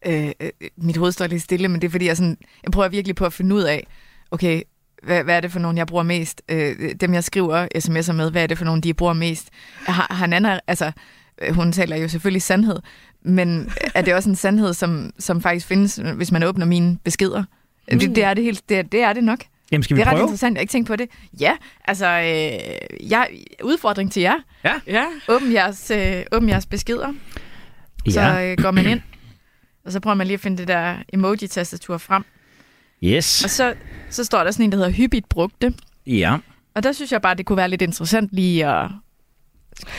Øh, 0.06 0.32
øh, 0.40 0.50
mit 0.78 0.98
hoved 0.98 1.12
står 1.12 1.28
lidt 1.28 1.42
stille, 1.42 1.68
men 1.68 1.82
det 1.82 1.88
er 1.88 1.92
fordi, 1.92 2.06
jeg, 2.06 2.18
sådan, 2.18 2.38
jeg 2.64 2.72
prøver 2.72 2.90
virkelig 2.90 3.16
på 3.16 3.26
at 3.26 3.34
finde 3.34 3.56
ud 3.56 3.62
af, 3.62 3.88
okay, 4.32 4.62
hvad, 5.04 5.24
hvad 5.24 5.36
er 5.36 5.40
det 5.40 5.52
for 5.52 5.60
nogen, 5.60 5.78
jeg 5.78 5.88
bruger 5.88 6.04
mest? 6.04 6.42
Øh, 6.50 6.96
dem, 7.02 7.14
jeg 7.14 7.24
skriver 7.24 7.68
sms'er 7.78 8.12
med, 8.14 8.32
hvad 8.32 8.44
er 8.44 8.48
det 8.48 8.58
for 8.58 8.66
nogen, 8.66 8.82
de 8.82 8.94
bruger 8.94 9.14
mest? 9.14 9.50
Har, 9.88 10.08
har 10.14 10.28
Nana, 10.28 10.60
altså, 10.68 10.92
øh, 11.42 11.56
hun 11.56 11.72
taler 11.72 11.96
jo 11.96 12.08
selvfølgelig 12.08 12.42
sandhed, 12.42 12.80
men 13.22 13.72
er 13.96 14.02
det 14.02 14.14
også 14.14 14.30
en 14.30 14.36
sandhed, 14.36 14.74
som, 14.74 15.12
som 15.20 15.42
faktisk 15.42 15.68
findes, 15.68 15.96
hvis 16.16 16.32
man 16.32 16.44
åbner 16.44 16.66
mine 16.66 16.98
beskeder? 17.04 17.44
Mm. 17.92 18.00
Det, 18.00 18.16
det, 18.16 18.24
er 18.24 18.34
det 18.34 18.44
helt, 18.44 18.70
det, 18.70 18.92
det 18.92 19.02
er 19.02 19.14
det 19.14 19.24
nok. 19.24 19.40
Jamen, 19.72 19.84
skal 19.84 19.96
vi 19.96 20.02
det 20.02 20.08
er 20.08 20.12
prøve? 20.12 20.22
ret 20.22 20.28
interessant, 20.28 20.54
jeg 20.54 20.60
har 20.60 20.62
ikke 20.62 20.72
tænkt 20.72 20.88
på 20.88 20.96
det. 20.96 21.10
Ja, 21.40 21.52
altså, 21.86 22.06
øh, 22.08 23.12
jeg, 23.12 23.28
udfordring 23.64 24.12
til 24.12 24.22
jer. 24.22 24.36
Ja. 24.64 24.74
ja. 24.88 25.06
Åbn, 25.30 25.54
jeres, 25.54 25.92
øh, 25.92 26.24
åbn 26.32 26.50
jeres 26.50 26.66
beskeder. 26.66 27.14
Ja. 28.06 28.12
Så 28.12 28.42
øh, 28.42 28.58
går 28.64 28.72
man 28.72 28.86
ind, 28.86 29.02
og 29.86 29.92
så 29.92 30.00
prøver 30.00 30.16
man 30.16 30.28
lige 30.28 30.34
at 30.34 30.40
finde 30.40 30.58
det 30.58 30.68
der 30.68 30.96
emoji-tastatur 31.14 31.98
frem. 31.98 32.24
Yes. 33.04 33.44
Og 33.44 33.50
så, 33.50 33.74
så 34.10 34.24
står 34.24 34.44
der 34.44 34.52
sådan 34.52 34.64
en, 34.64 34.72
der 34.72 34.78
hedder 34.78 34.92
hyppigt 34.92 35.30
brugte. 35.30 35.74
Ja. 36.08 36.38
Og 36.76 36.84
der 36.84 36.92
synes 36.92 37.12
jeg 37.12 37.22
bare, 37.22 37.36
det 37.36 37.46
kunne 37.46 37.58
være 37.58 37.70
lidt 37.70 37.82
interessant 37.82 38.30
lige 38.32 38.68
at... 38.68 38.90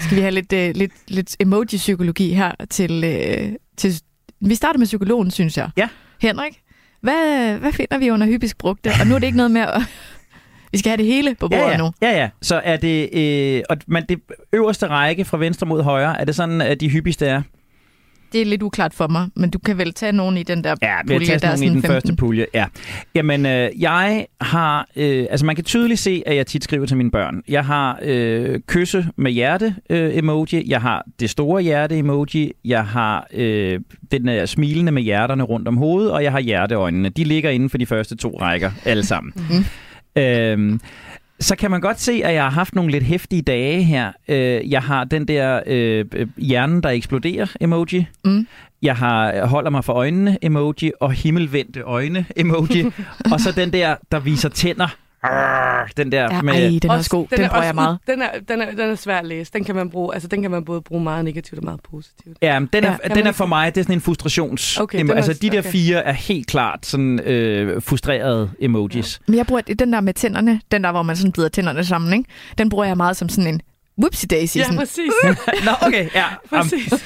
Skal 0.00 0.16
vi 0.16 0.20
have 0.20 0.30
lidt, 0.30 0.52
øh, 0.52 0.74
lidt, 0.74 0.92
lidt 1.08 1.36
emoji-psykologi 1.40 2.34
her 2.34 2.52
til, 2.70 3.04
øh, 3.04 3.52
til... 3.76 4.00
Vi 4.40 4.54
starter 4.54 4.78
med 4.78 4.86
psykologen, 4.86 5.30
synes 5.30 5.56
jeg. 5.56 5.70
Ja. 5.76 5.88
Henrik, 6.20 6.62
hvad, 7.00 7.54
hvad 7.58 7.72
finder 7.72 7.98
vi 7.98 8.10
under 8.10 8.26
hyppigt 8.26 8.58
brugte? 8.58 8.90
Og 9.00 9.06
nu 9.06 9.14
er 9.14 9.18
det 9.18 9.26
ikke 9.26 9.36
noget 9.36 9.50
med 9.50 9.60
at... 9.60 9.82
Vi 10.72 10.78
skal 10.78 10.90
have 10.90 10.96
det 10.96 11.06
hele 11.06 11.34
på 11.34 11.48
bordet 11.48 11.64
ja, 11.64 11.70
ja. 11.70 11.76
nu. 11.76 11.92
Ja, 12.02 12.10
ja. 12.10 12.28
Så 12.42 12.60
er 12.64 12.76
det, 12.76 13.08
øh, 13.12 13.62
og 13.70 13.76
man, 13.86 14.04
det 14.08 14.20
øverste 14.52 14.86
række 14.86 15.24
fra 15.24 15.38
venstre 15.38 15.66
mod 15.66 15.82
højre, 15.82 16.20
er 16.20 16.24
det 16.24 16.34
sådan, 16.34 16.60
at 16.60 16.80
de 16.80 16.88
hyppigste 16.88 17.26
er? 17.26 17.42
Det 18.32 18.40
er 18.40 18.44
lidt 18.44 18.62
uklart 18.62 18.94
for 18.94 19.06
mig, 19.08 19.28
men 19.36 19.50
du 19.50 19.58
kan 19.58 19.78
vel 19.78 19.92
tage 19.92 20.12
nogen 20.12 20.36
i 20.36 20.42
den 20.42 20.64
der 20.64 20.74
ja, 20.82 21.02
pulje, 21.06 21.26
der 21.38 21.48
er 21.48 21.56
sådan 21.56 21.62
i 21.62 21.66
den 21.66 21.82
15. 21.82 21.82
første 21.82 22.16
pulje. 22.16 22.46
Ja. 22.54 22.66
Jamen, 23.14 23.46
øh, 23.46 23.70
jeg 23.78 24.26
har... 24.40 24.86
Øh, 24.96 25.26
altså, 25.30 25.46
man 25.46 25.54
kan 25.54 25.64
tydeligt 25.64 26.00
se, 26.00 26.22
at 26.26 26.36
jeg 26.36 26.46
tit 26.46 26.64
skriver 26.64 26.86
til 26.86 26.96
mine 26.96 27.10
børn. 27.10 27.42
Jeg 27.48 27.64
har 27.64 27.98
øh, 28.02 28.60
kysse 28.66 29.06
med 29.16 29.32
hjerte-emoji. 29.32 30.56
Øh, 30.56 30.68
jeg 30.68 30.80
har 30.80 31.04
det 31.20 31.30
store 31.30 31.62
hjerte-emoji. 31.62 32.52
Jeg 32.64 32.86
har 32.86 33.26
øh, 33.34 33.80
den 34.10 34.26
der 34.26 34.46
smilende 34.46 34.92
med 34.92 35.02
hjerterne 35.02 35.42
rundt 35.42 35.68
om 35.68 35.76
hovedet, 35.76 36.12
og 36.12 36.22
jeg 36.22 36.32
har 36.32 36.40
hjerteøjnene. 36.40 37.08
De 37.08 37.24
ligger 37.24 37.50
inden 37.50 37.70
for 37.70 37.78
de 37.78 37.86
første 37.86 38.16
to 38.16 38.38
rækker, 38.40 38.70
alle 38.84 39.06
sammen. 39.06 39.32
mm-hmm. 39.36 39.64
øh, 40.22 40.78
så 41.40 41.56
kan 41.56 41.70
man 41.70 41.80
godt 41.80 42.00
se, 42.00 42.12
at 42.24 42.34
jeg 42.34 42.42
har 42.42 42.50
haft 42.50 42.74
nogle 42.74 42.90
lidt 42.90 43.04
hæftige 43.04 43.42
dage 43.42 43.82
her. 43.82 44.12
Øh, 44.28 44.70
jeg 44.70 44.82
har 44.82 45.04
den 45.04 45.28
der 45.28 45.60
øh, 45.66 46.04
hjernen, 46.36 46.82
der 46.82 46.88
eksploderer 46.88 47.46
emoji. 47.60 48.06
Mm. 48.24 48.46
Jeg 48.82 48.96
har 48.96 49.46
holder 49.46 49.70
mig 49.70 49.84
for 49.84 49.92
øjnene 49.92 50.38
emoji 50.42 50.92
og 51.00 51.12
himmelvendte 51.12 51.80
øjne 51.80 52.26
emoji. 52.36 52.84
og 53.32 53.40
så 53.40 53.52
den 53.52 53.72
der, 53.72 53.96
der 54.12 54.20
viser 54.20 54.48
tænder 54.48 54.96
Arr, 55.22 55.88
den 55.96 56.12
der 56.12 56.34
ja, 56.34 56.42
med... 56.42 56.54
Ej, 56.54 56.78
den 56.82 56.90
er 56.90 56.94
også 56.94 57.10
god. 57.10 57.26
Den, 57.30 57.38
den 57.38 57.48
bruger 57.48 57.64
jeg 57.64 57.74
meget. 57.74 57.98
Den 58.06 58.22
er, 58.22 58.28
den, 58.48 58.60
er, 58.60 58.70
den 58.70 58.90
er 58.90 58.94
svær 58.94 59.18
at 59.18 59.26
læse. 59.26 59.52
Den 59.52 59.64
kan 59.64 59.74
man 59.74 59.90
bruge, 59.90 60.14
altså, 60.14 60.28
den 60.28 60.42
kan 60.42 60.50
man 60.50 60.64
både 60.64 60.82
bruge 60.82 61.02
meget 61.02 61.24
negativt 61.24 61.58
og 61.58 61.64
meget 61.64 61.80
positivt. 61.90 62.38
Ja, 62.42 62.58
men 62.58 62.68
den 62.72 62.84
er, 62.84 62.96
ja, 63.08 63.14
den 63.14 63.26
er 63.26 63.32
for 63.32 63.46
mig, 63.46 63.74
det 63.74 63.80
er 63.80 63.84
sådan 63.84 63.96
en 63.96 64.00
frustrations... 64.00 64.80
Okay, 64.80 65.04
emo- 65.04 65.12
altså, 65.12 65.32
de 65.32 65.50
der 65.50 65.58
okay. 65.58 65.70
fire 65.70 66.04
er 66.04 66.12
helt 66.12 66.46
klart 66.46 66.86
sådan 66.86 67.20
øh, 67.20 67.82
frustrerede 67.82 68.50
emojis. 68.60 69.20
Ja. 69.28 69.30
Men 69.30 69.38
jeg 69.38 69.46
bruger 69.46 69.60
den 69.60 69.92
der 69.92 70.00
med 70.00 70.14
tænderne, 70.14 70.60
den 70.72 70.84
der, 70.84 70.90
hvor 70.90 71.02
man 71.02 71.16
sådan 71.16 71.32
bider 71.32 71.48
tænderne 71.48 71.84
sammen, 71.84 72.12
ikke? 72.12 72.30
Den 72.58 72.68
bruger 72.68 72.84
jeg 72.84 72.96
meget 72.96 73.16
som 73.16 73.28
sådan 73.28 73.54
en 73.54 73.60
whoopsie 73.98 74.26
daisy. 74.26 74.56
Ja, 74.56 74.62
sådan. 74.64 74.78
præcis. 74.78 75.12
Nå, 75.66 75.70
okay, 75.82 76.08
ja. 76.14 76.24
præcis. 76.50 76.92
Um, 76.92 76.98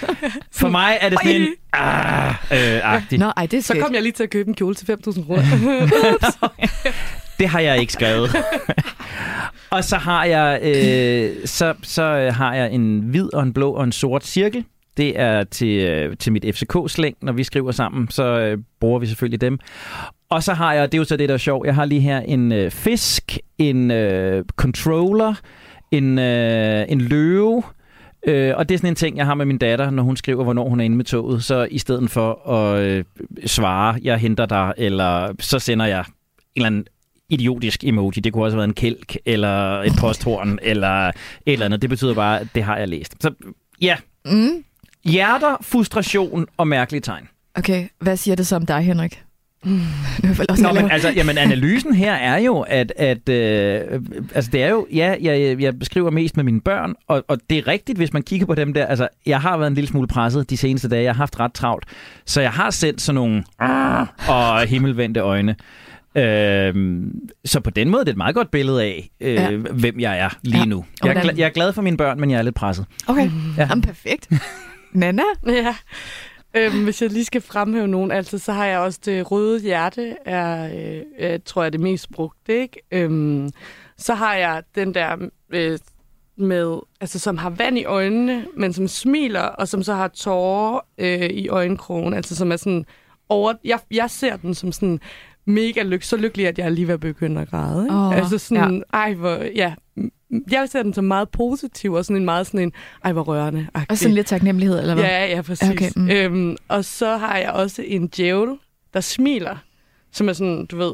for 0.52 0.68
mig 0.68 0.98
er 1.00 1.08
det 1.08 1.18
sådan 1.22 1.42
en... 1.42 1.48
Ah, 1.72 2.34
øh, 2.52 2.94
agtig. 2.94 3.18
Nå, 3.18 3.32
ej, 3.36 3.46
det 3.46 3.58
er 3.58 3.62
Så 3.62 3.78
kom 3.80 3.94
jeg 3.94 4.02
lige 4.02 4.12
til 4.12 4.22
at 4.22 4.30
købe 4.30 4.48
en 4.48 4.54
kjole 4.54 4.74
til 4.74 4.92
5.000 4.92 5.26
kroner. 5.26 5.42
det 7.42 7.50
har 7.50 7.60
jeg 7.60 7.80
ikke 7.80 7.92
skrevet. 7.92 8.30
og 9.76 9.84
så 9.84 9.96
har 9.96 10.24
jeg 10.24 10.60
øh, 10.62 11.46
så, 11.46 11.74
så 11.82 12.30
har 12.30 12.54
jeg 12.54 12.72
en 12.72 13.00
hvid 13.00 13.34
og 13.34 13.42
en 13.42 13.52
blå 13.52 13.70
og 13.70 13.84
en 13.84 13.92
sort 13.92 14.24
cirkel. 14.24 14.64
Det 14.96 15.20
er 15.20 15.44
til, 15.44 15.78
øh, 15.78 16.16
til 16.16 16.32
mit 16.32 16.44
FCK-slæng, 16.44 17.16
når 17.22 17.32
vi 17.32 17.44
skriver 17.44 17.72
sammen, 17.72 18.10
så 18.10 18.24
øh, 18.24 18.58
bruger 18.80 18.98
vi 18.98 19.06
selvfølgelig 19.06 19.40
dem. 19.40 19.58
Og 20.30 20.42
så 20.42 20.54
har 20.54 20.72
jeg, 20.72 20.92
det 20.92 20.98
er 20.98 21.00
jo 21.00 21.04
så 21.04 21.16
det, 21.16 21.28
der 21.28 21.34
er 21.34 21.38
sjovt, 21.38 21.66
jeg 21.66 21.74
har 21.74 21.84
lige 21.84 22.00
her 22.00 22.20
en 22.20 22.52
øh, 22.52 22.70
fisk, 22.70 23.38
en 23.58 23.90
øh, 23.90 24.44
controller, 24.56 25.34
en, 25.90 26.18
øh, 26.18 26.84
en 26.88 27.00
løve, 27.00 27.62
Øh, 28.26 28.54
og 28.56 28.68
det 28.68 28.74
er 28.74 28.78
sådan 28.78 28.90
en 28.90 28.94
ting, 28.94 29.16
jeg 29.16 29.26
har 29.26 29.34
med 29.34 29.46
min 29.46 29.58
datter, 29.58 29.90
når 29.90 30.02
hun 30.02 30.16
skriver, 30.16 30.44
hvornår 30.44 30.68
hun 30.68 30.80
er 30.80 30.84
inde 30.84 30.96
med 30.96 31.04
toget. 31.04 31.44
Så 31.44 31.68
i 31.70 31.78
stedet 31.78 32.10
for 32.10 32.48
at 32.48 32.82
øh, 32.82 33.04
svare, 33.46 33.98
jeg 34.02 34.18
henter 34.18 34.46
dig, 34.46 34.72
eller 34.76 35.34
så 35.40 35.58
sender 35.58 35.86
jeg 35.86 35.98
en 35.98 36.04
eller 36.56 36.66
anden 36.66 36.84
idiotisk 37.32 37.84
emoji. 37.84 38.10
Det 38.20 38.32
kunne 38.32 38.44
også 38.44 38.54
have 38.54 38.58
været 38.58 38.68
en 38.68 38.74
kælk, 38.74 39.16
eller 39.26 39.80
et 39.82 39.92
posthorn, 40.00 40.58
eller 40.72 41.08
et 41.08 41.12
eller 41.46 41.66
andet. 41.66 41.82
Det 41.82 41.90
betyder 41.90 42.14
bare, 42.14 42.40
at 42.40 42.48
det 42.54 42.62
har 42.64 42.76
jeg 42.78 42.88
læst. 42.88 43.14
Så 43.20 43.30
ja, 43.80 43.96
Mm. 44.24 44.64
hjerter, 45.04 45.56
frustration 45.60 46.46
og 46.56 46.68
mærkelige 46.68 47.00
tegn. 47.00 47.28
Okay, 47.54 47.88
hvad 48.00 48.16
siger 48.16 48.34
det 48.34 48.46
så 48.46 48.56
om 48.56 48.66
dig, 48.66 48.80
Henrik? 48.80 49.22
Mm. 50.22 50.62
Nå, 50.62 50.72
men 50.72 50.90
altså, 50.90 51.10
jamen, 51.16 51.38
analysen 51.38 51.94
her 51.94 52.12
er 52.12 52.38
jo, 52.38 52.60
at, 52.60 52.92
at 52.96 53.28
øh, 53.28 54.00
altså, 54.34 54.50
det 54.50 54.62
er 54.62 54.68
jo, 54.70 54.86
ja, 54.94 55.14
jeg, 55.22 55.60
jeg 55.60 55.78
beskriver 55.78 56.10
mest 56.10 56.36
med 56.36 56.44
mine 56.44 56.60
børn, 56.60 56.94
og, 57.08 57.24
og 57.28 57.38
det 57.50 57.58
er 57.58 57.68
rigtigt, 57.68 57.98
hvis 57.98 58.12
man 58.12 58.22
kigger 58.22 58.46
på 58.46 58.54
dem 58.54 58.72
der, 58.74 58.86
altså, 58.86 59.08
jeg 59.26 59.40
har 59.40 59.56
været 59.56 59.68
en 59.68 59.74
lille 59.74 59.88
smule 59.88 60.06
presset 60.08 60.50
de 60.50 60.56
seneste 60.56 60.88
dage, 60.88 61.02
jeg 61.02 61.12
har 61.12 61.16
haft 61.18 61.40
ret 61.40 61.52
travlt, 61.52 61.84
så 62.26 62.40
jeg 62.40 62.50
har 62.50 62.70
sendt 62.70 63.00
sådan 63.00 63.14
nogle 63.14 63.44
"Ah", 63.58 64.06
og 64.28 64.60
himmelvendte 64.66 65.20
øjne. 65.20 65.56
Øhm, 66.16 67.12
så 67.44 67.60
på 67.60 67.70
den 67.70 67.88
måde 67.88 68.00
det 68.00 68.00
er 68.00 68.04
det 68.04 68.12
et 68.12 68.16
meget 68.16 68.34
godt 68.34 68.50
billede 68.50 68.82
af, 68.82 69.10
øh, 69.20 69.34
Ja. 69.34 69.50
hvem 69.56 70.00
jeg 70.00 70.18
er 70.18 70.28
lige 70.42 70.58
Ja. 70.58 70.64
nu. 70.64 70.84
Jeg 71.04 71.16
er, 71.16 71.30
jeg 71.36 71.44
er 71.46 71.50
glad 71.50 71.72
for 71.72 71.82
mine 71.82 71.96
børn, 71.96 72.20
men 72.20 72.30
jeg 72.30 72.38
er 72.38 72.42
lidt 72.42 72.54
presset. 72.54 72.84
Okay, 73.06 73.24
Ja. 73.24 73.30
ja. 73.58 73.66
Jamen, 73.70 73.82
perfekt. 73.82 74.28
Nana? 74.92 75.22
Ja. 75.46 75.74
Øhm, 76.56 76.84
hvis 76.84 77.02
jeg 77.02 77.10
lige 77.10 77.24
skal 77.24 77.40
fremhæve 77.40 77.88
nogen, 77.88 78.10
altså, 78.10 78.38
så 78.38 78.52
har 78.52 78.66
jeg 78.66 78.78
også 78.78 79.00
det 79.04 79.30
røde 79.30 79.60
hjerte, 79.60 80.16
er, 80.24 80.70
øh, 80.74 81.32
øh, 81.32 81.40
tror 81.44 81.62
jeg, 81.62 81.72
det 81.72 81.80
mest 81.80 82.10
brugte, 82.10 82.60
ikke? 82.60 82.82
Øhm, 82.90 83.50
så 83.96 84.14
har 84.14 84.34
jeg 84.34 84.62
den 84.74 84.94
der 84.94 85.16
øh, 85.50 85.78
med, 86.36 86.78
altså, 87.00 87.18
som 87.18 87.38
har 87.38 87.50
vand 87.50 87.78
i 87.78 87.84
øjnene, 87.84 88.46
men 88.56 88.72
som 88.72 88.88
smiler, 88.88 89.40
og 89.40 89.68
som 89.68 89.82
så 89.82 89.94
har 89.94 90.08
tårer 90.08 90.80
øh, 90.98 91.30
i 91.30 91.48
øjenkrogen, 91.48 92.14
altså 92.14 92.36
som 92.36 92.52
er 92.52 92.56
sådan 92.56 92.84
over... 93.28 93.54
Jeg, 93.64 93.78
jeg 93.90 94.10
ser 94.10 94.36
den 94.36 94.54
som 94.54 94.72
sådan 94.72 95.00
mega 95.44 95.82
lyk, 95.82 96.02
så 96.02 96.16
lykkelig, 96.16 96.48
at 96.48 96.58
jeg 96.58 96.64
er 96.64 96.70
lige 96.70 96.86
ved 96.86 96.94
at 96.94 97.00
begynde 97.00 97.40
at 97.40 97.50
græde. 97.50 97.84
Ikke? 97.84 97.94
Åh, 97.94 98.16
altså 98.16 98.38
sådan, 98.38 98.74
ja. 98.74 98.98
ej, 98.98 99.14
hvor, 99.14 99.34
ja, 99.54 99.74
jeg 100.50 100.68
ser 100.68 100.82
den 100.82 100.94
som 100.94 101.04
meget 101.04 101.28
positiv, 101.28 101.92
og 101.92 102.04
sådan 102.04 102.16
en 102.16 102.24
meget 102.24 102.46
sådan 102.46 102.60
en, 102.60 102.72
ej, 103.04 103.12
hvor 103.12 103.22
rørende. 103.22 103.66
Og 103.88 103.98
sådan 103.98 104.14
lidt 104.14 104.26
taknemmelighed, 104.26 104.80
eller 104.80 104.94
hvad? 104.94 105.04
Ja, 105.04 105.26
ja, 105.26 105.42
præcis. 105.42 105.70
Okay, 105.70 105.90
Okay, 105.90 105.90
mm. 105.96 106.10
øhm, 106.10 106.56
og 106.68 106.84
så 106.84 107.16
har 107.16 107.38
jeg 107.38 107.50
også 107.50 107.82
en 107.86 108.06
djævel, 108.06 108.50
der 108.94 109.00
smiler, 109.00 109.56
som 110.12 110.28
er 110.28 110.32
sådan, 110.32 110.66
du 110.66 110.76
ved, 110.76 110.92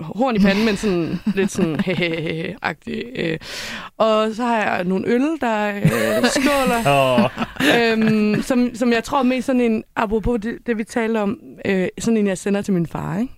horn 0.00 0.36
i 0.36 0.38
panden, 0.38 0.64
men 0.64 0.76
sådan 0.76 1.20
lidt 1.34 1.50
sådan 1.50 1.80
hehehe-agtig. 1.80 3.02
Øh. 3.16 3.38
Og 3.98 4.34
så 4.34 4.44
har 4.44 4.56
jeg 4.62 4.84
nogle 4.84 5.06
øl, 5.08 5.22
der 5.40 5.76
øh, 5.76 6.24
skåler, 6.30 6.82
Oh. 7.20 7.30
øhm, 7.92 8.42
som, 8.42 8.70
som 8.74 8.92
jeg 8.92 9.04
tror 9.04 9.22
mest 9.22 9.46
sådan 9.46 9.60
en, 9.60 9.84
apropos 9.96 10.40
det, 10.40 10.58
det 10.66 10.78
vi 10.78 10.84
talte 10.84 11.18
om, 11.20 11.38
øh, 11.64 11.88
sådan 11.98 12.16
en, 12.16 12.26
jeg 12.26 12.38
sender 12.38 12.62
til 12.62 12.74
min 12.74 12.86
far, 12.86 13.18
ikke? 13.18 13.32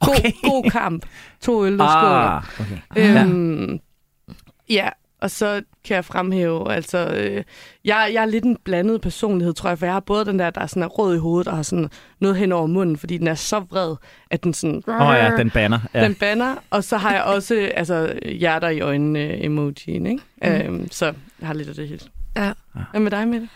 God, 0.00 0.14
Okay. 0.18 0.32
god 0.42 0.70
kamp. 0.70 1.06
To 1.40 1.64
øl, 1.66 1.78
der 1.78 1.86
skåler. 1.86 2.36
Ah, 2.36 2.42
okay. 2.60 2.76
Ja. 2.96 3.22
Øhm, 3.24 3.72
ja, 3.72 3.76
og 5.20 5.30
så 5.30 5.62
kan 5.84 5.94
jeg 5.94 6.04
fremhæve, 6.04 6.72
altså, 6.72 7.08
øh, 7.08 7.44
jeg, 7.84 8.10
jeg 8.12 8.22
er 8.22 8.26
lidt 8.26 8.44
en 8.44 8.56
blandet 8.64 9.00
personlighed, 9.00 9.54
tror 9.54 9.68
jeg, 9.68 9.78
for 9.78 9.86
jeg 9.86 9.92
har 9.92 10.00
både 10.00 10.24
den 10.24 10.38
der, 10.38 10.50
der 10.50 10.60
er 10.60 10.66
sådan 10.66 10.82
er 10.82 10.86
rød 10.86 11.16
i 11.16 11.18
hovedet, 11.18 11.48
og 11.48 11.56
har 11.56 11.62
sådan 11.62 11.90
noget 12.20 12.36
hen 12.36 12.52
over 12.52 12.66
munden, 12.66 12.96
fordi 12.96 13.18
den 13.18 13.26
er 13.26 13.34
så 13.34 13.60
vred, 13.60 13.96
at 14.30 14.44
den 14.44 14.54
sådan... 14.54 14.82
Åh 14.88 15.00
oh, 15.00 15.14
ja, 15.14 15.36
den 15.36 15.50
banner. 15.50 15.78
Ja. 15.94 16.04
Den 16.04 16.14
banner, 16.14 16.56
og 16.70 16.84
så 16.84 16.96
har 16.96 17.12
jeg 17.12 17.22
også 17.22 17.70
altså, 17.74 18.18
hjerter 18.24 18.68
i 18.68 18.80
øjnene 18.80 19.20
øh, 19.20 19.44
emojien, 19.44 20.06
ikke? 20.06 20.22
Mm. 20.42 20.48
Øhm, 20.48 20.90
så 20.90 21.04
jeg 21.40 21.46
har 21.46 21.54
lidt 21.54 21.68
af 21.68 21.74
det 21.74 21.88
hele. 21.88 22.00
Ja. 22.36 22.52
Hvad 22.90 23.00
med 23.00 23.10
dig, 23.10 23.28
Mette? 23.28 23.48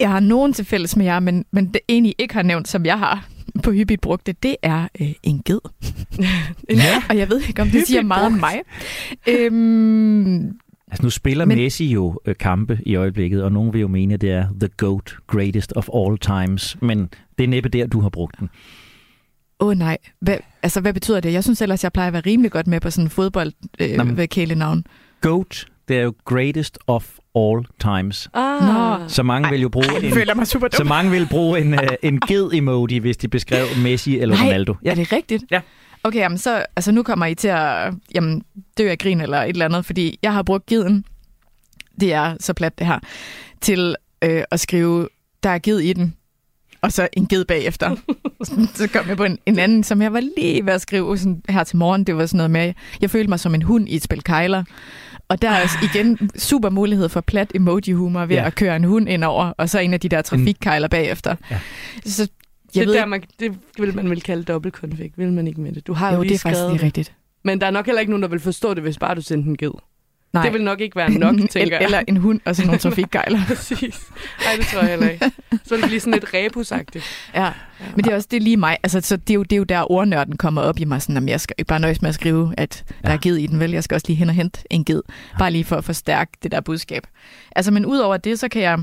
Jeg 0.00 0.10
har 0.10 0.20
nogen 0.20 0.52
til 0.52 0.64
fælles 0.64 0.96
med 0.96 1.04
jer, 1.04 1.20
men, 1.20 1.44
men 1.50 1.72
det 1.72 1.80
ene, 1.88 2.08
I 2.08 2.14
ikke 2.18 2.34
har 2.34 2.42
nævnt, 2.42 2.68
som 2.68 2.86
jeg 2.86 2.98
har 2.98 3.28
på 3.62 3.70
hyppigt 3.70 4.00
brugte, 4.00 4.34
det 4.42 4.56
er 4.62 4.88
øh, 5.00 5.12
en 5.22 5.42
ged. 5.44 5.60
Ja. 6.70 7.02
Og 7.08 7.18
jeg 7.18 7.28
ved 7.28 7.40
ikke, 7.48 7.62
om 7.62 7.66
det 7.68 7.72
Hyppigt 7.72 7.86
siger 7.86 8.02
meget 8.02 8.26
om 8.26 8.32
mig. 8.32 8.60
Øhm, 9.28 10.58
Altså 10.90 11.02
nu 11.02 11.10
spiller 11.10 11.44
Men-. 11.44 11.58
Messi 11.58 11.92
jo 11.92 12.20
øh, 12.26 12.34
kampe 12.40 12.78
i 12.86 12.94
øjeblikket, 12.94 13.42
og 13.42 13.52
nogen 13.52 13.72
vil 13.72 13.80
jo 13.80 13.88
mene, 13.88 14.14
at 14.14 14.20
det 14.20 14.30
er 14.30 14.46
the 14.60 14.68
GOAT, 14.76 15.16
greatest 15.26 15.72
of 15.76 15.88
all 15.94 16.18
times. 16.18 16.76
Men 16.82 17.08
det 17.38 17.44
er 17.44 17.48
næppe 17.48 17.68
der, 17.68 17.86
du 17.86 18.00
har 18.00 18.08
brugt 18.08 18.38
den. 18.40 18.48
Åh 19.60 19.68
oh, 19.68 19.74
nej, 19.74 19.98
hvad, 20.20 20.36
altså 20.62 20.80
hvad 20.80 20.94
betyder 20.94 21.20
det? 21.20 21.32
Jeg 21.32 21.44
synes 21.44 21.62
ellers, 21.62 21.84
jeg 21.84 21.92
plejer 21.92 22.06
at 22.06 22.12
være 22.12 22.22
rimelig 22.26 22.50
godt 22.50 22.66
med 22.66 22.80
på 22.80 22.90
sådan 22.90 23.06
en 23.06 23.10
fodbold 23.10 23.52
øh, 23.80 23.96
Nå, 23.96 24.26
kælenavn. 24.26 24.84
GOAT, 25.20 25.66
det 25.88 25.98
er 25.98 26.02
jo 26.02 26.14
greatest 26.24 26.78
of 26.86 27.04
all 27.36 27.66
times. 27.80 28.28
Ah, 28.34 29.00
Nå. 29.00 29.08
Så 29.08 29.22
mange 29.22 29.50
vil 29.50 29.60
jo 29.60 29.68
bruge 29.68 30.04
en, 30.04 30.12
føler 30.12 30.34
mig 30.34 30.46
super 30.46 30.68
så 30.72 30.84
mange 30.84 31.10
vil 31.10 31.26
bruge 31.30 31.60
en, 31.60 31.74
uh, 31.74 31.80
en 32.02 32.20
ged-emoji, 32.20 32.98
hvis 32.98 33.16
de 33.16 33.28
beskrev 33.28 33.66
Messi 33.82 34.18
eller 34.18 34.36
Nej, 34.36 34.46
Ronaldo. 34.46 34.74
Ja. 34.84 34.90
Er 34.90 34.94
det 34.94 35.12
rigtigt? 35.12 35.44
Ja. 35.50 35.60
Okay, 36.04 36.18
jamen 36.18 36.38
så, 36.38 36.66
altså 36.76 36.92
nu 36.92 37.02
kommer 37.02 37.26
I 37.26 37.34
til 37.34 37.48
at 37.48 37.94
jamen, 38.14 38.42
dø 38.78 38.90
af 38.90 38.98
grin 38.98 39.20
eller 39.20 39.42
et 39.42 39.48
eller 39.48 39.64
andet, 39.64 39.86
fordi 39.86 40.18
jeg 40.22 40.32
har 40.32 40.42
brugt 40.42 40.66
giden, 40.66 41.04
det 42.00 42.12
er 42.12 42.36
så 42.40 42.52
plat 42.52 42.78
det 42.78 42.86
her, 42.86 42.98
til 43.60 43.96
øh, 44.24 44.42
at 44.50 44.60
skrive, 44.60 45.08
der 45.42 45.50
er 45.50 45.58
ged 45.58 45.78
i 45.78 45.92
den, 45.92 46.14
og 46.82 46.92
så 46.92 47.08
en 47.12 47.26
ged 47.26 47.44
bagefter. 47.44 47.96
så 48.74 48.88
kom 48.92 49.08
jeg 49.08 49.16
på 49.16 49.24
en, 49.24 49.38
en 49.46 49.58
anden, 49.58 49.84
som 49.84 50.02
jeg 50.02 50.12
var 50.12 50.20
lige 50.20 50.66
ved 50.66 50.72
at 50.72 50.80
skrive 50.80 51.18
sådan 51.18 51.42
her 51.48 51.64
til 51.64 51.76
morgen. 51.76 52.04
Det 52.04 52.16
var 52.16 52.26
sådan 52.26 52.36
noget 52.36 52.50
med, 52.50 52.72
jeg 53.00 53.10
følte 53.10 53.28
mig 53.28 53.40
som 53.40 53.54
en 53.54 53.62
hund 53.62 53.88
i 53.88 53.96
et 53.96 54.02
spil 54.02 54.22
kejler. 54.22 54.64
Og 55.28 55.42
der 55.42 55.50
er 55.50 55.56
altså 55.56 55.76
igen 55.82 56.30
super 56.36 56.70
mulighed 56.70 57.08
for 57.08 57.20
plat 57.20 57.52
emoji-humor 57.54 58.26
ved 58.26 58.36
Ja. 58.36 58.46
at 58.46 58.54
køre 58.54 58.76
en 58.76 58.84
hund 58.84 59.08
ind 59.08 59.24
over, 59.24 59.52
og 59.56 59.68
så 59.68 59.78
en 59.78 59.94
af 59.94 60.00
de 60.00 60.08
der 60.08 60.22
trafikkejler 60.22 60.88
bagefter. 60.88 61.36
Ja. 61.50 61.60
Så 62.04 62.22
det, 62.22 62.30
jeg 62.76 62.82
er 62.82 62.86
ved 62.86 62.94
der, 62.94 63.06
man, 63.06 63.22
det 63.40 63.54
vil 63.78 63.96
man 63.96 64.10
vel 64.10 64.22
kalde 64.22 64.42
dobbeltkonfig, 64.42 65.12
vil 65.16 65.32
man 65.32 65.46
ikke 65.46 65.60
med 65.60 65.72
det? 65.72 65.86
Du 65.86 65.92
har 65.92 66.10
jo, 66.10 66.16
jo 66.16 66.22
lige 66.22 66.28
det 66.28 66.34
er 66.34 66.38
faktisk 66.38 66.58
skrevet 66.58 66.72
lige 66.72 66.84
rigtigt. 66.86 67.12
Men 67.44 67.60
der 67.60 67.66
er 67.66 67.70
nok 67.70 67.86
heller 67.86 68.00
ikke 68.00 68.12
nogen, 68.12 68.22
der 68.22 68.28
vil 68.28 68.40
forstå 68.40 68.74
det, 68.74 68.82
hvis 68.82 68.98
bare 68.98 69.14
du 69.14 69.22
sendte 69.22 69.48
en 69.50 69.56
ged. 69.56 69.70
Nej. 70.32 70.42
Det 70.44 70.52
vil 70.52 70.64
nok 70.64 70.80
ikke 70.80 70.96
være 70.96 71.10
nok, 71.10 71.34
tænker 71.50 71.76
jeg. 71.76 71.84
Eller 71.84 72.02
en 72.08 72.16
hund 72.16 72.40
og 72.44 72.56
sådan 72.56 72.66
nogle 72.66 72.78
trafikkejler. 72.90 73.40
Præcis. 73.46 74.00
Nej, 74.44 74.56
det 74.56 74.66
tror 74.66 74.80
jeg 74.80 74.88
heller 74.90 75.08
ikke. 75.10 75.30
Så 75.50 75.58
vil 75.70 75.78
det 75.80 75.86
blive 75.88 76.00
sådan 76.00 76.12
lidt 76.12 76.34
rebusagtigt. 76.34 77.04
ja. 77.34 77.52
Men 77.96 78.04
det 78.04 78.10
er 78.12 78.16
også 78.16 78.28
det 78.30 78.36
er 78.36 78.40
lige 78.40 78.56
mig. 78.56 78.76
Altså, 78.82 79.00
så 79.00 79.16
det, 79.16 79.30
er 79.30 79.34
jo, 79.34 79.42
det 79.42 79.52
er 79.52 79.56
jo 79.56 79.64
der 79.64 79.90
ordnørden 79.92 80.36
kommer 80.36 80.62
op 80.62 80.78
i 80.80 80.84
mig. 80.84 81.02
Sådan, 81.02 81.16
at 81.16 81.30
jeg 81.30 81.40
skal 81.40 81.54
ikke 81.58 81.68
bare 81.68 81.80
nøjes 81.80 82.02
med 82.02 82.08
at 82.08 82.14
skrive, 82.14 82.54
at 82.56 82.84
der 83.02 83.08
Ja. 83.10 83.14
er 83.14 83.18
ged 83.22 83.36
i 83.36 83.46
den, 83.46 83.60
vel? 83.60 83.70
Jeg 83.70 83.84
skal 83.84 83.94
også 83.94 84.06
lige 84.08 84.16
hen 84.16 84.28
og 84.28 84.34
hente 84.34 84.60
en 84.70 84.84
ged. 84.84 85.02
Bare 85.38 85.50
lige 85.50 85.64
for 85.64 85.76
at 85.76 85.84
forstærke 85.84 86.30
det 86.42 86.52
der 86.52 86.60
budskab. 86.60 87.06
Altså, 87.56 87.70
men 87.70 87.86
udover 87.86 88.16
det, 88.16 88.38
så 88.40 88.48
kan 88.48 88.62
jeg... 88.62 88.78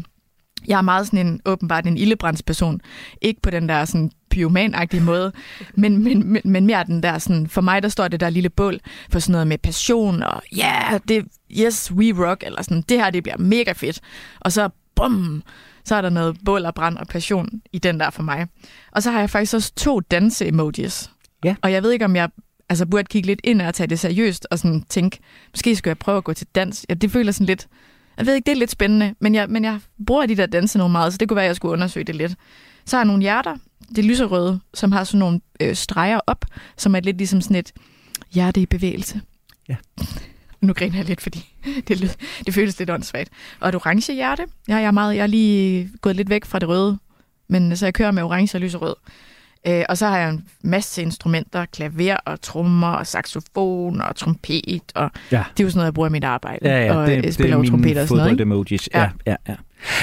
Jeg 0.67 0.77
er 0.77 0.81
meget 0.81 1.05
sådan 1.05 1.27
en, 1.27 1.41
åbenbart 1.45 1.87
en 1.87 1.97
ildebrændsperson. 1.97 2.81
Ikke 3.21 3.41
på 3.41 3.49
den 3.49 3.69
der 3.69 3.85
sådan 3.85 4.11
pyromanagtige 4.29 5.03
måde, 5.03 5.31
men, 5.73 6.03
men, 6.03 6.31
men, 6.31 6.41
men 6.45 6.65
mere 6.65 6.83
den 6.83 7.03
der 7.03 7.17
sådan, 7.17 7.47
for 7.47 7.61
mig 7.61 7.83
der 7.83 7.89
står 7.89 8.07
det 8.07 8.19
der 8.19 8.29
lille 8.29 8.49
bål 8.49 8.79
for 9.09 9.19
sådan 9.19 9.31
noget 9.31 9.47
med 9.47 9.57
passion, 9.57 10.23
og 10.23 10.41
ja, 10.55 10.91
yeah, 10.91 10.99
det, 11.07 11.25
yes, 11.51 11.91
we 11.91 12.27
rock, 12.27 12.43
eller 12.45 12.61
sådan, 12.61 12.81
det 12.81 12.97
her, 12.97 13.09
det 13.09 13.23
bliver 13.23 13.37
mega 13.37 13.71
fedt. 13.71 14.01
Og 14.39 14.51
så, 14.51 14.69
bum, 14.95 15.43
så 15.85 15.95
er 15.95 16.01
der 16.01 16.09
noget 16.09 16.37
bål 16.45 16.65
og 16.65 16.75
brand 16.75 16.97
og 16.97 17.07
passion 17.07 17.49
i 17.73 17.79
den 17.79 17.99
der 17.99 18.09
for 18.09 18.23
mig. 18.23 18.47
Og 18.91 19.03
så 19.03 19.11
har 19.11 19.19
jeg 19.19 19.29
faktisk 19.29 19.53
også 19.53 19.73
to 19.75 19.99
danse-emojis. 19.99 21.09
Ja. 21.43 21.55
Og 21.61 21.71
jeg 21.71 21.83
ved 21.83 21.91
ikke, 21.91 22.05
om 22.05 22.15
jeg 22.15 22.29
altså, 22.69 22.85
burde 22.85 23.03
kigge 23.03 23.27
lidt 23.27 23.41
ind 23.43 23.61
og 23.61 23.73
tage 23.73 23.87
det 23.87 23.99
seriøst, 23.99 24.47
og 24.51 24.59
sådan 24.59 24.83
tænke, 24.89 25.19
måske 25.51 25.75
skulle 25.75 25.89
jeg 25.89 25.97
prøve 25.97 26.17
at 26.17 26.23
gå 26.23 26.33
til 26.33 26.47
dans. 26.55 26.85
Ja, 26.89 26.93
det 26.93 27.11
føler 27.11 27.31
sådan 27.31 27.45
lidt, 27.45 27.67
jeg 28.17 28.25
ved 28.25 28.33
ikke, 28.35 28.45
det 28.45 28.51
er 28.51 28.55
lidt 28.59 28.71
spændende, 28.71 29.15
men 29.19 29.35
jeg, 29.35 29.49
men 29.49 29.63
jeg 29.63 29.79
bruger 30.07 30.25
de 30.25 30.35
der 30.37 30.45
danse 30.45 30.77
nogle 30.77 30.91
meget, 30.91 31.13
så 31.13 31.17
det 31.17 31.27
kunne 31.27 31.35
være, 31.35 31.45
at 31.45 31.47
jeg 31.49 31.55
skulle 31.55 31.71
undersøge 31.73 32.03
det 32.03 32.15
lidt. 32.15 32.35
Så 32.85 32.95
har 32.95 33.01
jeg 33.01 33.07
nogle 33.07 33.21
hjerter, 33.21 33.57
det 33.89 33.97
er 33.97 34.03
lyserøde, 34.03 34.59
som 34.73 34.91
har 34.91 35.03
sådan 35.03 35.19
nogle 35.19 35.41
øh, 35.59 35.75
streger 35.75 36.19
op, 36.27 36.45
som 36.77 36.95
er 36.95 36.99
lidt 36.99 37.17
ligesom 37.17 37.41
sådan 37.41 37.55
et 37.55 37.73
hjerte 38.33 38.61
i 38.61 38.65
bevægelse. 38.65 39.21
Ja. 39.69 39.75
Nu 40.61 40.73
griner 40.73 40.97
jeg 40.97 41.05
lidt, 41.05 41.21
fordi 41.21 41.53
det, 41.87 41.99
lyder- 41.99 42.15
det 42.45 42.53
føles 42.53 42.79
lidt 42.79 42.89
åndssvagt. 42.89 43.29
Og 43.59 43.69
et 43.69 43.75
orange 43.75 44.13
hjerte. 44.13 44.43
Ja, 44.67 44.75
jeg, 44.75 44.85
er 44.85 44.91
meget, 44.91 45.15
jeg 45.15 45.23
er 45.23 45.27
lige 45.27 45.89
gået 46.01 46.15
lidt 46.15 46.29
væk 46.29 46.45
fra 46.45 46.59
det 46.59 46.67
røde, 46.69 46.97
men 47.47 47.77
så 47.77 47.85
jeg 47.85 47.93
kører 47.93 48.11
med 48.11 48.23
orange 48.23 48.57
og 48.57 48.61
lyserød. 48.61 48.95
Øh, 49.67 49.83
og 49.89 49.97
så 49.97 50.07
har 50.07 50.17
jeg 50.17 50.29
en 50.29 50.45
masse 50.63 51.01
instrumenter, 51.01 51.65
klaver 51.65 52.17
og 52.25 52.41
trommer 52.41 52.87
og 52.87 53.07
saxofon 53.07 54.01
og 54.01 54.15
trompet. 54.15 54.81
Og 54.95 55.11
Ja. 55.31 55.43
det 55.57 55.63
er 55.63 55.63
jo 55.63 55.69
sådan 55.69 55.77
noget, 55.77 55.85
jeg 55.85 55.93
bruger 55.93 56.09
i 56.09 56.11
mit 56.11 56.23
arbejde. 56.23 56.69
Ja, 56.69 56.85
ja, 56.85 56.95
og 56.97 57.07
det, 57.07 57.17
øh, 57.17 57.23
det 57.23 57.33
spiller 57.33 57.53
er 57.57 57.59
mine 57.61 57.69
trompet 57.71 57.97
og 57.97 58.07
sådan 58.07 58.17
noget. 58.17 58.31
ikke? 58.31 58.43
fodbold-emojis. 58.43 58.89
Ja, 58.93 59.09
Ja. 59.27 59.35
ja. 59.47 59.55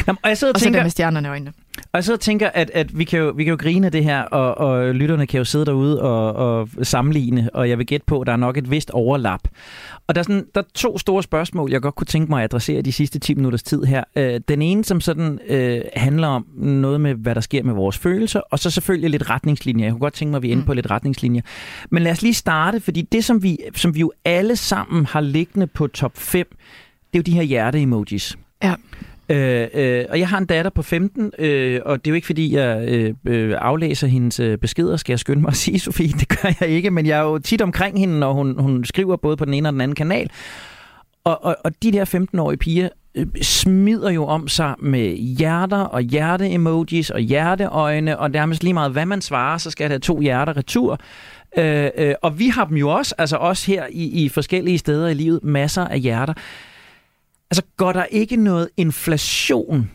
Nå, 0.06 0.14
og 0.22 0.28
jeg 0.28 0.38
sidder 0.38 0.52
og 0.52 0.56
Og 0.56 0.60
så 0.60 0.64
tænker, 0.64 0.78
der 0.78 0.84
med 0.84 0.90
stjernerne 0.90 1.28
i 1.28 1.30
øjnene. 1.30 1.52
Og 1.93 2.03
og 2.12 2.20
tænker, 2.20 2.51
at, 2.55 2.70
at 2.75 2.99
vi, 2.99 3.05
kan 3.05 3.18
jo, 3.18 3.33
vi 3.37 3.45
kan 3.45 3.51
jo 3.51 3.57
grine 3.61 3.91
det 3.91 4.05
her, 4.05 4.23
og, 4.23 4.59
og 4.59 4.95
lytterne 4.95 5.27
kan 5.27 5.39
jo 5.39 5.45
sidde 5.45 5.66
derude 5.66 6.03
og, 6.03 6.33
og 6.35 6.68
sammenligne, 6.83 7.51
og 7.55 7.68
jeg 7.68 7.79
vil 7.79 7.87
gætte 7.87 8.07
på, 8.07 8.20
at 8.20 8.27
der 8.27 8.33
er 8.33 8.37
nok 8.37 8.57
et 8.57 8.70
vist 8.70 8.91
overlap. 8.91 9.41
Og 10.07 10.14
der 10.14 10.18
er, 10.18 10.23
sådan, 10.23 10.47
der 10.55 10.61
er 10.61 10.64
to 10.75 10.99
store 10.99 11.23
spørgsmål, 11.23 11.70
jeg 11.70 11.81
godt 11.83 11.95
kunne 11.95 12.07
tænke 12.07 12.31
mig 12.31 12.39
at 12.39 12.45
adressere 12.45 12.83
de 12.83 12.93
sidste 12.93 13.18
10 13.18 13.35
minutters 13.35 13.62
tid 13.62 13.83
her. 13.85 14.05
Øh, 14.16 14.41
Den 14.49 14.62
ene, 14.62 14.85
som 14.85 15.01
sådan 15.01 15.39
øh, 15.49 15.81
handler 15.97 16.29
om 16.29 16.47
noget 16.57 17.01
med, 17.01 17.14
hvad 17.14 17.35
der 17.35 17.41
sker 17.41 17.62
med 17.62 17.75
vores 17.75 17.99
følelser, 17.99 18.41
og 18.51 18.59
så 18.59 18.70
selvfølgelig 18.70 19.11
lidt 19.11 19.31
retningslinjer. 19.31 19.85
Jeg 19.87 19.93
kunne 19.93 20.01
godt 20.01 20.14
tænke 20.14 20.31
mig, 20.31 20.37
at 20.37 20.43
vi 20.43 20.49
er 20.49 20.53
inde 20.53 20.62
Mm. 20.62 20.66
på 20.66 20.75
lidt 20.75 20.91
retningslinjer. 20.91 21.43
Men 21.91 22.03
lad 22.03 22.12
os 22.12 22.23
lige 22.23 22.35
starte, 22.35 22.81
fordi 22.81 23.03
det, 23.03 23.25
som 23.25 23.43
vi, 23.43 23.59
som 23.77 23.95
vi 23.95 24.01
jo 24.01 24.12
alle 24.25 24.57
sammen 24.57 25.07
har 25.07 25.20
liggende 25.20 25.66
på 25.66 25.87
top 25.87 26.12
5, 26.18 26.47
det 26.51 26.59
er 27.12 27.18
jo 27.18 27.23
de 27.23 27.33
her 27.33 27.43
hjerte-emojis. 27.43 28.37
Ja. 28.62 28.75
Øh, 29.33 29.68
øh, 29.74 30.05
og 30.11 30.18
jeg 30.18 30.28
har 30.28 30.39
en 30.39 30.47
datter 30.47 30.70
på 30.70 30.83
15, 30.83 31.33
øh, 31.39 31.80
og 31.85 32.05
det 32.05 32.11
er 32.11 32.12
jo 32.12 32.14
ikke 32.14 32.26
fordi, 32.26 32.55
jeg 32.55 32.89
øh, 32.89 33.14
øh, 33.26 33.55
aflæser 33.59 34.07
hendes 34.07 34.41
øh, 34.41 34.59
beskeder, 34.59 34.97
skal 34.97 35.12
jeg 35.12 35.18
skynde 35.18 35.43
mig 35.43 35.49
at 35.49 35.57
sige, 35.57 35.78
Sofie. 35.89 36.09
Det 36.09 36.28
gør 36.28 36.55
jeg 36.61 36.68
ikke, 36.68 36.91
men 36.91 37.07
jeg 37.07 37.18
er 37.18 37.22
jo 37.22 37.39
tit 37.39 37.62
omkring 37.62 37.99
hende, 37.99 38.18
når 38.18 38.33
hun, 38.33 38.61
hun 38.61 38.85
skriver 38.85 39.16
både 39.16 39.37
på 39.37 39.45
den 39.45 39.55
ene 39.55 39.68
og 39.68 39.72
den 39.72 39.80
anden 39.80 39.95
kanal. 39.95 40.30
Og, 41.24 41.45
og, 41.45 41.57
og 41.64 41.72
de 41.83 41.93
der 41.93 42.05
15-årige 42.05 42.59
piger 42.59 42.89
øh, 43.14 43.26
smider 43.43 44.11
jo 44.11 44.24
om 44.24 44.49
sig 44.49 44.74
med 44.78 45.16
hjerter 45.16 45.80
og 45.80 46.01
hjerte-emojis 46.01 47.11
og 47.11 47.20
hjerteøjne, 47.20 48.18
og 48.18 48.30
nærmest 48.30 48.62
lige 48.62 48.74
meget, 48.74 48.93
hvad 48.93 49.07
man 49.07 49.20
svarer, 49.20 49.59
så 49.59 49.70
skal 49.70 49.91
der 49.91 49.99
to 49.99 50.20
hjerter 50.20 50.57
retur. 50.57 50.99
Øh, 51.59 51.91
øh, 51.97 52.14
og 52.22 52.39
vi 52.39 52.49
har 52.49 52.64
dem 52.64 52.76
jo 52.76 52.89
også, 52.89 53.14
altså 53.18 53.37
også 53.37 53.66
her 53.66 53.87
i, 53.91 54.24
i 54.24 54.28
forskellige 54.28 54.78
steder 54.78 55.09
i 55.09 55.14
livet, 55.14 55.41
masser 55.45 55.85
af 55.85 56.01
hjerter. 56.01 56.35
Altså 57.53 57.62
går 57.76 57.92
der 57.92 58.05
ikke 58.05 58.36
noget 58.36 58.68
inflation 58.76 59.90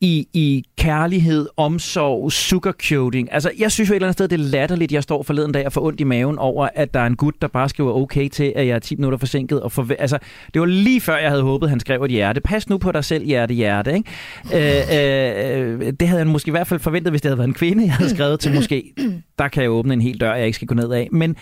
i, 0.00 0.26
i 0.32 0.64
kærlighed, 0.78 1.48
omsorg, 1.56 2.32
sugarcoating. 2.32 3.32
Altså, 3.32 3.50
jeg 3.58 3.72
synes 3.72 3.88
jo 3.90 3.92
et 3.92 3.96
eller 3.96 4.06
andet 4.06 4.12
sted, 4.14 4.28
det 4.28 4.40
er 4.40 4.44
latterligt, 4.44 4.92
jeg 4.92 5.02
står 5.02 5.22
forleden 5.22 5.52
dag 5.52 5.66
og 5.66 5.72
får 5.72 5.80
ondt 5.86 6.00
i 6.00 6.04
maven 6.04 6.38
over, 6.38 6.68
at 6.74 6.94
der 6.94 7.00
er 7.00 7.06
en 7.06 7.16
gut, 7.16 7.34
der 7.42 7.48
bare 7.48 7.68
skriver 7.68 7.92
okay 7.92 8.28
til, 8.28 8.52
at 8.56 8.66
jeg 8.66 8.74
er 8.74 8.78
10 8.78 8.96
minutter 8.96 9.18
forsinket. 9.18 9.60
Og 9.62 9.72
forve- 9.72 10.00
altså, 10.00 10.18
det 10.54 10.60
var 10.60 10.66
lige 10.66 11.00
før, 11.00 11.16
jeg 11.16 11.30
havde 11.30 11.42
håbet, 11.42 11.70
han 11.70 11.80
skrev 11.80 12.02
et 12.02 12.10
hjerte. 12.10 12.40
Pas 12.40 12.68
nu 12.68 12.78
på 12.78 12.92
dig 12.92 13.04
selv, 13.04 13.24
hjerte, 13.24 13.54
hjerte. 13.54 13.94
Ikke? 13.94 14.10
Øh, 14.54 15.82
øh, 15.82 15.92
det 16.00 16.08
havde 16.08 16.18
han 16.18 16.28
måske 16.28 16.48
i 16.48 16.50
hvert 16.50 16.66
fald 16.66 16.80
forventet, 16.80 17.12
hvis 17.12 17.20
det 17.22 17.28
havde 17.28 17.38
været 17.38 17.48
en 17.48 17.54
kvinde, 17.54 17.84
jeg 17.84 17.92
havde 17.94 18.10
skrevet 18.10 18.40
til 18.40 18.54
måske. 18.54 18.92
Der 19.38 19.48
kan 19.48 19.62
jeg 19.62 19.70
åbne 19.70 19.94
en 19.94 20.00
hel 20.00 20.20
dør, 20.20 20.34
jeg 20.34 20.46
ikke 20.46 20.56
skal 20.56 20.68
gå 20.68 20.74
ned 20.74 20.92
af. 20.92 21.08
Men, 21.12 21.36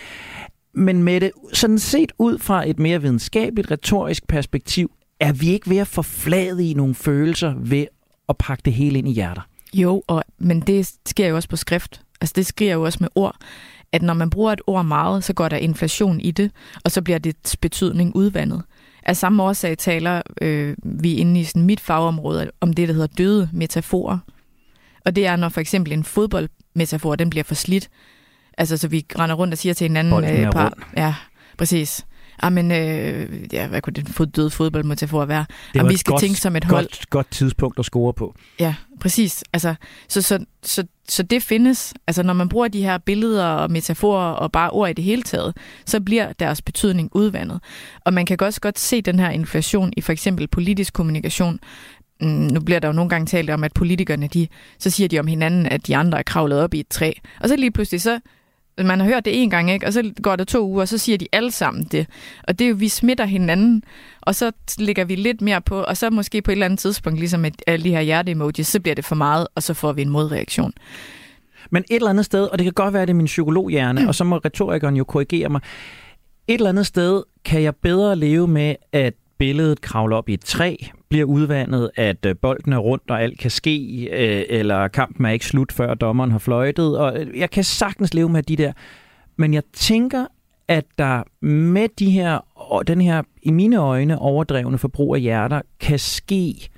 men 0.75 1.03
med 1.03 1.21
det 1.21 1.31
sådan 1.53 1.79
set 1.79 2.13
ud 2.19 2.39
fra 2.39 2.69
et 2.69 2.79
mere 2.79 3.03
videnskabeligt, 3.03 3.71
retorisk 3.71 4.29
perspektiv, 4.29 4.91
er 5.21 5.33
vi 5.33 5.51
ikke 5.51 5.71
ved 5.71 5.79
at 5.79 5.87
forflade 5.87 6.71
i 6.71 6.75
nogle 6.75 6.95
følelser 6.95 7.55
ved 7.57 7.87
at 8.29 8.37
pakke 8.39 8.63
det 8.65 8.73
hele 8.73 8.99
ind 8.99 9.09
i 9.09 9.13
hjerter? 9.13 9.43
Jo, 9.75 10.03
og, 10.07 10.25
men 10.39 10.61
det 10.61 10.93
sker 11.07 11.29
jo 11.29 11.37
også 11.37 11.49
på 11.49 11.57
skrift. 11.57 12.01
Altså 12.21 12.33
det 12.37 12.47
sker 12.47 12.73
jo 12.73 12.83
også 12.83 12.99
med 13.01 13.09
ord, 13.15 13.37
at 13.93 14.03
når 14.03 14.15
man 14.15 14.31
bruger 14.31 14.53
et 14.53 14.61
ord 14.67 14.85
meget, 14.85 15.25
så 15.25 15.33
går 15.33 15.49
der 15.49 15.57
inflation 15.57 16.21
i 16.21 16.31
det, 16.31 16.51
og 16.85 16.91
så 16.91 17.03
bliver 17.03 17.19
det 17.19 17.57
betydning 17.61 18.17
udvandet. 18.17 18.63
Af 19.03 19.17
samme 19.17 19.43
årsag 19.43 19.79
taler 19.79 20.23
øh, 20.41 20.77
vi 20.83 21.15
inde 21.15 21.41
i 21.41 21.45
sådan 21.45 21.63
mit 21.63 21.81
fagområde 21.81 22.51
om 22.61 22.73
det, 22.73 22.89
der 22.89 22.95
hedder 22.95 23.07
døde 23.07 23.51
metaforer. 23.53 24.19
Og 25.05 25.17
det 25.17 25.27
er, 25.27 25.37
når 25.37 25.49
for 25.49 25.61
eksempel 25.61 25.93
en 25.93 26.05
fodboldmetafor, 26.05 27.17
den 27.17 27.31
bliver 27.31 27.45
for 27.45 27.55
slidt. 27.55 27.89
Altså, 28.59 28.77
så 28.77 28.89
vi 28.89 29.07
render 29.19 29.37
rundt 29.37 29.55
og 29.55 29.59
siger 29.59 29.73
til 29.73 29.85
hinanden... 29.85 30.11
Bolden 30.11 30.31
er 30.31 30.53
par, 30.53 30.65
rund. 30.65 30.75
Ja, 30.97 31.15
præcis. 31.59 32.07
Ah, 32.43 32.53
men, 32.53 32.73
øh, 32.73 33.29
ja, 33.53 33.67
hvad 33.67 33.81
kunne 33.81 33.93
den 33.93 34.07
fod, 34.07 34.27
døde 34.27 34.51
fodboldmetafor 34.51 35.25
være? 35.25 35.47
Det 35.73 35.81
Om 35.81 35.87
var 35.87 35.93
vi 35.93 35.97
skal 35.97 36.11
godt, 36.11 36.21
tænke 36.21 36.41
som 36.41 36.57
et 36.57 36.65
hold. 36.65 36.85
Godt, 36.85 37.11
godt 37.11 37.31
tidspunkt 37.31 37.79
at 37.79 37.85
score 37.85 38.13
på. 38.13 38.35
Ja, 38.61 38.75
præcis. 39.01 39.45
Altså, 39.53 39.75
så, 40.09 40.23
så, 40.23 40.45
så, 40.63 40.85
så 41.09 41.23
det 41.23 41.43
findes. 41.43 41.95
Altså, 42.07 42.23
når 42.23 42.33
man 42.33 42.49
bruger 42.49 42.69
de 42.69 42.83
her 42.83 42.99
billeder 42.99 43.45
og 43.45 43.71
metaforer 43.71 44.33
og 44.33 44.53
bare 44.53 44.71
ord 44.71 44.91
i 44.91 44.93
det 44.93 45.05
hele 45.05 45.23
taget, 45.23 45.57
så 45.87 46.01
bliver 46.01 46.33
deres 46.33 46.63
betydning 46.63 47.11
udvandet. 47.13 47.61
Og 48.05 48.13
man 48.13 48.27
kan 48.27 48.37
også 48.41 48.61
godt 48.61 48.79
se 48.79 49.03
den 49.03 49.19
her 49.19 49.31
inflation 49.31 49.93
i 49.97 50.01
for 50.01 50.13
eksempel 50.13 50.49
politisk 50.49 50.93
kommunikation. 50.93 51.61
Mm, 52.21 52.29
nu 52.29 52.61
bliver 52.61 52.81
der 52.81 52.89
jo 52.89 52.93
nogle 52.93 53.09
gange 53.09 53.27
talt 53.27 53.51
om, 53.51 53.65
at 53.65 53.73
politikerne, 53.73 54.27
de, 54.27 54.49
så 54.79 54.91
siger 54.91 55.09
de 55.09 55.19
om 55.19 55.27
hinanden, 55.27 55.67
at 55.67 55.87
de 55.87 55.97
andre 55.97 56.19
er 56.19 56.23
kravlet 56.23 56.61
op 56.61 56.75
i 56.75 56.81
et 56.81 56.89
træ. 56.89 57.13
Og 57.41 57.49
så 57.49 57.57
lige 57.57 57.71
pludselig, 57.71 58.03
så 58.03 58.21
man 58.85 59.01
har 59.01 59.07
hørt 59.07 59.25
det 59.25 59.43
en 59.43 59.51
gang, 59.51 59.71
ikke? 59.71 59.87
og 59.87 59.93
så 59.93 60.13
går 60.23 60.37
der 60.37 60.45
to 60.45 60.69
uger, 60.69 60.81
og 60.81 60.89
så 60.89 60.99
siger 60.99 61.19
de 61.19 61.27
alle 61.33 61.51
sammen 61.51 61.85
det. 61.85 62.07
Og 62.49 62.59
det 62.59 62.65
er 62.65 62.69
jo, 62.69 62.77
vi 62.79 62.89
smitter 62.89 63.25
hinanden, 63.25 63.83
og 64.21 64.35
så 64.35 64.53
lægger 64.79 65.05
vi 65.05 65.15
lidt 65.15 65.41
mere 65.41 65.61
på, 65.61 65.83
og 65.83 65.97
så 65.97 66.11
måske 66.11 66.43
på 66.43 66.51
et 66.51 66.53
eller 66.53 66.67
andet 66.67 66.79
tidspunkt, 66.79 67.19
ligesom 67.19 67.45
et, 67.45 67.63
alle 67.67 67.85
de 67.85 67.91
her 67.91 68.01
hjerte-emojis, 68.01 68.67
så 68.67 68.81
bliver 68.81 68.95
det 68.95 69.05
for 69.05 69.15
meget, 69.15 69.47
og 69.55 69.63
så 69.63 69.75
får 69.75 69.93
vi 69.93 70.03
en 70.03 70.11
modreaktion. 70.11 70.73
Men 71.71 71.85
et 71.91 71.97
eller 71.97 72.11
andet 72.11 72.25
sted, 72.25 72.45
og 72.45 72.59
det 72.59 72.65
kan 72.65 72.73
godt 72.73 72.93
være, 72.93 73.03
at 73.03 73.09
det 73.09 73.13
er 73.13 73.17
min 73.17 73.27
psykologhjerne, 73.27 74.01
mm. 74.01 74.09
og 74.09 74.15
så 74.15 74.25
må 74.25 74.37
retorikeren 74.37 74.97
jo 74.97 75.05
korrigere 75.05 75.49
mig. 75.49 75.61
Et 76.49 76.55
eller 76.55 76.69
andet 76.69 76.87
sted 76.87 77.23
kan 77.45 77.63
jeg 77.63 77.77
bedre 77.77 78.17
leve 78.17 78.49
med, 78.49 78.75
at 78.93 79.15
billedet 79.39 79.81
kravler 79.81 80.17
op 80.17 80.29
i 80.29 80.35
et 80.35 80.41
træ, 80.41 80.77
bliver 81.09 81.25
udvandet, 81.25 81.91
at 81.97 82.27
øh, 82.27 82.37
bolden 82.37 82.73
er 82.73 82.79
rundt, 82.79 83.11
og 83.11 83.23
alt 83.23 83.39
kan 83.39 83.51
ske, 83.51 84.09
øh, 84.13 84.45
eller 84.49 84.89
kampen 84.89 85.27
er 85.27 85.31
ikke 85.31 85.47
slut, 85.47 85.73
før 85.73 85.95
dommeren 85.95 86.31
har 86.31 86.39
fløjtet. 86.39 86.99
Og 86.99 87.21
øh, 87.21 87.39
jeg 87.39 87.51
kan 87.51 87.65
sagtens 87.65 88.15
leve 88.15 88.29
med 88.29 88.43
de 88.43 88.57
der. 88.57 88.73
Men 89.37 89.55
jeg 89.55 89.63
tænker, 89.73 90.27
at 90.69 90.85
der 90.99 91.23
med 91.45 91.89
de 91.99 92.11
her, 92.11 92.39
og 92.55 92.87
den 92.87 93.01
her, 93.01 93.23
i 93.43 93.51
mine 93.51 93.77
øjne, 93.77 94.19
overdrevne 94.19 94.79
forbrug 94.79 95.15
af 95.15 95.21
hjerter, 95.21 95.63
kan 95.81 95.99
ske 95.99 96.69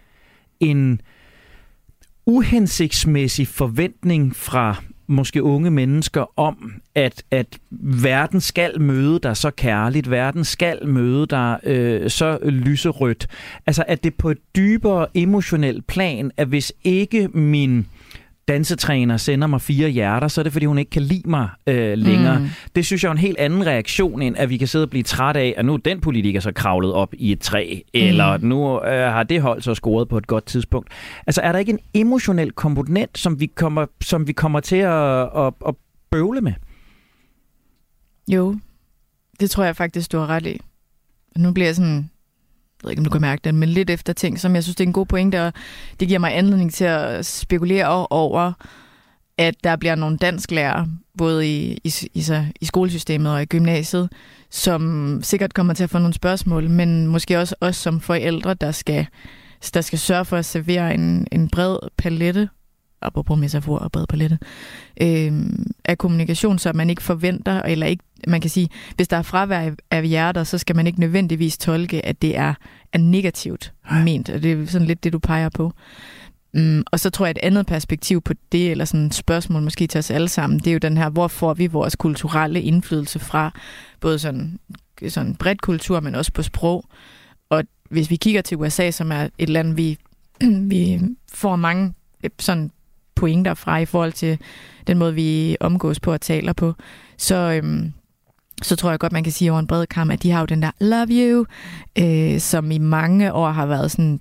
en 0.61 1.01
uhensigtsmæssig 2.27 3.49
forventning 3.49 4.37
fra 4.37 4.83
måske 5.09 5.43
unge 5.43 5.71
mennesker 5.71 6.33
om, 6.37 6.73
at, 6.95 7.23
at 7.31 7.59
verden 7.81 8.41
skal 8.41 8.81
møde 8.81 9.19
dig 9.23 9.37
så 9.37 9.51
kærligt, 9.51 10.11
verden 10.11 10.45
skal 10.45 10.87
møde 10.87 11.27
dig 11.27 11.59
øh, 11.65 12.11
så 12.11 12.39
lyserødt. 12.43 13.27
Altså 13.67 13.85
at 13.89 14.05
det 14.05 14.15
på 14.15 14.31
et 14.31 14.39
dybere 14.57 15.07
emotionelt 15.15 15.87
plan, 15.87 16.31
at 16.37 16.49
hvis 16.49 16.73
ikke 16.85 17.29
min 17.29 17.87
dansetræner 18.49 19.17
sender 19.17 19.47
mig 19.47 19.61
fire 19.61 19.89
hjerter, 19.89 20.29
så 20.29 20.41
er 20.41 20.43
det, 20.43 20.53
fordi 20.53 20.67
hun 20.67 20.79
ikke 20.79 20.91
kan 20.91 21.03
lide 21.03 21.31
mig 21.31 21.49
øh, 21.67 21.99
længere. 21.99 22.39
Mm. 22.39 22.49
Det 22.75 22.87
synes 22.87 23.03
jeg 23.03 23.09
er 23.09 23.13
en 23.13 23.19
helt 23.19 23.39
anden 23.39 23.67
reaktion, 23.67 24.23
end 24.23 24.37
at 24.39 24.51
vi 24.51 24.57
kan 24.57 24.69
sidde 24.69 24.83
og 24.83 24.91
blive 24.91 25.03
træt 25.03 25.37
af, 25.37 25.55
at 25.57 25.65
nu 25.65 25.75
er 25.75 25.77
den 25.77 26.01
politiker 26.01 26.41
så 26.41 26.53
kravlet 26.53 26.93
op 26.93 27.15
i 27.19 27.33
et 27.33 27.41
træ, 27.41 27.81
mm. 27.85 28.01
eller 28.01 28.39
nu 28.39 28.85
øh, 28.85 29.13
har 29.13 29.23
det 29.23 29.43
hold 29.43 29.63
så 29.63 29.75
scoret 29.75 30.09
på 30.09 30.19
et 30.19 30.27
godt 30.27 30.47
tidspunkt. 30.47 30.91
Altså 31.27 31.41
er 31.41 31.53
der 31.53 31.59
ikke 31.59 31.73
en 31.73 31.81
emotionel 31.95 32.53
komponent, 32.53 33.19
som 33.19 33.41
vi 33.41 33.47
kommer, 33.47 33.87
som 34.01 34.27
vi 34.27 34.33
kommer 34.33 34.61
til 34.61 34.77
at, 34.77 35.21
at, 35.37 35.53
at 35.67 35.75
bøvle 36.11 36.41
med? 36.41 36.53
Jo, 38.29 38.57
det 39.41 39.51
tror 39.51 39.65
jeg 39.65 39.77
faktisk, 39.77 40.13
du 40.13 40.19
har 40.19 40.27
ret 40.27 40.47
i. 40.47 40.61
Nu 41.37 41.53
bliver 41.53 41.67
jeg 41.67 41.77
sådan 41.77 42.11
jeg 42.83 42.85
ved 42.85 42.91
ikke, 42.91 43.01
om 43.01 43.05
du 43.05 43.11
kan 43.11 43.20
mærke 43.20 43.41
det, 43.45 43.55
men 43.55 43.68
lidt 43.68 43.91
efter 43.91 44.12
ting, 44.12 44.41
som 44.41 44.55
jeg 44.55 44.62
synes, 44.62 44.76
det 44.76 44.85
er 44.85 44.89
en 44.89 44.93
god 44.93 45.07
pointe, 45.07 45.47
og 45.47 45.53
det 46.01 46.09
giver 46.09 46.20
mig 46.20 46.37
anledning 46.37 46.72
til 46.72 46.85
at 46.85 47.26
spekulere 47.26 48.07
over, 48.07 48.53
at 49.39 49.55
der 49.64 49.76
bliver 49.76 49.95
nogle 49.95 50.16
dansklærer, 50.16 50.87
både 51.18 51.49
i, 51.49 51.81
i, 51.85 51.93
i, 52.14 52.22
i 52.61 52.64
skolesystemet 52.64 53.33
og 53.33 53.43
i 53.43 53.47
gymnasiet, 53.47 54.09
som 54.51 55.20
sikkert 55.22 55.55
kommer 55.55 55.74
til 55.74 55.85
at 55.85 55.91
få 55.91 55.99
nogle 55.99 56.14
spørgsmål, 56.14 56.70
men 56.70 57.07
måske 57.07 57.39
også 57.39 57.55
os 57.61 57.76
som 57.76 58.01
forældre, 58.01 58.55
der 58.55 58.70
skal, 58.70 59.07
der 59.74 59.81
skal 59.81 59.99
sørge 59.99 60.24
for 60.24 60.37
at 60.37 60.45
servere 60.45 60.95
en, 60.95 61.26
en 61.33 61.49
bred 61.49 61.79
palette 61.97 62.49
apropos 63.03 63.39
metafor 63.39 63.79
og 63.79 63.93
bred 63.93 64.07
palette, 64.07 64.39
øh, 65.01 65.33
af 65.85 65.99
kommunikation, 65.99 66.59
så 66.59 66.72
man 66.72 66.91
ikke 66.91 67.03
forventer, 67.03 67.62
eller 67.62 67.87
ikke, 67.87 68.05
man 68.29 68.41
kan 68.41 68.51
sige, 68.51 68.68
hvis 68.97 69.09
der 69.09 69.16
er 69.16 69.22
fravær 69.22 69.70
af 69.91 70.09
hjerter, 70.09 70.45
så 70.45 70.59
skal 70.59 70.76
man 70.76 70.87
ikke 70.87 71.01
nødvendigvis 71.01 71.59
tolke, 71.59 72.07
at 72.07 72.22
det 72.22 72.37
er, 72.37 72.55
er 72.93 72.99
negativt 72.99 73.72
ment, 74.05 74.31
og 74.31 74.43
det 74.43 74.53
er 74.53 74.66
sådan 74.66 74.87
lidt 74.87 75.05
det, 75.05 75.12
du 75.12 75.18
peger 75.18 75.49
på. 75.49 75.72
Um, 76.57 76.85
og 76.93 77.01
så 77.01 77.11
tror 77.11 77.26
jeg, 77.26 77.31
et 77.31 77.39
andet 77.43 77.66
perspektiv 77.66 78.20
på 78.20 78.33
det, 78.53 78.70
eller 78.70 78.85
sådan 78.85 79.07
et 79.07 79.14
spørgsmål 79.14 79.62
måske 79.62 79.87
til 79.87 79.99
os 79.99 80.11
alle 80.11 80.29
sammen, 80.29 80.59
det 80.59 80.66
er 80.66 80.72
jo 80.72 80.79
den 80.79 80.97
her, 80.97 81.11
hvor 81.11 81.29
får 81.29 81.55
vi 81.55 81.66
vores 81.66 81.97
kulturelle 81.97 82.62
indflydelse 82.62 83.18
fra, 83.18 83.53
både 84.01 84.18
sådan, 84.18 84.59
sådan 85.09 85.35
bredt 85.35 85.62
kultur, 85.62 86.01
men 86.01 86.14
også 86.14 86.33
på 86.33 86.43
sprog. 86.43 86.85
Og 87.51 87.64
hvis 87.91 88.11
vi 88.11 88.16
kigger 88.16 88.43
til 88.43 88.57
USA, 88.57 88.91
som 88.91 89.12
er 89.12 89.29
et 89.39 89.49
land, 89.49 89.74
vi, 89.74 89.99
vi 90.70 91.01
får 91.33 91.57
mange 91.57 91.95
sådan 92.39 92.70
pointer 93.14 93.55
fra 93.55 93.79
i 93.79 93.85
forhold 93.85 94.12
til 94.12 94.39
den 94.87 94.99
måde, 94.99 95.14
vi 95.14 95.57
omgås 95.61 96.01
på 96.01 96.12
og 96.12 96.20
taler 96.20 96.53
på, 96.53 96.74
så, 97.16 97.35
øhm, 97.35 97.93
så 98.63 98.77
tror 98.77 98.91
jeg 98.91 98.99
godt, 98.99 99.13
man 99.13 99.25
kan 99.25 99.33
sige 99.33 99.51
over 99.51 99.61
en 99.61 99.67
bred 99.67 99.87
kamp, 99.87 100.13
at 100.13 100.23
de 100.23 100.31
har 100.31 100.41
jo 100.41 100.47
den 100.47 100.63
der 100.63 100.71
love 100.81 101.07
you, 101.11 101.47
øh, 101.99 102.41
som 102.41 102.71
i 102.71 102.79
mange 102.79 103.33
år 103.33 103.51
har 103.51 103.67
været 103.67 103.91
sådan 103.91 104.21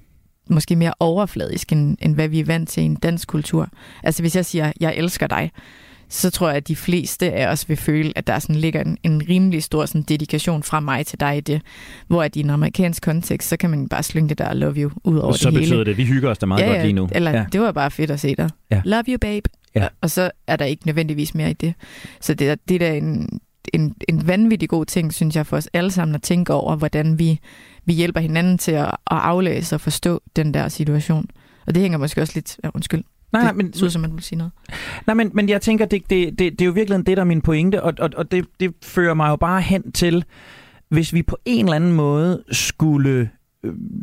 måske 0.50 0.76
mere 0.76 0.94
overfladisk, 1.00 1.72
end, 1.72 1.98
end 2.02 2.16
hvad 2.16 2.28
vi 2.28 2.40
er 2.40 2.46
vant 2.46 2.70
til 2.70 2.84
i 2.84 2.86
en 2.86 2.96
dansk 2.96 3.28
kultur. 3.28 3.70
Altså 4.04 4.24
hvis 4.24 4.36
jeg 4.36 4.46
siger, 4.46 4.72
jeg 4.80 4.96
elsker 4.96 5.28
dig, 5.28 5.52
så 6.10 6.30
tror 6.30 6.48
jeg, 6.48 6.58
at 6.58 6.68
de 6.68 6.76
fleste 6.76 7.32
af 7.32 7.52
os 7.52 7.70
vil 7.70 7.78
føle, 7.78 8.14
at 8.16 8.28
der 8.28 8.40
sådan 8.40 8.56
ligger 8.56 8.82
en, 8.82 8.98
en 9.04 9.22
rimelig 9.30 9.64
stor 9.64 9.86
sådan, 9.86 10.02
dedikation 10.02 10.64
fra 10.64 10.80
mig 10.80 11.06
til 11.06 11.20
dig 11.20 11.38
i 11.38 11.42
det. 11.42 11.62
Hvor 12.08 12.24
at 12.24 12.36
i 12.36 12.40
en 12.40 12.50
amerikansk 12.50 13.04
kontekst, 13.04 13.50
så 13.50 13.58
kan 13.58 13.70
man 13.70 13.90
bare 13.90 14.04
slynge 14.04 14.30
det 14.30 14.38
der 14.38 14.54
love 14.54 14.76
you 14.76 14.92
ud 15.04 15.18
over 15.18 15.34
så 15.34 15.50
det 15.50 15.54
hele. 15.54 15.66
Så 15.66 15.70
betyder 15.70 15.84
det, 15.84 15.98
vi 15.98 16.06
hygger 16.06 16.30
os 16.30 16.38
da 16.38 16.46
meget 16.46 16.62
ja, 16.62 16.68
godt 16.68 16.82
lige 16.82 16.94
nu. 16.94 17.10
Eller 17.12 17.32
ja. 17.32 17.46
det 17.52 17.62
var 17.62 17.72
bare 17.72 17.92
fedt 17.92 18.12
at 18.12 18.20
se 18.20 18.36
dig. 18.36 18.50
Ja. 18.72 18.82
Love 18.86 19.04
you, 19.08 19.18
babe. 19.22 19.50
Ja. 19.76 19.88
Og 20.02 20.12
så 20.12 20.32
er 20.48 20.56
der 20.56 20.66
ikke 20.66 20.86
nødvendigvis 20.86 21.36
mere 21.36 21.50
i 21.50 21.54
det. 21.54 21.74
Så 22.22 22.34
det 22.34 22.50
er, 22.50 22.56
det 22.68 22.82
er 22.82 22.94
en, 22.94 23.40
en, 23.74 23.96
en 24.10 24.28
vanvittig 24.28 24.70
god 24.70 24.86
ting, 24.86 25.14
synes 25.14 25.36
jeg, 25.36 25.46
for 25.48 25.58
os 25.58 25.70
alle 25.74 25.92
sammen 25.92 26.16
at 26.16 26.22
tænke 26.22 26.54
over, 26.54 26.76
hvordan 26.76 27.20
vi, 27.20 27.40
vi 27.86 27.94
hjælper 27.94 28.22
hinanden 28.22 28.58
til 28.58 28.72
at, 28.72 28.86
at 28.86 28.98
aflæse 29.08 29.76
og 29.76 29.82
forstå 29.82 30.22
den 30.36 30.54
der 30.54 30.68
situation. 30.68 31.26
Og 31.68 31.76
det 31.76 31.82
hænger 31.82 31.98
måske 31.98 32.22
også 32.22 32.34
lidt... 32.36 32.58
Ja, 32.64 32.70
undskyld. 32.74 33.04
Nej, 33.32 33.48
det 33.48 33.56
men, 33.56 33.74
synes, 33.74 33.94
som 33.94 34.02
man 34.02 34.14
vil 34.14 34.24
sige 34.24 34.38
noget. 34.38 34.52
Nej, 35.08 35.14
men, 35.14 35.32
men 35.34 35.50
jeg 35.50 35.62
tænker, 35.62 35.86
det, 35.86 36.10
det, 36.10 36.40
det, 36.40 36.52
det 36.52 36.62
er 36.62 36.66
jo 36.66 36.72
virkelig 36.72 37.06
det, 37.06 37.18
der 37.18 37.24
er 37.24 37.28
min 37.28 37.42
pointe, 37.42 37.84
og, 37.84 37.94
og, 38.00 38.10
og 38.18 38.32
det, 38.32 38.46
det 38.60 38.74
fører 38.84 39.14
mig 39.14 39.30
jo 39.30 39.36
bare 39.36 39.62
hen 39.62 39.92
til, 39.92 40.24
hvis 40.90 41.14
vi 41.14 41.24
på 41.24 41.38
en 41.46 41.66
eller 41.66 41.76
anden 41.76 41.94
måde 41.94 42.44
skulle 42.52 43.30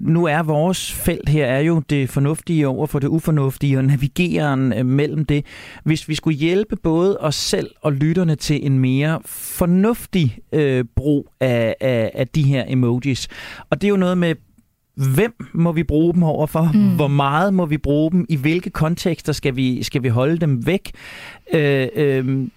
nu 0.01 0.25
er 0.25 0.43
vores 0.43 0.93
felt 0.93 1.29
her 1.29 1.47
er 1.47 1.61
jo 1.61 1.83
det 1.91 2.11
fornuftige 2.11 2.69
over 2.69 2.87
for 2.87 2.99
det 2.99 3.09
ufornuftige 3.09 3.79
og 3.79 3.85
navigeren 3.85 4.73
øh, 4.73 4.87
mellem 4.87 5.25
det. 5.25 5.47
Hvis 5.85 6.09
vi 6.09 6.15
skulle 6.15 6.39
hjælpe 6.39 6.77
både 6.77 7.19
os 7.21 7.35
selv 7.35 7.71
og 7.83 7.93
lytterne 7.93 8.37
til 8.37 8.67
en 8.67 8.79
mere 8.79 9.21
fornuftig 9.27 10.39
øh, 10.53 10.85
brug 10.97 11.29
af, 11.41 11.75
af, 11.81 12.11
af 12.15 12.29
de 12.29 12.43
her 12.43 12.65
emojis, 12.69 13.29
og 13.71 13.81
det 13.81 13.87
er 13.87 13.91
jo 13.91 13.97
noget 13.97 14.19
med 14.19 14.35
hvem 15.15 15.33
må 15.53 15.73
vi 15.73 15.83
bruge 15.83 16.15
dem 16.15 16.23
overfor? 16.23 16.71
Mm. 16.75 16.97
Hvor 16.97 17.09
meget 17.09 17.55
må 17.55 17.67
vi 17.67 17.79
bruge 17.79 18.11
dem? 18.11 18.27
I 18.29 18.37
hvilke 18.37 18.71
kontekster 18.71 19.33
skal 19.33 19.57
vi, 19.57 19.83
skal 19.83 20.03
vi 20.03 20.09
holde 20.09 20.39
dem 20.39 20.67
væk? 20.67 20.91
Øh, 21.55 21.89
øh, 21.95 22.49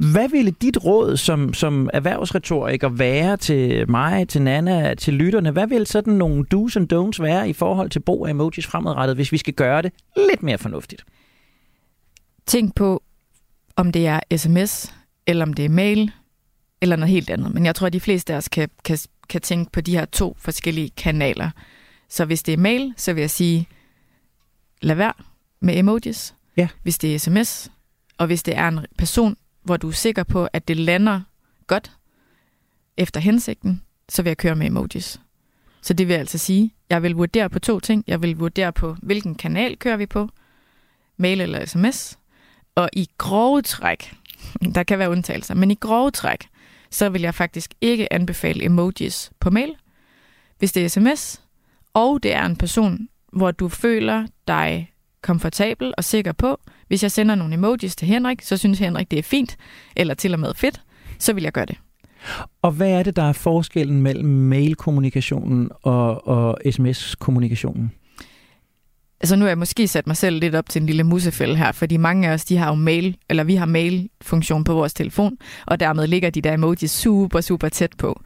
hvad 0.00 0.28
ville 0.28 0.50
dit 0.50 0.84
råd 0.84 1.16
som, 1.16 1.54
som 1.54 1.90
erhvervsretoriker 1.92 2.88
være 2.88 3.36
til 3.36 3.90
mig, 3.90 4.28
til 4.28 4.42
Nana, 4.42 4.94
til 4.94 5.14
lytterne? 5.14 5.50
Hvad 5.50 5.66
vil 5.66 5.86
sådan 5.86 6.12
nogle 6.12 6.44
do's 6.54 6.76
and 6.76 6.92
don'ts 6.92 7.22
være 7.22 7.48
i 7.48 7.52
forhold 7.52 7.90
til 7.90 8.00
brug 8.00 8.26
af 8.26 8.30
emojis 8.30 8.66
fremadrettet, 8.66 9.16
hvis 9.16 9.32
vi 9.32 9.38
skal 9.38 9.54
gøre 9.54 9.82
det 9.82 9.92
lidt 10.30 10.42
mere 10.42 10.58
fornuftigt? 10.58 11.04
Tænk 12.46 12.74
på, 12.74 13.02
om 13.76 13.92
det 13.92 14.06
er 14.06 14.20
sms, 14.36 14.94
eller 15.26 15.44
om 15.44 15.52
det 15.52 15.64
er 15.64 15.68
mail, 15.68 16.10
eller 16.80 16.96
noget 16.96 17.10
helt 17.10 17.30
andet. 17.30 17.54
Men 17.54 17.66
jeg 17.66 17.74
tror, 17.74 17.86
at 17.86 17.92
de 17.92 18.00
fleste 18.00 18.32
af 18.32 18.36
os 18.36 18.48
kan, 18.48 18.68
kan, 18.84 18.98
kan 19.28 19.40
tænke 19.40 19.72
på 19.72 19.80
de 19.80 19.96
her 19.96 20.04
to 20.04 20.36
forskellige 20.38 20.90
kanaler. 20.96 21.50
Så 22.08 22.24
hvis 22.24 22.42
det 22.42 22.52
er 22.54 22.58
mail, 22.58 22.94
så 22.96 23.12
vil 23.12 23.20
jeg 23.20 23.30
sige, 23.30 23.68
lad 24.82 24.96
være 24.96 25.12
med 25.60 25.78
emojis. 25.78 26.34
Ja. 26.56 26.68
Hvis 26.82 26.98
det 26.98 27.14
er 27.14 27.18
sms, 27.18 27.70
og 28.18 28.26
hvis 28.26 28.42
det 28.42 28.56
er 28.56 28.68
en 28.68 28.80
person, 28.98 29.36
hvor 29.70 29.76
du 29.76 29.88
er 29.88 29.92
sikker 29.92 30.22
på, 30.22 30.48
at 30.52 30.68
det 30.68 30.76
lander 30.76 31.20
godt 31.66 31.92
efter 32.96 33.20
hensigten, 33.20 33.82
så 34.08 34.22
vil 34.22 34.30
jeg 34.30 34.36
køre 34.36 34.56
med 34.56 34.66
emojis. 34.66 35.20
Så 35.82 35.94
det 35.94 36.08
vil 36.08 36.14
altså 36.14 36.38
sige, 36.38 36.74
jeg 36.88 37.02
vil 37.02 37.14
vurdere 37.14 37.50
på 37.50 37.58
to 37.58 37.80
ting. 37.80 38.04
Jeg 38.06 38.22
vil 38.22 38.36
vurdere 38.36 38.72
på, 38.72 38.96
hvilken 39.02 39.34
kanal 39.34 39.78
kører 39.78 39.96
vi 39.96 40.06
på, 40.06 40.28
mail 41.16 41.40
eller 41.40 41.64
sms. 41.64 42.18
Og 42.74 42.90
i 42.92 43.08
grove 43.18 43.62
træk, 43.62 44.14
der 44.74 44.82
kan 44.82 44.98
være 44.98 45.10
undtagelser, 45.10 45.54
men 45.54 45.70
i 45.70 45.74
grove 45.74 46.10
træk, 46.10 46.48
så 46.90 47.08
vil 47.08 47.22
jeg 47.22 47.34
faktisk 47.34 47.74
ikke 47.80 48.12
anbefale 48.12 48.64
emojis 48.64 49.30
på 49.40 49.50
mail. 49.50 49.76
Hvis 50.58 50.72
det 50.72 50.84
er 50.84 50.88
sms, 50.88 51.42
og 51.94 52.22
det 52.22 52.34
er 52.34 52.46
en 52.46 52.56
person, 52.56 53.08
hvor 53.32 53.50
du 53.50 53.68
føler 53.68 54.26
dig 54.48 54.92
komfortabel 55.22 55.94
og 55.96 56.04
sikker 56.04 56.32
på, 56.32 56.60
hvis 56.90 57.02
jeg 57.02 57.10
sender 57.10 57.34
nogle 57.34 57.54
emojis 57.54 57.96
til 57.96 58.08
Henrik, 58.08 58.42
så 58.42 58.56
synes 58.56 58.78
Henrik, 58.78 59.10
det 59.10 59.18
er 59.18 59.22
fint, 59.22 59.56
eller 59.96 60.14
til 60.14 60.34
og 60.34 60.40
med 60.40 60.54
fedt, 60.54 60.80
så 61.18 61.32
vil 61.32 61.42
jeg 61.42 61.52
gøre 61.52 61.66
det. 61.66 61.76
Og 62.62 62.72
hvad 62.72 62.90
er 62.90 63.02
det, 63.02 63.16
der 63.16 63.22
er 63.22 63.32
forskellen 63.32 64.02
mellem 64.02 64.28
mailkommunikationen 64.28 65.70
og, 65.82 66.28
og 66.28 66.58
sms-kommunikationen? 66.70 67.92
Altså 69.20 69.36
nu 69.36 69.42
har 69.42 69.48
jeg 69.48 69.58
måske 69.58 69.88
sat 69.88 70.06
mig 70.06 70.16
selv 70.16 70.40
lidt 70.40 70.54
op 70.54 70.68
til 70.68 70.80
en 70.80 70.86
lille 70.86 71.04
musefælde 71.04 71.56
her, 71.56 71.72
fordi 71.72 71.96
mange 71.96 72.28
af 72.28 72.32
os, 72.32 72.44
de 72.44 72.56
har 72.56 72.68
jo 72.68 72.74
mail, 72.74 73.16
eller 73.28 73.44
vi 73.44 73.54
har 73.54 73.66
mail-funktion 73.66 74.64
på 74.64 74.74
vores 74.74 74.94
telefon, 74.94 75.36
og 75.66 75.80
dermed 75.80 76.06
ligger 76.06 76.30
de 76.30 76.40
der 76.40 76.52
emojis 76.52 76.90
super, 76.90 77.40
super 77.40 77.68
tæt 77.68 77.92
på. 77.98 78.22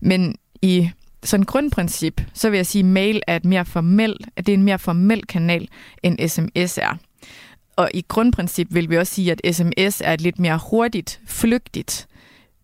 Men 0.00 0.34
i 0.62 0.90
sådan 1.22 1.46
grundprincip, 1.46 2.20
så 2.34 2.50
vil 2.50 2.56
jeg 2.56 2.66
sige, 2.66 2.82
at 2.82 2.86
mail 2.86 3.20
er, 3.26 3.36
et 3.36 3.44
mere 3.44 3.64
formel, 3.64 4.16
at 4.36 4.46
det 4.46 4.52
er 4.52 4.56
en 4.56 4.64
mere 4.64 4.78
formel 4.78 5.26
kanal, 5.26 5.68
end 6.02 6.28
sms 6.28 6.78
er. 6.78 6.96
Og 7.76 7.90
i 7.94 8.04
grundprincip 8.08 8.66
vil 8.70 8.90
vi 8.90 8.96
også 8.96 9.14
sige, 9.14 9.32
at 9.32 9.54
sms 9.54 10.02
er 10.04 10.12
et 10.12 10.20
lidt 10.20 10.38
mere 10.38 10.60
hurtigt, 10.70 11.20
flygtigt 11.26 12.06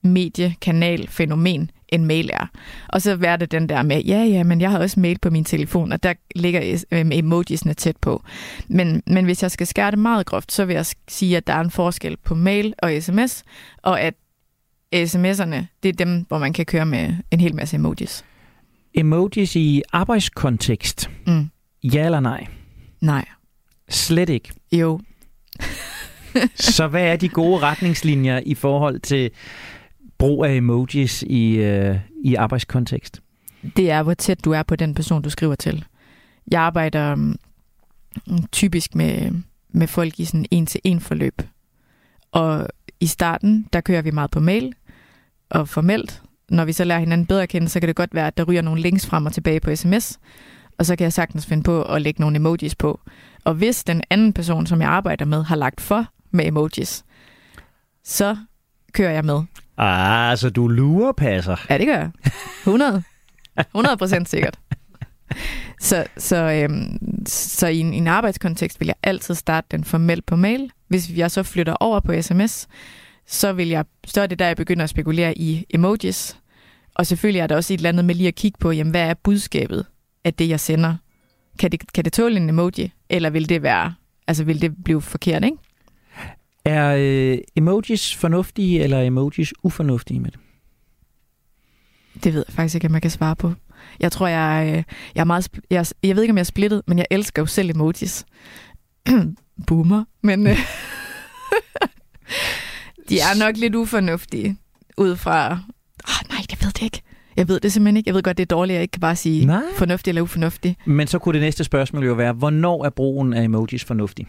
mediekanal 0.02 1.08
fænomen 1.08 1.70
end 1.88 2.04
mail 2.04 2.30
er. 2.32 2.46
Og 2.88 3.02
så 3.02 3.18
er 3.22 3.36
det 3.36 3.50
den 3.50 3.68
der 3.68 3.82
med, 3.82 4.02
ja, 4.02 4.24
ja, 4.24 4.42
men 4.42 4.60
jeg 4.60 4.70
har 4.70 4.78
også 4.78 5.00
mail 5.00 5.18
på 5.18 5.30
min 5.30 5.44
telefon, 5.44 5.92
og 5.92 6.02
der 6.02 6.14
ligger 6.36 6.84
øh, 6.92 7.06
emojisene 7.12 7.74
tæt 7.74 7.96
på. 7.96 8.22
Men, 8.68 9.02
men 9.06 9.24
hvis 9.24 9.42
jeg 9.42 9.50
skal 9.50 9.66
skære 9.66 9.90
det 9.90 9.98
meget 9.98 10.26
groft, 10.26 10.52
så 10.52 10.64
vil 10.64 10.74
jeg 10.74 10.86
sige, 11.08 11.36
at 11.36 11.46
der 11.46 11.52
er 11.52 11.60
en 11.60 11.70
forskel 11.70 12.16
på 12.16 12.34
mail 12.34 12.74
og 12.78 12.92
sms, 13.00 13.44
og 13.82 14.00
at 14.00 14.14
sms'erne, 14.94 15.64
det 15.82 15.88
er 15.88 15.92
dem, 15.98 16.24
hvor 16.28 16.38
man 16.38 16.52
kan 16.52 16.66
køre 16.66 16.86
med 16.86 17.14
en 17.30 17.40
hel 17.40 17.54
masse 17.54 17.76
emojis. 17.76 18.24
Emojis 18.94 19.56
i 19.56 19.82
arbejdskontekst. 19.92 21.10
Mm. 21.26 21.50
Ja 21.82 22.04
eller 22.04 22.20
nej? 22.20 22.46
Nej. 23.00 23.24
Slet 23.92 24.28
ikke. 24.28 24.52
Jo. 24.72 25.00
så 26.54 26.86
hvad 26.86 27.04
er 27.04 27.16
de 27.16 27.28
gode 27.28 27.58
retningslinjer 27.58 28.40
i 28.46 28.54
forhold 28.54 29.00
til 29.00 29.30
brug 30.18 30.44
af 30.44 30.54
emojis 30.54 31.22
i, 31.22 31.54
øh, 31.54 31.96
i 32.24 32.34
arbejdskontekst? 32.34 33.22
Det 33.76 33.90
er, 33.90 34.02
hvor 34.02 34.14
tæt 34.14 34.44
du 34.44 34.52
er 34.52 34.62
på 34.62 34.76
den 34.76 34.94
person, 34.94 35.22
du 35.22 35.30
skriver 35.30 35.54
til. 35.54 35.84
Jeg 36.50 36.60
arbejder 36.60 37.12
um, 37.12 37.36
typisk 38.52 38.94
med, 38.94 39.32
med 39.70 39.86
folk 39.86 40.20
i 40.20 40.24
sådan 40.24 40.46
en-til-en 40.50 41.00
forløb. 41.00 41.42
Og 42.32 42.68
i 43.00 43.06
starten, 43.06 43.66
der 43.72 43.80
kører 43.80 44.02
vi 44.02 44.10
meget 44.10 44.30
på 44.30 44.40
mail 44.40 44.74
og 45.50 45.68
formelt. 45.68 46.22
Når 46.48 46.64
vi 46.64 46.72
så 46.72 46.84
lærer 46.84 46.98
hinanden 46.98 47.26
bedre 47.26 47.42
at 47.42 47.48
kende, 47.48 47.68
så 47.68 47.80
kan 47.80 47.86
det 47.86 47.96
godt 47.96 48.14
være, 48.14 48.26
at 48.26 48.36
der 48.36 48.44
ryger 48.44 48.62
nogle 48.62 48.80
links 48.80 49.06
frem 49.06 49.26
og 49.26 49.32
tilbage 49.32 49.60
på 49.60 49.76
sms. 49.76 50.18
Og 50.78 50.86
så 50.86 50.96
kan 50.96 51.04
jeg 51.04 51.12
sagtens 51.12 51.46
finde 51.46 51.62
på 51.62 51.82
at 51.82 52.02
lægge 52.02 52.20
nogle 52.20 52.36
emojis 52.36 52.74
på. 52.74 53.00
Og 53.44 53.54
hvis 53.54 53.84
den 53.84 54.02
anden 54.10 54.32
person, 54.32 54.66
som 54.66 54.80
jeg 54.80 54.88
arbejder 54.88 55.24
med, 55.24 55.42
har 55.42 55.56
lagt 55.56 55.80
for 55.80 56.06
med 56.30 56.46
emojis, 56.46 57.04
så 58.04 58.36
kører 58.92 59.10
jeg 59.10 59.24
med. 59.24 59.42
Ah, 59.76 60.38
så 60.38 60.50
du 60.50 60.68
lurepasser. 60.68 61.56
Ja, 61.70 61.78
det 61.78 61.86
gør 61.86 61.96
jeg. 61.98 62.10
100. 62.60 63.02
100 63.58 63.96
procent 63.96 64.28
sikkert. 64.28 64.58
Så, 65.80 66.06
så, 66.16 66.36
øhm, 66.36 66.98
så 67.26 67.66
i 67.66 67.78
en, 67.78 67.94
i 67.94 67.96
en 67.96 68.08
arbejdskontekst 68.08 68.80
vil 68.80 68.86
jeg 68.86 68.94
altid 69.02 69.34
starte 69.34 69.66
den 69.70 69.84
formelt 69.84 70.26
på 70.26 70.36
mail. 70.36 70.70
Hvis 70.88 71.10
jeg 71.10 71.30
så 71.30 71.42
flytter 71.42 71.74
over 71.74 72.00
på 72.00 72.22
sms, 72.22 72.68
så, 73.26 73.52
vil 73.52 73.68
jeg, 73.68 73.84
så 74.06 74.20
er 74.20 74.26
det 74.26 74.38
der, 74.38 74.46
jeg 74.46 74.56
begynder 74.56 74.84
at 74.84 74.90
spekulere 74.90 75.38
i 75.38 75.66
emojis. 75.70 76.36
Og 76.94 77.06
selvfølgelig 77.06 77.40
er 77.40 77.46
der 77.46 77.56
også 77.56 77.74
et 77.74 77.78
eller 77.78 77.88
andet 77.88 78.04
med 78.04 78.14
lige 78.14 78.28
at 78.28 78.34
kigge 78.34 78.58
på, 78.58 78.70
jamen, 78.70 78.90
hvad 78.90 79.02
er 79.02 79.14
budskabet 79.14 79.86
af 80.24 80.34
det, 80.34 80.48
jeg 80.48 80.60
sender? 80.60 80.96
Kan 81.62 81.72
det, 81.72 81.92
kan 81.92 82.04
det 82.04 82.12
tåle 82.12 82.36
en 82.36 82.48
emoji, 82.48 82.92
eller 83.08 83.30
vil 83.30 83.48
det 83.48 83.62
være, 83.62 83.94
altså 84.26 84.44
vil 84.44 84.60
det 84.60 84.84
blive 84.84 85.02
forkert, 85.02 85.44
ikke? 85.44 85.56
Er 86.64 86.96
øh, 86.98 87.38
emojis 87.56 88.16
fornuftige, 88.16 88.82
eller 88.82 88.98
er 88.98 89.02
emojis 89.02 89.52
ufornuftige 89.62 90.20
med 90.20 90.30
det? 90.30 90.40
Det 92.24 92.34
ved 92.34 92.44
jeg 92.48 92.54
faktisk 92.54 92.74
ikke, 92.74 92.86
om 92.86 92.94
jeg 92.94 93.02
kan 93.02 93.10
svare 93.10 93.36
på. 93.36 93.52
Jeg 94.00 94.12
tror, 94.12 94.26
jeg, 94.26 94.66
øh, 94.68 94.82
jeg 95.14 95.20
er 95.20 95.24
meget... 95.24 95.48
Jeg, 95.70 95.86
jeg 96.02 96.16
ved 96.16 96.22
ikke, 96.22 96.32
om 96.32 96.36
jeg 96.36 96.42
er 96.42 96.44
splittet, 96.44 96.82
men 96.86 96.98
jeg 96.98 97.06
elsker 97.10 97.42
jo 97.42 97.46
selv 97.46 97.70
emojis. 97.70 98.24
Boomer, 99.66 100.04
men... 100.22 100.46
Øh, 100.46 100.58
de 103.08 103.20
er 103.20 103.38
nok 103.38 103.56
lidt 103.56 103.74
ufornuftige, 103.74 104.56
ud 104.96 105.16
fra... 105.16 105.52
Oh, 106.08 106.28
nej, 106.28 106.44
jeg 106.50 106.58
ved 106.60 106.72
det 106.72 106.82
ikke. 106.82 107.02
Jeg 107.36 107.48
ved 107.48 107.60
det 107.60 107.72
simpelthen 107.72 107.96
ikke. 107.96 108.08
Jeg 108.08 108.14
ved 108.14 108.22
godt, 108.22 108.36
det 108.36 108.42
er 108.42 108.54
dårligt, 108.56 108.74
at 108.74 108.76
jeg 108.76 108.82
ikke 108.82 108.92
kan 108.92 109.00
bare 109.00 109.16
sige 109.16 109.46
Nej. 109.46 109.62
fornuftig 109.76 110.10
eller 110.10 110.22
ufornuftig. 110.22 110.76
Men 110.86 111.06
så 111.06 111.18
kunne 111.18 111.32
det 111.32 111.40
næste 111.40 111.64
spørgsmål 111.64 112.04
jo 112.04 112.12
være, 112.12 112.32
hvornår 112.32 112.84
er 112.84 112.90
brugen 112.90 113.32
af 113.32 113.42
emojis 113.42 113.84
fornuftig? 113.84 114.26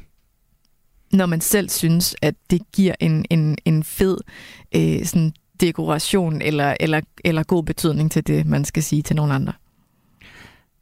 Når 1.14 1.26
man 1.26 1.41
selv 1.41 1.70
synes, 1.70 2.16
at 2.22 2.36
det 2.51 2.62
giver 2.76 2.95
en, 2.99 3.26
en, 3.30 3.58
en 3.66 3.84
fed 3.84 4.18
øh, 4.76 5.06
sådan 5.06 5.34
dekoration 5.62 6.41
eller, 6.41 6.76
eller, 6.80 7.01
eller 7.26 7.43
god 7.43 7.64
betydning 7.64 8.12
til 8.12 8.28
det, 8.28 8.45
man 8.45 8.66
skal 8.66 8.84
sige 8.84 9.01
til 9.01 9.16
nogen 9.16 9.32
andre. 9.32 9.54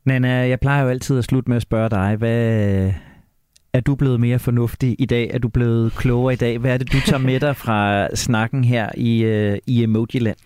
Nana, 0.05 0.29
jeg 0.29 0.59
plejer 0.59 0.83
jo 0.83 0.89
altid 0.89 1.17
at 1.17 1.23
slutte 1.23 1.49
med 1.49 1.55
at 1.55 1.61
spørge 1.61 1.89
dig, 1.89 2.15
hvad, 2.15 2.91
er 3.73 3.79
du 3.79 3.95
blevet 3.95 4.19
mere 4.19 4.39
fornuftig 4.39 4.95
i 4.99 5.05
dag? 5.05 5.29
Er 5.33 5.39
du 5.39 5.47
blevet 5.47 5.93
klogere 5.93 6.33
i 6.33 6.35
dag? 6.35 6.57
Hvad 6.57 6.73
er 6.73 6.77
det, 6.77 6.91
du 6.91 6.97
tager 7.05 7.21
med 7.21 7.39
dig 7.39 7.55
fra 7.55 8.07
snakken 8.15 8.63
her 8.63 8.89
i, 8.97 9.25
uh, 9.25 9.57
i 9.67 9.83
Emojiland? 9.83 10.37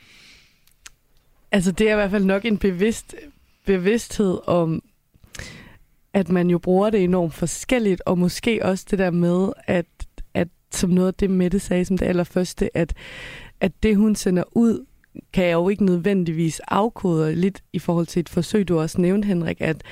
Altså, 1.55 1.71
det 1.71 1.89
er 1.89 1.91
i 1.91 1.95
hvert 1.95 2.11
fald 2.11 2.25
nok 2.25 2.45
en 2.45 2.57
bevidst, 2.57 3.15
bevidsthed 3.65 4.37
om, 4.47 4.83
at 6.13 6.29
man 6.29 6.49
jo 6.49 6.57
bruger 6.57 6.89
det 6.89 7.03
enormt 7.03 7.33
forskelligt, 7.33 8.01
og 8.05 8.17
måske 8.17 8.65
også 8.65 8.85
det 8.91 8.99
der 8.99 9.11
med, 9.11 9.49
at, 9.67 9.85
at 10.33 10.47
som 10.71 10.89
noget 10.89 11.07
af 11.07 11.13
det, 11.13 11.29
Mette 11.29 11.59
sagde 11.59 11.85
som 11.85 11.97
det 11.97 12.05
allerførste, 12.05 12.77
at, 12.77 12.93
at 13.59 13.71
det, 13.83 13.97
hun 13.97 14.15
sender 14.15 14.43
ud, 14.51 14.85
kan 15.33 15.45
jeg 15.45 15.53
jo 15.53 15.69
ikke 15.69 15.85
nødvendigvis 15.85 16.59
afkode 16.67 17.35
lidt 17.35 17.63
i 17.73 17.79
forhold 17.79 18.05
til 18.05 18.19
et 18.19 18.29
forsøg, 18.29 18.67
du 18.67 18.79
også 18.79 19.01
nævnte, 19.01 19.25
Henrik, 19.25 19.61
at, 19.61 19.83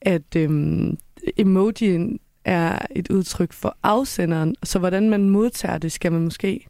at 0.00 0.36
øhm, 0.36 0.98
emojien 1.36 2.18
er 2.44 2.78
et 2.90 3.10
udtryk 3.10 3.52
for 3.52 3.76
afsenderen, 3.82 4.54
så 4.62 4.78
hvordan 4.78 5.10
man 5.10 5.30
modtager 5.30 5.78
det, 5.78 5.92
skal 5.92 6.12
man 6.12 6.22
måske 6.22 6.66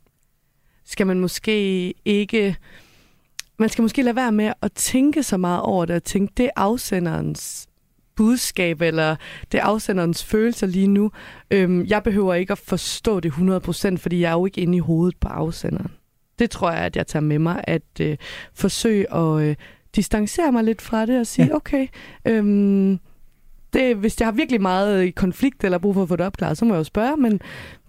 skal 0.89 1.07
man 1.07 1.21
måske 1.21 1.95
ikke 2.05 2.57
man 3.59 3.69
skal 3.69 3.83
måske 3.83 4.03
lade 4.03 4.17
være 4.17 4.33
med 4.33 4.53
at 4.63 4.73
tænke 4.73 5.23
så 5.23 5.37
meget 5.37 5.61
over 5.61 5.85
det, 5.85 5.97
og 5.97 6.05
tænke, 6.05 6.33
det 6.37 6.45
er 6.45 6.51
afsenderens 6.57 7.67
budskab, 8.17 8.81
eller 8.83 9.17
det 9.53 9.61
er 9.61 9.65
afsenderens 9.65 10.25
følelser 10.25 10.67
lige 10.67 10.87
nu. 10.89 11.11
Øhm, 11.51 11.85
jeg 11.87 12.03
behøver 12.03 12.35
ikke 12.35 12.53
at 12.53 12.59
forstå 12.59 13.21
det 13.21 13.33
100%, 13.33 13.97
fordi 13.97 14.21
jeg 14.21 14.29
er 14.29 14.33
jo 14.33 14.47
ikke 14.47 14.61
inde 14.61 14.77
i 14.77 14.81
hovedet 14.81 15.17
på 15.21 15.29
afsenderen. 15.29 15.91
Det 16.39 16.51
tror 16.51 16.71
jeg, 16.71 16.81
at 16.81 16.97
jeg 16.97 17.07
tager 17.07 17.23
med 17.23 17.39
mig, 17.39 17.65
at 17.65 17.83
øh, 18.01 18.17
forsøge 18.55 19.15
at 19.15 19.43
øh, 19.43 19.57
distancere 19.97 20.53
mig 20.53 20.65
lidt 20.65 20.83
fra 20.83 21.07
det 21.07 21.21
og 21.21 21.27
sige, 21.27 21.47
Ja. 21.47 21.55
okay, 21.57 21.87
øhm, 22.25 22.99
det, 23.73 23.97
hvis 23.97 24.21
jeg 24.21 24.27
har 24.27 24.33
virkelig 24.33 24.63
meget 24.63 25.05
i 25.05 25.11
konflikt 25.11 25.65
eller 25.65 25.79
brug 25.79 25.95
for 25.95 26.03
at 26.03 26.09
få 26.09 26.17
det 26.17 26.27
opklaret, 26.27 26.59
så 26.59 26.65
må 26.65 26.75
jeg 26.75 26.79
jo 26.79 26.85
spørge, 26.85 27.17
men 27.17 27.41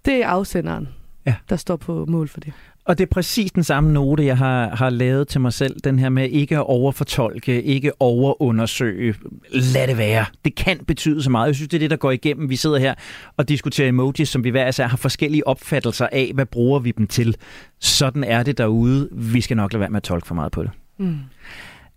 det 0.05 0.13
er 0.23 0.27
afsenderen, 0.27 0.87
Ja. 1.25 1.35
der 1.49 1.55
står 1.55 1.75
på 1.75 2.05
mål 2.05 2.27
for 2.27 2.39
det. 2.39 2.53
Og 2.87 2.97
det 2.97 3.03
er 3.03 3.09
præcis 3.11 3.51
den 3.51 3.63
samme 3.63 3.93
note, 3.93 4.25
jeg 4.25 4.37
har, 4.37 4.75
har 4.75 4.89
lavet 4.89 5.27
til 5.27 5.41
mig 5.41 5.53
selv. 5.53 5.75
Den 5.83 5.99
her 5.99 6.09
med 6.09 6.29
ikke 6.29 6.55
at 6.55 6.63
overfortolke, 6.65 7.63
ikke 7.63 7.91
overundersøge. 8.01 9.15
Lad 9.51 9.87
det 9.87 9.97
være. 9.97 10.25
Det 10.45 10.55
kan 10.55 10.77
betyde 10.87 11.23
så 11.23 11.29
meget. 11.29 11.47
Jeg 11.47 11.55
synes, 11.55 11.69
det 11.69 11.77
er 11.77 11.79
det, 11.79 11.89
der 11.89 11.95
går 11.95 12.11
igennem. 12.11 12.49
Vi 12.49 12.55
sidder 12.55 12.77
her 12.77 12.93
og 13.37 13.49
diskuterer 13.49 13.89
emojis, 13.89 14.29
som 14.29 14.43
vi 14.43 14.49
hver 14.49 14.67
især 14.67 14.87
har 14.87 14.97
forskellige 14.97 15.47
opfattelser 15.47 16.07
af. 16.11 16.31
Hvad 16.33 16.45
bruger 16.45 16.79
vi 16.79 16.91
dem 16.91 17.07
til? 17.07 17.35
Sådan 17.79 18.23
er 18.23 18.43
det 18.43 18.57
derude. 18.57 19.09
Vi 19.11 19.41
skal 19.41 19.57
nok 19.57 19.73
lade 19.73 19.79
være 19.79 19.89
med 19.89 19.97
at 19.97 20.03
tolke 20.03 20.27
for 20.27 20.35
meget 20.35 20.51
på 20.51 20.63
det. 20.63 20.71
Mm. 20.97 21.17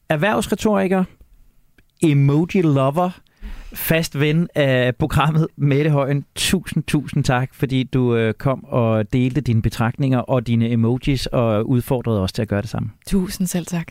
Erhvervsretoriker, 0.08 1.04
emoji 2.02 2.62
lover, 2.62 3.10
fast 3.72 4.20
ven 4.20 4.48
af 4.54 4.96
programmet, 4.96 5.46
Mette 5.56 5.90
Højen. 5.90 6.24
Tusind, 6.34 6.84
tusind 6.84 7.24
tak, 7.24 7.54
fordi 7.54 7.82
du 7.82 8.16
øh, 8.16 8.34
kom 8.34 8.64
og 8.64 9.12
delte 9.12 9.40
dine 9.40 9.62
betragtninger 9.62 10.18
og 10.18 10.46
dine 10.46 10.70
emojis 10.70 11.26
og 11.26 11.68
udfordrede 11.68 12.20
os 12.22 12.32
til 12.32 12.42
at 12.42 12.48
gøre 12.48 12.62
det 12.62 12.70
samme. 12.70 12.90
Tusind 13.06 13.46
selv 13.46 13.66
tak. 13.66 13.86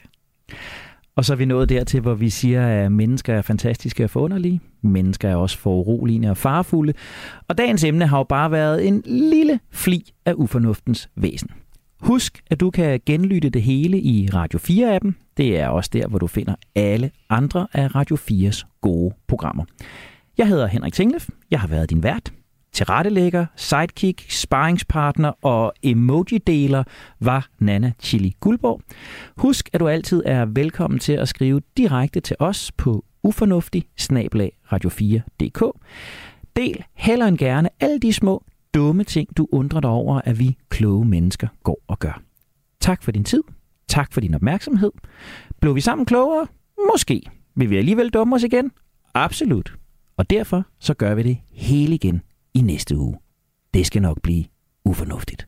Og 1.16 1.26
så 1.26 1.34
er 1.34 1.38
vi 1.38 1.46
nået 1.46 1.70
dertil, 1.70 2.02
hvor 2.02 2.14
vi 2.14 2.30
siger, 2.30 2.68
at 2.68 2.92
mennesker 2.92 3.34
er 3.34 3.42
fantastiske 3.42 4.04
og 4.04 4.10
forunderlige. 4.10 4.62
Mennesker 4.82 5.30
er 5.30 5.36
også 5.36 5.58
foruroligende 5.58 6.30
og 6.30 6.38
farefulde. 6.38 6.94
Og 7.48 7.58
dagens 7.58 7.84
emne 7.84 8.08
har 8.08 8.18
jo 8.18 8.24
bare 8.24 8.52
været 8.52 8.88
en 8.88 9.02
lille 9.06 9.60
fli 9.72 10.12
af 10.26 10.34
ufornuftens 10.36 11.10
væsen. 11.16 11.50
Husk, 12.02 12.42
at 12.50 12.60
du 12.60 12.72
kan 12.72 13.00
genlytte 13.06 13.50
det 13.50 13.62
hele 13.62 14.02
i 14.02 14.30
Radio 14.34 14.60
4-appen. 14.60 15.14
Det 15.40 15.60
er 15.60 15.68
også 15.68 15.90
der, 15.94 16.08
hvor 16.08 16.20
du 16.20 16.28
finder 16.28 16.56
alle 16.76 17.12
andre 17.30 17.68
af 17.74 17.96
Radio 17.96 18.16
4's 18.16 18.80
gode 18.82 19.16
programmer. 19.28 19.66
Jeg 20.38 20.48
hedder 20.48 20.68
Henrik 20.68 20.94
Tinglef. 20.94 21.30
Jeg 21.52 21.60
har 21.60 21.68
været 21.68 21.90
din 21.90 22.04
vært. 22.04 22.34
Tilrettelægger, 22.72 23.46
sidekick, 23.56 24.32
sparringspartner 24.32 25.32
og 25.46 25.74
emoji-deler 25.84 26.84
var 27.20 27.50
Nana 27.60 27.92
Chili 28.00 28.36
Guldborg. 28.40 28.82
Husk, 29.38 29.70
at 29.74 29.80
du 29.80 29.88
altid 29.88 30.24
er 30.26 30.46
velkommen 30.46 31.00
til 31.00 31.14
at 31.14 31.28
skrive 31.28 31.62
direkte 31.78 32.20
til 32.20 32.36
os 32.40 32.72
på 32.72 33.06
ufornuftig 33.24 33.86
radio4.dk. 34.74 35.64
Del 36.56 36.84
heller 36.94 37.26
end 37.26 37.38
gerne 37.38 37.70
alle 37.80 38.00
de 38.00 38.14
små 38.14 38.44
dumme 38.74 39.04
ting, 39.04 39.38
du 39.38 39.48
undrer 39.52 39.80
dig 39.80 39.90
over, 39.90 40.22
at 40.24 40.40
vi 40.40 40.58
kloge 40.70 41.06
mennesker 41.06 41.48
går 41.64 41.80
og 41.88 42.00
gør. 42.00 42.22
Tak 42.80 43.04
for 43.04 43.12
din 43.12 43.24
tid. 43.24 43.44
Tak 43.90 44.14
for 44.14 44.22
din 44.22 44.34
opmærksomhed. 44.34 44.92
Blev 45.62 45.76
vi 45.76 45.82
sammen 45.82 46.06
klogere? 46.06 46.48
Måske. 46.94 47.22
Vil 47.56 47.70
vi 47.70 47.78
alligevel 47.78 48.10
dumme 48.10 48.36
os 48.36 48.44
igen? 48.44 48.72
Absolut. 49.14 49.76
Og 50.18 50.30
derfor 50.30 50.64
så 50.80 50.94
gør 50.94 51.16
vi 51.16 51.24
det 51.24 51.38
hele 51.52 51.96
igen 51.96 52.22
i 52.54 52.62
næste 52.62 52.98
uge. 52.98 53.18
Det 53.74 53.86
skal 53.86 54.02
nok 54.02 54.22
blive 54.22 54.46
ufornuftigt. 54.86 55.48